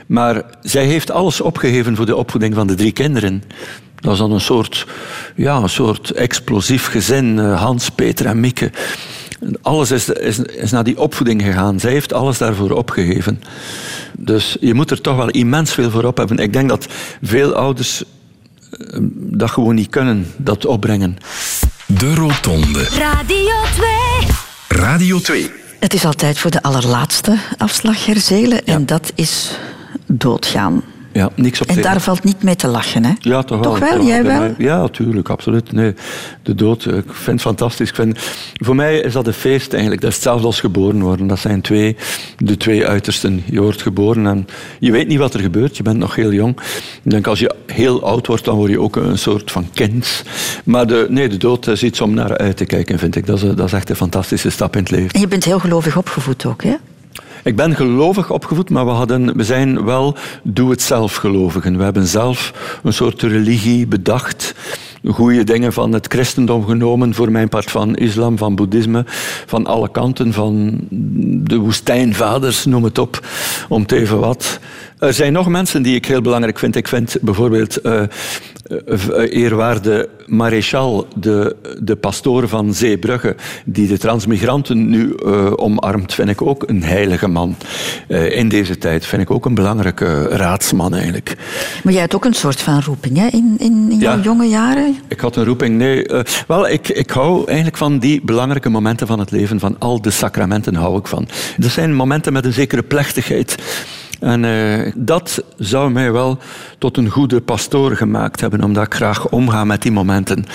Maar 0.08 0.44
zij 0.62 0.86
heeft 0.86 1.12
alles 1.12 1.42
opgegeven 1.42 1.96
voor 1.96 2.06
de 2.06 2.16
opvoeding 2.16 2.54
van 2.54 2.68
de 2.68 2.76
drie 2.76 2.92
kinderen. 2.92 3.44
Dat 4.02 4.14
is 4.14 4.20
dan 4.20 4.32
een 4.32 4.42
soort, 4.42 4.88
ja, 5.36 5.56
een 5.56 5.70
soort 5.70 6.12
explosief 6.12 6.88
gezin. 6.88 7.40
Eh, 7.40 7.62
Hans, 7.62 7.90
Peter 7.90 8.26
en 8.26 8.40
Mieke. 8.40 8.72
Alles 9.62 9.92
is, 9.92 10.10
is, 10.10 10.40
is 10.40 10.72
naar 10.72 10.84
die 10.84 11.00
opvoeding 11.00 11.42
gegaan. 11.42 11.80
Zij 11.80 11.92
heeft 11.92 12.14
alles 12.14 12.38
daarvoor 12.38 12.72
opgegeven. 12.72 13.42
Dus 14.18 14.58
je 14.60 14.74
moet 14.74 14.92
er 14.92 15.02
toch 15.02 15.16
wel 15.16 15.30
immens 15.30 15.74
veel 15.74 15.92
voor 15.92 16.04
op 16.04 16.18
hebben. 16.18 16.38
Ik 16.38 16.54
denk 16.54 16.70
dat 16.70 16.88
veel 17.22 17.54
ouders 17.54 18.04
eh, 18.72 18.98
dat 19.14 19.52
gewoon 19.52 19.76
niet 19.76 19.90
kunnen, 19.90 20.28
dat 20.38 20.66
opbrengen. 20.66 21.18
De 21.86 22.16
Rotonde. 22.16 22.84
Radio 22.84 23.56
2. 23.76 24.80
Radio 24.80 25.20
2. 25.20 25.52
Het 25.80 25.94
is 25.94 26.06
altijd 26.06 26.40
voor 26.40 26.52
de 26.52 26.62
allerlaatste 26.62 27.38
afslag 27.58 28.06
herzelen 28.06 28.66
en 28.66 28.86
dat 28.86 29.12
is 29.16 29.58
doodgaan. 30.06 30.84
Ja, 31.14 31.30
niks 31.36 31.62
op 31.62 31.68
En 31.68 31.82
daar 31.82 32.02
valt 32.02 32.24
niet 32.24 32.44
mee 32.44 32.56
te 32.56 32.68
lachen, 32.68 33.06
hè? 33.06 33.14
Ja, 33.20 33.44
toch 33.44 33.60
wel. 33.60 33.72
Toch 33.72 33.80
wel? 33.80 34.06
Jij 34.06 34.24
wel? 34.24 34.54
Ja, 34.58 34.82
natuurlijk, 34.82 35.30
absoluut. 35.30 35.72
Nee, 35.72 35.94
de 36.44 36.56
dood, 36.56 36.86
ik 36.86 37.04
vind 37.06 37.26
het 37.26 37.42
fantastisch. 37.42 37.90
Ik 37.90 37.96
vind, 37.96 38.20
voor 38.54 38.76
mij 38.76 39.00
is 39.00 39.14
dat 39.14 39.28
een 39.28 39.34
feest 39.34 39.72
eigenlijk. 39.72 40.02
Dat 40.02 40.10
is 40.10 40.16
hetzelfde 40.16 40.46
als 40.46 40.60
geboren 40.60 41.02
worden. 41.02 41.28
Dat 41.28 41.40
zijn 41.40 41.62
twee, 41.62 41.96
de 42.38 42.58
twee 42.58 42.88
uitersten. 42.88 43.44
Je 43.46 43.62
wordt 43.62 43.82
geboren 43.82 44.28
en 44.28 44.48
je 44.80 44.92
weet 44.92 45.08
niet 45.08 45.18
wat 45.18 45.34
er 45.34 45.40
gebeurt. 45.40 45.78
Je 45.78 45.84
bent 45.84 45.98
nog 45.98 46.16
heel 46.16 46.34
jong. 46.34 46.60
Ik 47.04 47.12
denk 47.12 47.28
als 47.28 47.40
je 47.40 47.56
heel 47.66 48.04
oud 48.04 48.28
wordt, 48.28 48.46
dan 48.46 48.56
word 48.56 48.72
je 48.72 48.80
ook 48.80 48.96
een 48.96 49.18
soort 49.18 49.52
van 49.52 49.68
kind. 49.74 50.24
Maar 50.64 50.88
de, 50.88 51.06
nee, 51.10 51.30
de 51.30 51.38
dood 51.38 51.68
is 51.68 51.84
iets 51.84 52.02
om 52.02 52.14
naar 52.14 52.38
uit 52.38 52.58
te 52.58 52.66
kijken, 52.66 53.00
vind 53.00 53.16
ik. 53.16 53.26
Dat 53.26 53.42
is, 53.42 53.56
dat 53.56 53.66
is 53.66 53.74
echt 53.74 53.90
een 53.90 53.96
fantastische 53.96 54.50
stap 54.50 54.76
in 54.76 54.82
het 54.82 54.92
leven. 54.92 55.10
En 55.10 55.20
je 55.20 55.28
bent 55.28 55.44
heel 55.44 55.60
gelovig 55.60 55.98
opgevoed 55.98 56.46
ook, 56.46 56.64
hè? 56.64 56.76
Ik 57.44 57.56
ben 57.56 57.76
gelovig 57.76 58.32
opgevoed, 58.32 58.70
maar 58.70 58.86
we, 58.86 58.92
hadden, 58.92 59.38
we 59.38 59.44
zijn 59.44 59.86
wel 59.86 60.16
doe-het-zelf 60.44 61.16
gelovigen. 61.16 61.78
We 61.78 61.84
hebben 61.84 62.08
zelf 62.08 62.54
een 62.84 62.94
soort 62.94 63.22
religie 63.22 63.88
bedacht. 63.88 64.56
Goede 65.08 65.44
dingen 65.44 65.74
van 65.74 65.94
het 65.94 66.08
christendom 66.08 66.66
genomen, 66.66 67.14
voor 67.14 67.32
mijn 67.32 67.50
part 67.50 67.72
van 67.72 67.96
islam, 67.96 68.38
van 68.38 68.56
boeddhisme, 68.56 69.04
van 69.46 69.66
alle 69.66 69.92
kanten, 69.92 70.34
van 70.34 70.80
de 71.44 71.58
woestijnvaders, 71.58 72.66
noem 72.66 72.84
het 72.84 72.98
op, 72.98 73.28
om 73.70 73.86
te 73.86 73.96
even 73.96 74.20
wat. 74.20 74.60
Er 75.00 75.14
zijn 75.14 75.34
nog 75.34 75.48
mensen 75.48 75.82
die 75.82 75.96
ik 75.96 76.06
heel 76.06 76.22
belangrijk 76.22 76.60
vind. 76.60 76.76
Ik 76.76 76.88
vind 76.88 77.18
bijvoorbeeld 77.22 77.86
uh, 77.86 78.02
eerwaarde 79.30 80.10
Maréchal, 80.26 81.08
de, 81.16 81.56
de 81.80 81.96
pastoor 81.96 82.48
van 82.48 82.74
Zeebrugge, 82.74 83.36
die 83.66 83.88
de 83.88 83.98
transmigranten 83.98 84.90
nu 84.90 85.16
uh, 85.26 85.52
omarmt, 85.56 86.14
vind 86.14 86.30
ik 86.30 86.42
ook 86.42 86.64
een 86.68 86.84
heilige 86.84 87.28
man. 87.28 87.56
Uh, 88.08 88.38
in 88.38 88.50
deze 88.50 88.78
tijd 88.78 89.06
vind 89.06 89.22
ik 89.22 89.32
ook 89.32 89.46
een 89.46 89.56
belangrijke 89.56 90.28
raadsman 90.28 90.94
eigenlijk. 90.94 91.38
Maar 91.84 91.94
jij 91.94 92.02
had 92.02 92.16
ook 92.16 92.26
een 92.26 92.34
soort 92.34 92.62
van 92.62 92.82
roeping 92.82 93.18
hè? 93.18 93.28
in, 93.28 93.56
in, 93.58 93.88
in 93.92 93.98
jouw 93.98 94.20
jonge 94.20 94.46
jaren? 94.46 94.96
Ik 95.08 95.20
had 95.20 95.36
een 95.36 95.46
roeping, 95.46 95.78
nee. 95.78 96.10
Uh, 96.10 96.20
wel, 96.48 96.68
ik, 96.68 96.90
ik 96.90 97.10
hou 97.10 97.46
eigenlijk 97.46 97.78
van 97.78 98.00
die 98.00 98.22
belangrijke 98.24 98.70
momenten 98.70 99.08
van 99.08 99.20
het 99.20 99.32
leven, 99.32 99.60
van 99.60 99.76
al 99.80 100.02
de 100.02 100.12
sacramenten 100.12 100.76
hou 100.76 100.98
ik 100.98 101.08
van. 101.08 101.28
Dat 101.58 101.72
zijn 101.72 101.96
momenten 101.96 102.34
met 102.34 102.46
een 102.46 102.54
zekere 102.54 102.84
plechtigheid. 102.84 103.56
En 104.22 104.44
uh, 104.44 104.92
dat 104.96 105.44
zou 105.58 105.92
mij 105.92 106.12
wel 106.12 106.38
tot 106.78 106.98
een 106.98 107.10
goede 107.10 107.42
pastoor 107.42 107.96
gemaakt 107.96 108.42
hebben, 108.42 108.64
omdat 108.64 108.86
ik 108.86 108.94
graag 108.94 109.30
omga 109.30 109.64
met 109.64 109.82
die 109.82 109.92
momenten. 109.92 110.46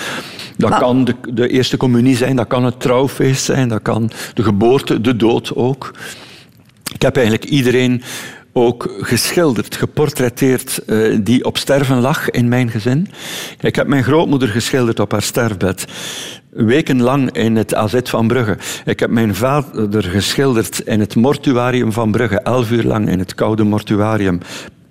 Dat 0.57 0.69
maar... 0.69 0.79
kan 0.79 1.05
de, 1.05 1.15
de, 1.33 1.47
eerste 1.47 1.77
communie 1.77 2.15
zijn, 2.15 2.35
dat 2.35 2.47
kan 2.47 2.63
het 2.63 2.79
trouwfeest 2.79 3.43
zijn, 3.43 3.69
dat 3.69 3.81
kan 3.81 4.11
de 4.33 4.43
geboorte, 4.43 5.01
de 5.01 5.15
dood 5.15 5.55
ook. 5.55 5.93
Ik 6.93 7.01
heb 7.01 7.15
eigenlijk 7.15 7.45
iedereen 7.45 8.01
ook 8.53 8.95
geschilderd, 8.99 9.75
geportretteerd, 9.75 10.81
uh, 10.85 11.17
die 11.21 11.45
op 11.45 11.57
sterven 11.57 11.99
lag 11.99 12.29
in 12.29 12.47
mijn 12.47 12.69
gezin. 12.69 13.07
Ik 13.59 13.75
heb 13.75 13.87
mijn 13.87 14.03
grootmoeder 14.03 14.47
geschilderd 14.47 14.99
op 14.99 15.11
haar 15.11 15.21
sterfbed 15.21 15.85
wekenlang 16.57 17.31
in 17.31 17.55
het 17.55 17.75
AZ 17.75 17.99
van 18.03 18.27
Brugge. 18.27 18.57
Ik 18.85 18.99
heb 18.99 19.09
mijn 19.09 19.35
vader 19.35 20.03
geschilderd 20.03 20.79
in 20.79 20.99
het 20.99 21.15
mortuarium 21.15 21.91
van 21.91 22.11
Brugge, 22.11 22.39
elf 22.39 22.71
uur 22.71 22.83
lang 22.83 23.09
in 23.09 23.19
het 23.19 23.35
koude 23.35 23.63
mortuarium. 23.63 24.39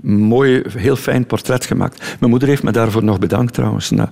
Mooi, 0.00 0.62
heel 0.76 0.96
fijn 0.96 1.26
portret 1.26 1.66
gemaakt. 1.66 2.16
Mijn 2.18 2.30
moeder 2.30 2.48
heeft 2.48 2.62
me 2.62 2.70
daarvoor 2.70 3.04
nog 3.04 3.18
bedankt 3.18 3.54
trouwens, 3.54 3.90
nou, 3.90 4.08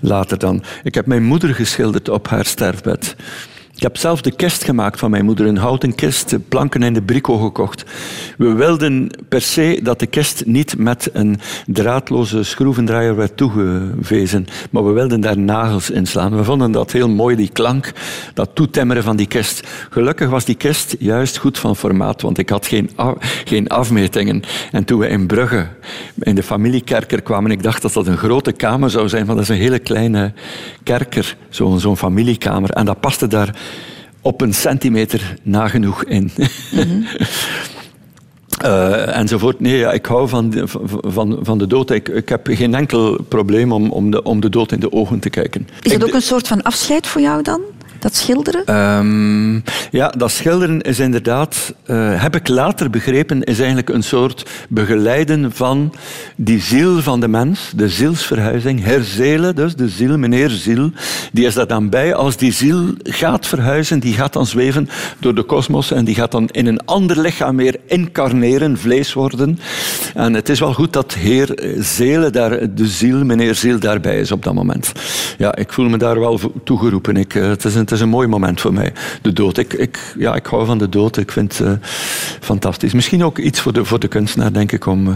later 0.00 0.38
dan. 0.38 0.62
Ik 0.82 0.94
heb 0.94 1.06
mijn 1.06 1.24
moeder 1.24 1.54
geschilderd 1.54 2.08
op 2.08 2.28
haar 2.28 2.44
sterfbed. 2.44 3.16
Ik 3.78 3.84
heb 3.84 3.96
zelf 3.96 4.20
de 4.20 4.30
kist 4.30 4.64
gemaakt 4.64 4.98
van 4.98 5.10
mijn 5.10 5.24
moeder, 5.24 5.46
een 5.46 5.56
houten 5.56 5.94
kist, 5.94 6.36
planken 6.48 6.82
in 6.82 6.92
de 6.92 7.02
brico 7.02 7.38
gekocht. 7.38 7.84
We 8.38 8.52
wilden 8.52 9.10
per 9.28 9.40
se 9.40 9.80
dat 9.82 9.98
de 9.98 10.06
kist 10.06 10.46
niet 10.46 10.78
met 10.78 11.10
een 11.12 11.40
draadloze 11.66 12.42
schroevendraaier 12.42 13.16
werd 13.16 13.36
toegewezen, 13.36 14.46
maar 14.70 14.84
we 14.86 14.92
wilden 14.92 15.20
daar 15.20 15.38
nagels 15.38 15.90
in 15.90 16.06
slaan. 16.06 16.36
We 16.36 16.44
vonden 16.44 16.72
dat 16.72 16.92
heel 16.92 17.08
mooi, 17.08 17.36
die 17.36 17.50
klank, 17.52 17.92
dat 18.34 18.50
toetemmeren 18.54 19.02
van 19.02 19.16
die 19.16 19.26
kist. 19.26 19.66
Gelukkig 19.90 20.28
was 20.28 20.44
die 20.44 20.54
kist 20.54 20.96
juist 20.98 21.36
goed 21.36 21.58
van 21.58 21.76
formaat, 21.76 22.22
want 22.22 22.38
ik 22.38 22.48
had 22.48 22.66
geen, 22.66 22.90
geen 23.44 23.68
afmetingen. 23.68 24.42
En 24.72 24.84
toen 24.84 24.98
we 24.98 25.08
in 25.08 25.26
Brugge, 25.26 25.66
in 26.18 26.34
de 26.34 26.42
familiekerker 26.42 27.22
kwamen, 27.22 27.50
ik 27.50 27.62
dacht 27.62 27.82
dat 27.82 27.92
dat 27.92 28.06
een 28.06 28.16
grote 28.16 28.52
kamer 28.52 28.90
zou 28.90 29.08
zijn, 29.08 29.26
maar 29.26 29.34
dat 29.34 29.44
is 29.44 29.50
een 29.50 29.56
hele 29.56 29.78
kleine 29.78 30.32
kerker, 30.82 31.36
zo'n 31.48 31.80
zo 31.80 31.96
familiekamer. 31.96 32.70
En 32.70 32.84
dat 32.84 33.00
paste 33.00 33.26
daar 33.26 33.56
op 34.22 34.40
een 34.40 34.54
centimeter 34.54 35.36
nagenoeg 35.42 36.04
in. 36.04 36.30
Mm-hmm. 36.72 37.06
Uh, 38.64 39.16
enzovoort. 39.16 39.60
Nee, 39.60 39.76
ja, 39.76 39.92
ik 39.92 40.06
hou 40.06 40.28
van 40.28 40.50
de, 40.50 40.62
van, 41.02 41.38
van 41.42 41.58
de 41.58 41.66
dood. 41.66 41.90
Ik, 41.90 42.08
ik 42.08 42.28
heb 42.28 42.46
geen 42.50 42.74
enkel 42.74 43.18
probleem 43.28 43.72
om, 43.72 43.90
om, 43.90 44.10
de, 44.10 44.22
om 44.22 44.40
de 44.40 44.48
dood 44.48 44.72
in 44.72 44.80
de 44.80 44.92
ogen 44.92 45.18
te 45.18 45.30
kijken. 45.30 45.68
Is 45.82 45.92
het 45.92 46.04
ook 46.04 46.14
een 46.14 46.22
soort 46.22 46.48
van 46.48 46.62
afscheid 46.62 47.06
voor 47.06 47.20
jou 47.20 47.42
dan? 47.42 47.60
Dat 47.98 48.16
schilderen? 48.16 48.76
Um, 48.76 49.62
ja, 49.90 50.08
dat 50.08 50.30
schilderen 50.30 50.80
is 50.80 50.98
inderdaad, 50.98 51.74
uh, 51.86 52.22
heb 52.22 52.34
ik 52.34 52.48
later 52.48 52.90
begrepen, 52.90 53.42
is 53.42 53.58
eigenlijk 53.58 53.88
een 53.88 54.02
soort 54.02 54.50
begeleiden 54.68 55.52
van 55.52 55.94
die 56.36 56.60
ziel 56.60 57.02
van 57.02 57.20
de 57.20 57.28
mens, 57.28 57.72
de 57.76 57.88
zielsverhuizing. 57.88 58.84
Herzelen, 58.84 59.54
dus 59.54 59.76
de 59.76 59.88
ziel, 59.88 60.18
meneer 60.18 60.50
ziel, 60.50 60.90
die 61.32 61.46
is 61.46 61.54
daar 61.54 61.66
dan 61.66 61.88
bij. 61.88 62.14
Als 62.14 62.36
die 62.36 62.52
ziel 62.52 62.94
gaat 63.02 63.46
verhuizen, 63.46 63.98
die 64.00 64.14
gaat 64.14 64.32
dan 64.32 64.46
zweven 64.46 64.88
door 65.18 65.34
de 65.34 65.42
kosmos 65.42 65.90
en 65.90 66.04
die 66.04 66.14
gaat 66.14 66.30
dan 66.32 66.48
in 66.48 66.66
een 66.66 66.84
ander 66.84 67.20
lichaam 67.20 67.56
weer 67.56 67.76
incarneren, 67.86 68.78
vlees 68.78 69.12
worden. 69.12 69.58
En 70.14 70.34
het 70.34 70.48
is 70.48 70.60
wel 70.60 70.74
goed 70.74 70.92
dat 70.92 71.14
heer 71.14 71.74
Zelen, 71.78 72.32
daar, 72.32 72.74
de 72.74 72.86
ziel, 72.86 73.24
meneer 73.24 73.54
ziel, 73.54 73.78
daarbij 73.78 74.20
is 74.20 74.32
op 74.32 74.42
dat 74.42 74.54
moment. 74.54 74.92
Ja, 75.38 75.56
ik 75.56 75.72
voel 75.72 75.88
me 75.88 75.96
daar 75.96 76.20
wel 76.20 76.40
toegeroepen. 76.64 77.16
Ik, 77.16 77.32
het 77.32 77.64
is 77.64 77.74
een 77.74 77.87
het 77.88 77.98
is 77.98 78.02
een 78.02 78.08
mooi 78.08 78.28
moment 78.28 78.60
voor 78.60 78.72
mij, 78.72 78.92
de 79.22 79.32
dood. 79.32 79.58
Ik, 79.58 79.72
ik, 79.72 80.14
ja, 80.18 80.34
ik 80.34 80.46
hou 80.46 80.66
van 80.66 80.78
de 80.78 80.88
dood, 80.88 81.16
ik 81.16 81.32
vind 81.32 81.58
het 81.58 81.66
uh, 81.66 81.72
fantastisch. 82.40 82.92
Misschien 82.92 83.24
ook 83.24 83.38
iets 83.38 83.60
voor 83.60 83.72
de, 83.72 83.84
voor 83.84 83.98
de 83.98 84.08
kunstenaar, 84.08 84.52
denk 84.52 84.72
ik, 84.72 84.86
om, 84.86 85.08
uh, 85.08 85.14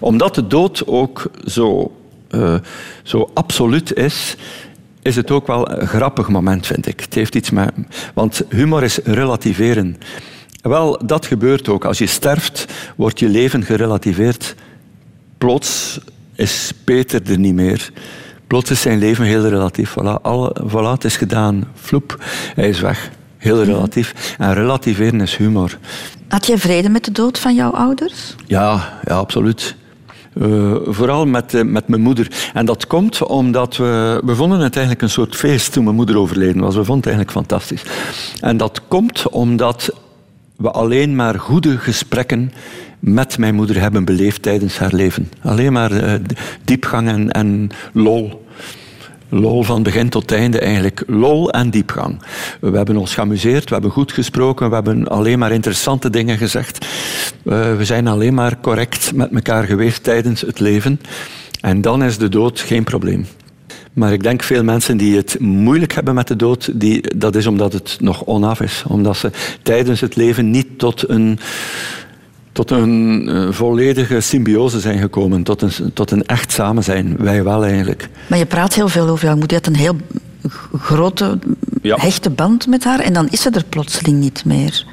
omdat 0.00 0.34
de 0.34 0.46
dood 0.46 0.86
ook 0.86 1.30
zo, 1.44 1.92
uh, 2.30 2.54
zo 3.02 3.30
absoluut 3.34 3.94
is, 3.94 4.36
is 5.02 5.16
het 5.16 5.30
ook 5.30 5.46
wel 5.46 5.70
een 5.70 5.86
grappig 5.86 6.28
moment, 6.28 6.66
vind 6.66 6.86
ik. 6.86 7.00
Het 7.00 7.14
heeft 7.14 7.34
iets 7.34 7.50
met... 7.50 7.70
Want 8.14 8.42
humor 8.48 8.82
is 8.82 8.98
relativeren. 9.04 9.96
Wel, 10.62 11.06
dat 11.06 11.26
gebeurt 11.26 11.68
ook. 11.68 11.84
Als 11.84 11.98
je 11.98 12.06
sterft, 12.06 12.66
wordt 12.96 13.18
je 13.18 13.28
leven 13.28 13.64
gerelativeerd. 13.64 14.54
Plots 15.38 16.00
is 16.34 16.72
Peter 16.84 17.30
er 17.30 17.38
niet 17.38 17.54
meer. 17.54 17.90
Plots 18.48 18.70
is 18.70 18.80
zijn 18.80 18.98
leven 18.98 19.24
heel 19.24 19.48
relatief. 19.48 19.90
Voilà, 19.90 20.22
alle, 20.22 20.56
voilà 20.66 20.90
het 20.92 21.04
is 21.04 21.16
gedaan. 21.16 21.64
Floep, 21.74 22.24
hij 22.54 22.68
is 22.68 22.80
weg. 22.80 23.10
Heel 23.36 23.62
relatief. 23.62 24.34
En 24.38 24.54
relativeren 24.54 25.20
is 25.20 25.36
humor. 25.36 25.78
Had 26.28 26.46
jij 26.46 26.58
vrede 26.58 26.88
met 26.88 27.04
de 27.04 27.12
dood 27.12 27.38
van 27.38 27.54
jouw 27.54 27.70
ouders? 27.70 28.34
Ja, 28.46 29.00
ja 29.04 29.14
absoluut. 29.14 29.76
Uh, 30.34 30.76
vooral 30.84 31.26
met, 31.26 31.54
uh, 31.54 31.62
met 31.62 31.88
mijn 31.88 32.02
moeder. 32.02 32.50
En 32.54 32.66
dat 32.66 32.86
komt 32.86 33.22
omdat 33.22 33.76
we... 33.76 34.20
We 34.24 34.34
vonden 34.34 34.60
het 34.60 34.76
eigenlijk 34.76 35.02
een 35.02 35.10
soort 35.10 35.36
feest 35.36 35.72
toen 35.72 35.84
mijn 35.84 35.96
moeder 35.96 36.18
overleden 36.18 36.62
was. 36.62 36.74
We 36.74 36.84
vonden 36.84 37.10
het 37.10 37.16
eigenlijk 37.16 37.36
fantastisch. 37.36 37.82
En 38.40 38.56
dat 38.56 38.80
komt 38.88 39.28
omdat 39.28 39.90
we 40.56 40.70
alleen 40.70 41.16
maar 41.16 41.38
goede 41.38 41.78
gesprekken 41.78 42.52
met 42.98 43.38
mijn 43.38 43.54
moeder 43.54 43.80
hebben 43.80 44.04
beleefd 44.04 44.42
tijdens 44.42 44.78
haar 44.78 44.94
leven. 44.94 45.30
Alleen 45.42 45.72
maar 45.72 45.92
uh, 45.92 46.12
diepgang 46.64 47.08
en, 47.08 47.30
en 47.30 47.70
lol. 47.92 48.46
Lol 49.30 49.62
van 49.62 49.82
begin 49.82 50.08
tot 50.08 50.32
einde 50.32 50.58
eigenlijk. 50.58 51.02
Lol 51.06 51.50
en 51.50 51.70
diepgang. 51.70 52.22
We 52.60 52.76
hebben 52.76 52.96
ons 52.96 53.14
geamuseerd, 53.14 53.64
we 53.64 53.72
hebben 53.72 53.90
goed 53.90 54.12
gesproken, 54.12 54.68
we 54.68 54.74
hebben 54.74 55.08
alleen 55.08 55.38
maar 55.38 55.52
interessante 55.52 56.10
dingen 56.10 56.38
gezegd. 56.38 56.86
Uh, 57.44 57.76
we 57.76 57.84
zijn 57.84 58.06
alleen 58.06 58.34
maar 58.34 58.60
correct 58.60 59.12
met 59.14 59.30
elkaar 59.34 59.64
geweest 59.64 60.02
tijdens 60.02 60.40
het 60.40 60.60
leven. 60.60 61.00
En 61.60 61.80
dan 61.80 62.02
is 62.02 62.18
de 62.18 62.28
dood 62.28 62.60
geen 62.60 62.84
probleem. 62.84 63.26
Maar 63.92 64.12
ik 64.12 64.22
denk 64.22 64.42
veel 64.42 64.64
mensen 64.64 64.96
die 64.96 65.16
het 65.16 65.40
moeilijk 65.40 65.92
hebben 65.92 66.14
met 66.14 66.28
de 66.28 66.36
dood, 66.36 66.80
die, 66.80 67.16
dat 67.16 67.34
is 67.34 67.46
omdat 67.46 67.72
het 67.72 67.96
nog 68.00 68.24
onaf 68.24 68.60
is. 68.60 68.84
Omdat 68.86 69.16
ze 69.16 69.30
tijdens 69.62 70.00
het 70.00 70.16
leven 70.16 70.50
niet 70.50 70.78
tot 70.78 71.08
een, 71.08 71.38
tot 72.58 72.70
een 72.70 73.28
uh, 73.28 73.52
volledige 73.52 74.20
symbiose 74.20 74.80
zijn 74.80 74.98
gekomen, 74.98 75.42
tot 75.42 75.62
een, 75.62 75.92
tot 75.94 76.10
een 76.10 76.26
echt 76.26 76.52
samen 76.52 76.84
zijn. 76.84 77.16
Wij 77.16 77.44
wel 77.44 77.64
eigenlijk. 77.64 78.08
Maar 78.26 78.38
je 78.38 78.46
praat 78.46 78.74
heel 78.74 78.88
veel 78.88 79.08
over 79.08 79.24
jou. 79.24 79.42
Je 79.46 79.54
had 79.54 79.66
een 79.66 79.76
heel 79.76 79.96
grote, 80.78 81.38
ja. 81.82 81.96
hechte 82.00 82.30
band 82.30 82.66
met 82.66 82.84
haar 82.84 83.00
en 83.00 83.12
dan 83.12 83.28
is 83.30 83.42
ze 83.42 83.50
er 83.50 83.64
plotseling 83.68 84.18
niet 84.18 84.44
meer. 84.44 84.86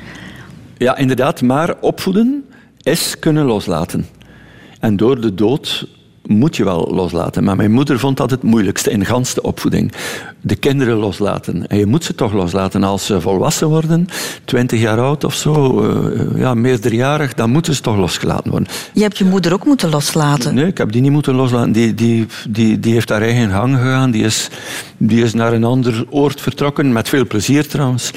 Ja, 0.77 0.97
inderdaad. 0.97 1.41
Maar 1.41 1.75
opvoeden 1.81 2.45
is 2.81 3.19
kunnen 3.19 3.45
loslaten. 3.45 4.07
En 4.79 4.97
door 4.97 5.21
de 5.21 5.33
dood 5.33 5.87
moet 6.27 6.55
je 6.55 6.63
wel 6.63 6.91
loslaten. 6.91 7.43
Maar 7.43 7.55
mijn 7.55 7.71
moeder 7.71 7.99
vond 7.99 8.17
dat 8.17 8.31
het 8.31 8.43
moeilijkste 8.43 8.91
in 8.91 9.05
gans 9.05 9.33
de 9.33 9.41
opvoeding. 9.41 9.91
De 10.41 10.55
kinderen 10.55 10.97
loslaten. 10.97 11.67
En 11.67 11.77
je 11.77 11.85
moet 11.85 12.03
ze 12.03 12.15
toch 12.15 12.33
loslaten 12.33 12.83
als 12.83 13.05
ze 13.05 13.21
volwassen 13.21 13.67
worden, 13.67 14.07
20 14.45 14.79
jaar 14.79 14.99
oud 14.99 15.23
of 15.23 15.33
zo, 15.33 15.83
uh, 15.83 16.39
ja, 16.39 16.53
meerderjarig, 16.53 17.33
dan 17.33 17.49
moeten 17.49 17.73
ze 17.73 17.81
toch 17.81 17.97
losgelaten 17.97 18.51
worden. 18.51 18.69
Je 18.93 19.01
hebt 19.01 19.17
je 19.17 19.25
moeder 19.25 19.53
ook 19.53 19.65
moeten 19.65 19.89
loslaten? 19.89 20.55
Nee, 20.55 20.67
ik 20.67 20.77
heb 20.77 20.91
die 20.91 21.01
niet 21.01 21.11
moeten 21.11 21.35
loslaten. 21.35 21.71
Die, 21.71 21.93
die, 21.93 22.25
die, 22.49 22.79
die 22.79 22.93
heeft 22.93 23.09
haar 23.09 23.21
eigen 23.21 23.49
gang 23.49 23.75
gegaan. 23.75 24.11
Die 24.11 24.23
is, 24.23 24.49
die 24.97 25.23
is 25.23 25.33
naar 25.33 25.53
een 25.53 25.63
ander 25.63 26.05
oord 26.09 26.41
vertrokken, 26.41 26.93
met 26.93 27.09
veel 27.09 27.27
plezier 27.27 27.67
trouwens. 27.67 28.11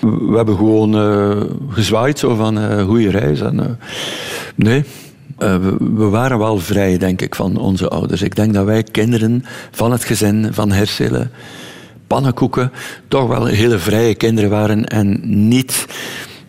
We 0.00 0.36
hebben 0.36 0.56
gewoon 0.56 0.94
uh, 0.96 1.42
gezwaaid 1.68 2.18
zo 2.18 2.34
van 2.34 2.58
uh, 2.58 2.84
goede 2.84 3.10
reis. 3.10 3.40
En, 3.40 3.78
nee, 4.54 4.84
uh, 5.38 5.56
we, 5.78 6.08
waren 6.08 6.38
wel 6.38 6.58
vrij, 6.58 6.98
denk 6.98 7.22
ik, 7.22 7.34
van 7.34 7.56
onze 7.56 7.88
ouders. 7.88 8.22
Ik 8.22 8.36
denk 8.36 8.54
dat 8.54 8.64
wij 8.64 8.82
kinderen 8.82 9.44
van 9.70 9.92
het 9.92 10.04
gezin, 10.04 10.48
van 10.50 10.72
Herselen, 10.72 11.30
pannenkoeken, 12.06 12.72
toch 13.08 13.28
wel 13.28 13.46
hele 13.46 13.78
vrije 13.78 14.14
kinderen 14.14 14.50
waren 14.50 14.84
en 14.84 15.20
niet, 15.48 15.86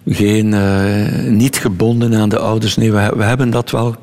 geen, 0.06 0.52
uh, 0.52 1.32
niet 1.32 1.58
gebonden 1.58 2.16
aan 2.16 2.30
de 2.30 2.40
ouders. 2.40 2.76
Nee, 2.76 2.92
we, 2.92 3.14
we 3.16 3.24
hebben 3.24 3.50
dat 3.50 3.72
wel 3.72 3.96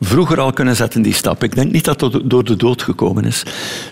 vroeger 0.00 0.40
al 0.40 0.52
kunnen 0.52 0.76
zetten, 0.76 1.02
die 1.02 1.14
stap. 1.14 1.42
Ik 1.42 1.54
denk 1.54 1.72
niet 1.72 1.84
dat 1.84 1.98
dat 1.98 2.20
door 2.24 2.44
de 2.44 2.56
dood 2.56 2.82
gekomen 2.82 3.24
is. 3.24 3.42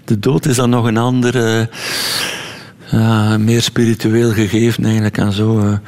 De 0.05 0.19
dood 0.19 0.47
is 0.47 0.57
dan 0.57 0.71
nog 0.71 0.87
een 0.87 0.97
andere, 0.97 1.69
uh, 2.95 3.37
meer 3.37 3.63
spiritueel 3.63 4.31
gegeven 4.31 4.85
eigenlijk 4.85 5.19
en 5.19 5.33
zo. 5.33 5.79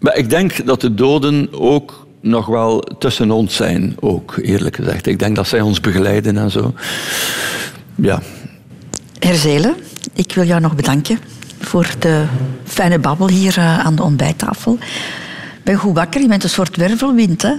Maar 0.00 0.16
ik 0.16 0.30
denk 0.30 0.66
dat 0.66 0.80
de 0.80 0.94
doden 0.94 1.48
ook 1.52 2.03
nog 2.24 2.46
wel 2.46 2.78
tussen 2.98 3.30
ons 3.30 3.56
zijn, 3.56 3.96
ook 4.00 4.36
eerlijk 4.42 4.76
gezegd. 4.76 5.06
Ik 5.06 5.18
denk 5.18 5.36
dat 5.36 5.48
zij 5.48 5.60
ons 5.60 5.80
begeleiden 5.80 6.36
en 6.36 6.50
zo. 6.50 6.74
Ja. 7.94 8.22
Herzelen, 9.18 9.74
ik 10.12 10.32
wil 10.34 10.44
jou 10.44 10.60
nog 10.60 10.74
bedanken 10.74 11.18
voor 11.60 11.94
de 11.98 12.24
fijne 12.64 12.98
babbel 12.98 13.28
hier 13.28 13.58
uh, 13.58 13.78
aan 13.78 13.94
de 13.94 14.02
ontbijttafel. 14.02 14.72
Ik 14.72 15.64
ben 15.64 15.76
goed 15.76 15.94
wakker, 15.94 16.20
je 16.20 16.28
bent 16.28 16.42
een 16.42 16.50
soort 16.50 16.76
wervelwind, 16.76 17.42
hè? 17.42 17.52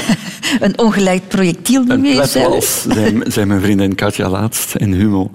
een 0.66 0.78
ongeleid 0.78 1.28
projectiel 1.28 1.82
niet 1.82 2.00
meer 2.00 2.24
zelf. 2.26 2.86
Zei, 2.88 3.22
zei 3.26 3.46
mijn 3.46 3.60
vriendin 3.60 3.94
Katja 3.94 4.28
laatst 4.28 4.74
in 4.74 4.92
Humo. 4.92 5.30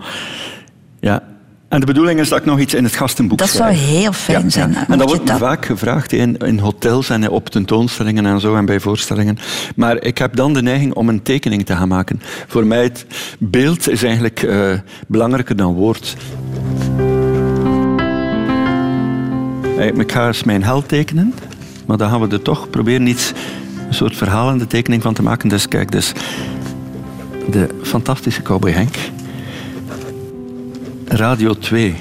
Ja, 1.00 1.24
en 1.72 1.80
de 1.80 1.86
bedoeling 1.86 2.20
is 2.20 2.30
dat 2.30 2.40
ik 2.40 2.46
nog 2.46 2.60
iets 2.60 2.74
in 2.74 2.84
het 2.84 2.96
gastenboek 2.96 3.38
dat 3.38 3.50
schrijf. 3.50 3.78
Dat 3.78 3.86
zou 3.88 3.98
heel 3.98 4.14
fijn 4.14 4.44
ja, 4.44 4.50
zijn. 4.50 4.72
Ja. 4.72 4.88
En 4.88 4.98
dat 4.98 5.10
wordt 5.10 5.28
dat? 5.28 5.38
vaak 5.38 5.66
gevraagd 5.66 6.12
in, 6.12 6.38
in, 6.38 6.60
hotels 6.60 7.10
en 7.10 7.30
op 7.30 7.50
tentoonstellingen 7.50 8.26
en 8.26 8.40
zo 8.40 8.56
en 8.56 8.66
bij 8.66 8.80
voorstellingen. 8.80 9.38
Maar 9.76 10.04
ik 10.04 10.18
heb 10.18 10.36
dan 10.36 10.54
de 10.54 10.62
neiging 10.62 10.94
om 10.94 11.10
een 11.10 11.22
tekening 11.22 11.66
te 11.66 11.76
gaan 11.76 11.88
maken. 11.88 12.22
Voor 12.48 12.66
mij 12.66 12.84
het 12.84 13.06
beeld 13.38 13.90
is 13.90 14.04
eigenlijk 14.04 14.42
uh, 14.42 14.74
belangrijker 15.08 15.56
dan 15.56 15.74
woord. 15.74 16.16
Ik 19.98 20.12
ga 20.12 20.28
eens 20.28 20.44
mijn 20.44 20.64
held 20.64 20.88
tekenen, 20.88 21.34
maar 21.86 21.98
dan 21.98 22.10
gaan 22.10 22.22
we 22.22 22.28
er 22.28 22.42
toch 22.42 22.70
proberen 22.70 23.08
iets, 23.08 23.32
een 23.88 23.94
soort 23.94 24.16
verhalende 24.18 24.68
tekening 24.68 25.02
van 25.02 25.14
te 25.14 25.24
maken. 25.24 25.50
Dus 25.50 25.68
kijk, 25.68 25.92
dus 25.92 26.12
de 27.52 27.68
fantastische 27.84 28.42
cowboy 28.42 28.72
Henk. 28.72 28.96
Radio 31.12 31.54
2. 31.54 31.96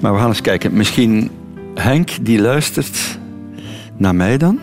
Maar 0.00 0.12
we 0.12 0.18
gaan 0.18 0.28
eens 0.28 0.40
kijken. 0.40 0.72
Misschien 0.72 1.30
Henk 1.74 2.10
die 2.20 2.40
luistert 2.40 3.18
naar 3.96 4.14
mij 4.14 4.38
dan. 4.38 4.60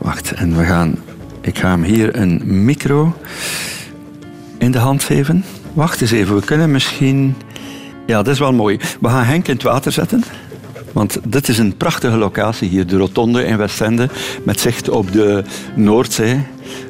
Wacht, 0.00 0.32
en 0.32 0.56
we 0.56 0.64
gaan. 0.64 0.94
Ik 1.40 1.58
ga 1.58 1.70
hem 1.70 1.82
hier 1.82 2.16
een 2.16 2.64
micro 2.64 3.16
in 4.58 4.70
de 4.70 4.78
hand 4.78 5.02
geven. 5.02 5.44
Wacht 5.72 6.00
eens 6.00 6.10
even, 6.10 6.34
we 6.34 6.44
kunnen 6.44 6.70
misschien. 6.70 7.34
Ja, 8.06 8.16
dat 8.16 8.32
is 8.32 8.38
wel 8.38 8.52
mooi. 8.52 8.78
We 9.00 9.08
gaan 9.08 9.24
Henk 9.24 9.46
in 9.48 9.54
het 9.54 9.62
water 9.62 9.92
zetten. 9.92 10.24
Want 10.92 11.18
dit 11.26 11.48
is 11.48 11.58
een 11.58 11.76
prachtige 11.76 12.16
locatie 12.16 12.68
hier, 12.68 12.86
de 12.86 12.96
Rotonde 12.96 13.44
in 13.44 13.56
Westende, 13.56 14.08
met 14.44 14.60
zicht 14.60 14.88
op 14.88 15.12
de 15.12 15.44
Noordzee. 15.74 16.40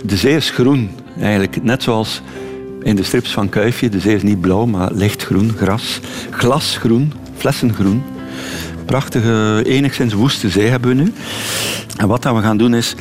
De 0.04 0.16
zee 0.16 0.36
is 0.36 0.50
groen, 0.50 0.90
eigenlijk 1.18 1.62
net 1.62 1.82
zoals 1.82 2.22
in 2.84 2.96
de 2.96 3.02
strips 3.02 3.32
van 3.32 3.48
Kuifje. 3.48 3.88
De 3.88 4.00
zee 4.00 4.14
is 4.14 4.22
niet 4.22 4.40
blauw, 4.40 4.66
maar 4.66 4.92
lichtgroen, 4.92 5.52
gras. 5.56 6.00
Glasgroen, 6.30 7.12
flessengroen. 7.36 8.02
Prachtige, 8.84 9.62
enigszins 9.66 10.12
woeste 10.12 10.48
zee 10.48 10.68
hebben 10.68 10.96
we 10.96 11.02
nu. 11.02 11.12
En 11.96 12.08
wat 12.08 12.24
we 12.24 12.40
gaan 12.40 12.56
doen 12.56 12.74
is, 12.74 12.94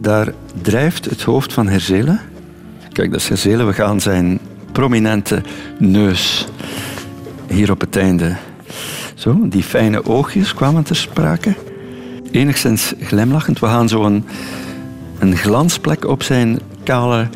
daar 0.00 0.32
drijft 0.62 1.04
het 1.04 1.22
hoofd 1.22 1.52
van 1.52 1.68
Herzelen. 1.68 2.20
Kijk, 2.92 3.10
dat 3.10 3.20
is 3.20 3.28
Herzelen. 3.28 3.66
We 3.66 3.72
gaan 3.72 4.00
zijn 4.00 4.38
prominente 4.72 5.42
neus 5.78 6.48
hier 7.48 7.70
op 7.70 7.80
het 7.80 7.96
einde. 7.96 8.36
Zo, 9.14 9.48
die 9.48 9.62
fijne 9.62 10.04
oogjes 10.04 10.54
kwamen 10.54 10.82
ter 10.82 10.96
sprake. 10.96 11.54
Enigszins 12.30 12.92
glimlachend. 13.00 13.58
We 13.58 13.66
gaan 13.66 13.88
zo 13.88 14.04
een, 14.04 14.24
een 15.18 15.36
glansplek 15.36 16.04
op 16.04 16.22
zijn 16.22 16.60
kale 16.84 17.28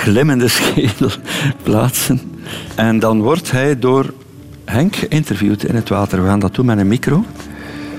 glimmende 0.00 0.48
schedel 0.48 1.10
plaatsen. 1.62 2.20
En 2.74 2.98
dan 2.98 3.22
wordt 3.22 3.50
hij 3.50 3.78
door 3.78 4.12
Henk 4.64 4.96
geïnterviewd 4.96 5.64
in 5.64 5.74
het 5.74 5.88
water. 5.88 6.22
We 6.22 6.28
gaan 6.28 6.40
dat 6.40 6.54
doen 6.54 6.66
met 6.66 6.78
een 6.78 6.88
micro. 6.88 7.24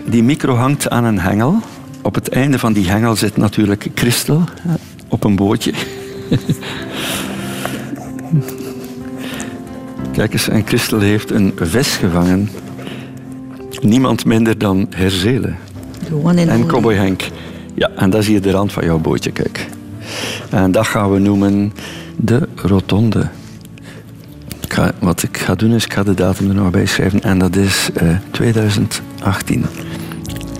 Die 0.05 0.23
micro 0.23 0.55
hangt 0.55 0.89
aan 0.89 1.03
een 1.03 1.19
hengel. 1.19 1.59
Op 2.01 2.15
het 2.15 2.29
einde 2.29 2.59
van 2.59 2.73
die 2.73 2.89
hengel 2.89 3.15
zit 3.15 3.37
natuurlijk 3.37 3.87
Christel 3.95 4.43
op 5.07 5.23
een 5.23 5.35
bootje. 5.35 5.73
Kijk 10.11 10.33
eens, 10.33 10.49
en 10.49 10.67
Christel 10.67 10.99
heeft 10.99 11.31
een 11.31 11.53
vis 11.55 11.95
gevangen. 11.95 12.49
Niemand 13.81 14.25
minder 14.25 14.57
dan 14.57 14.87
Herzelen. 14.89 15.57
En 16.35 16.65
Cowboy 16.65 16.93
Henk. 16.93 17.27
Ja, 17.73 17.89
en 17.95 18.09
dat 18.09 18.21
is 18.21 18.27
hier 18.27 18.41
de 18.41 18.51
rand 18.51 18.71
van 18.71 18.83
jouw 18.83 18.99
bootje, 18.99 19.31
kijk. 19.31 19.67
En 20.51 20.71
dat 20.71 20.87
gaan 20.87 21.11
we 21.11 21.19
noemen 21.19 21.73
de 22.15 22.47
rotonde. 22.55 23.29
Wat 24.99 25.23
ik 25.23 25.37
ga 25.37 25.55
doen 25.55 25.71
is, 25.71 25.85
ik 25.85 25.93
ga 25.93 26.03
de 26.03 26.13
datum 26.13 26.49
er 26.49 26.55
nog 26.55 26.71
bij 26.71 26.85
schrijven. 26.85 27.21
En 27.21 27.39
dat 27.39 27.55
is 27.55 27.89
eh, 27.93 28.09
uh, 28.09 28.15
2018. 28.31 29.65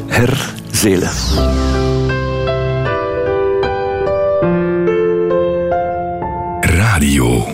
Herzelen. 0.07 1.11
Radio. 6.61 7.45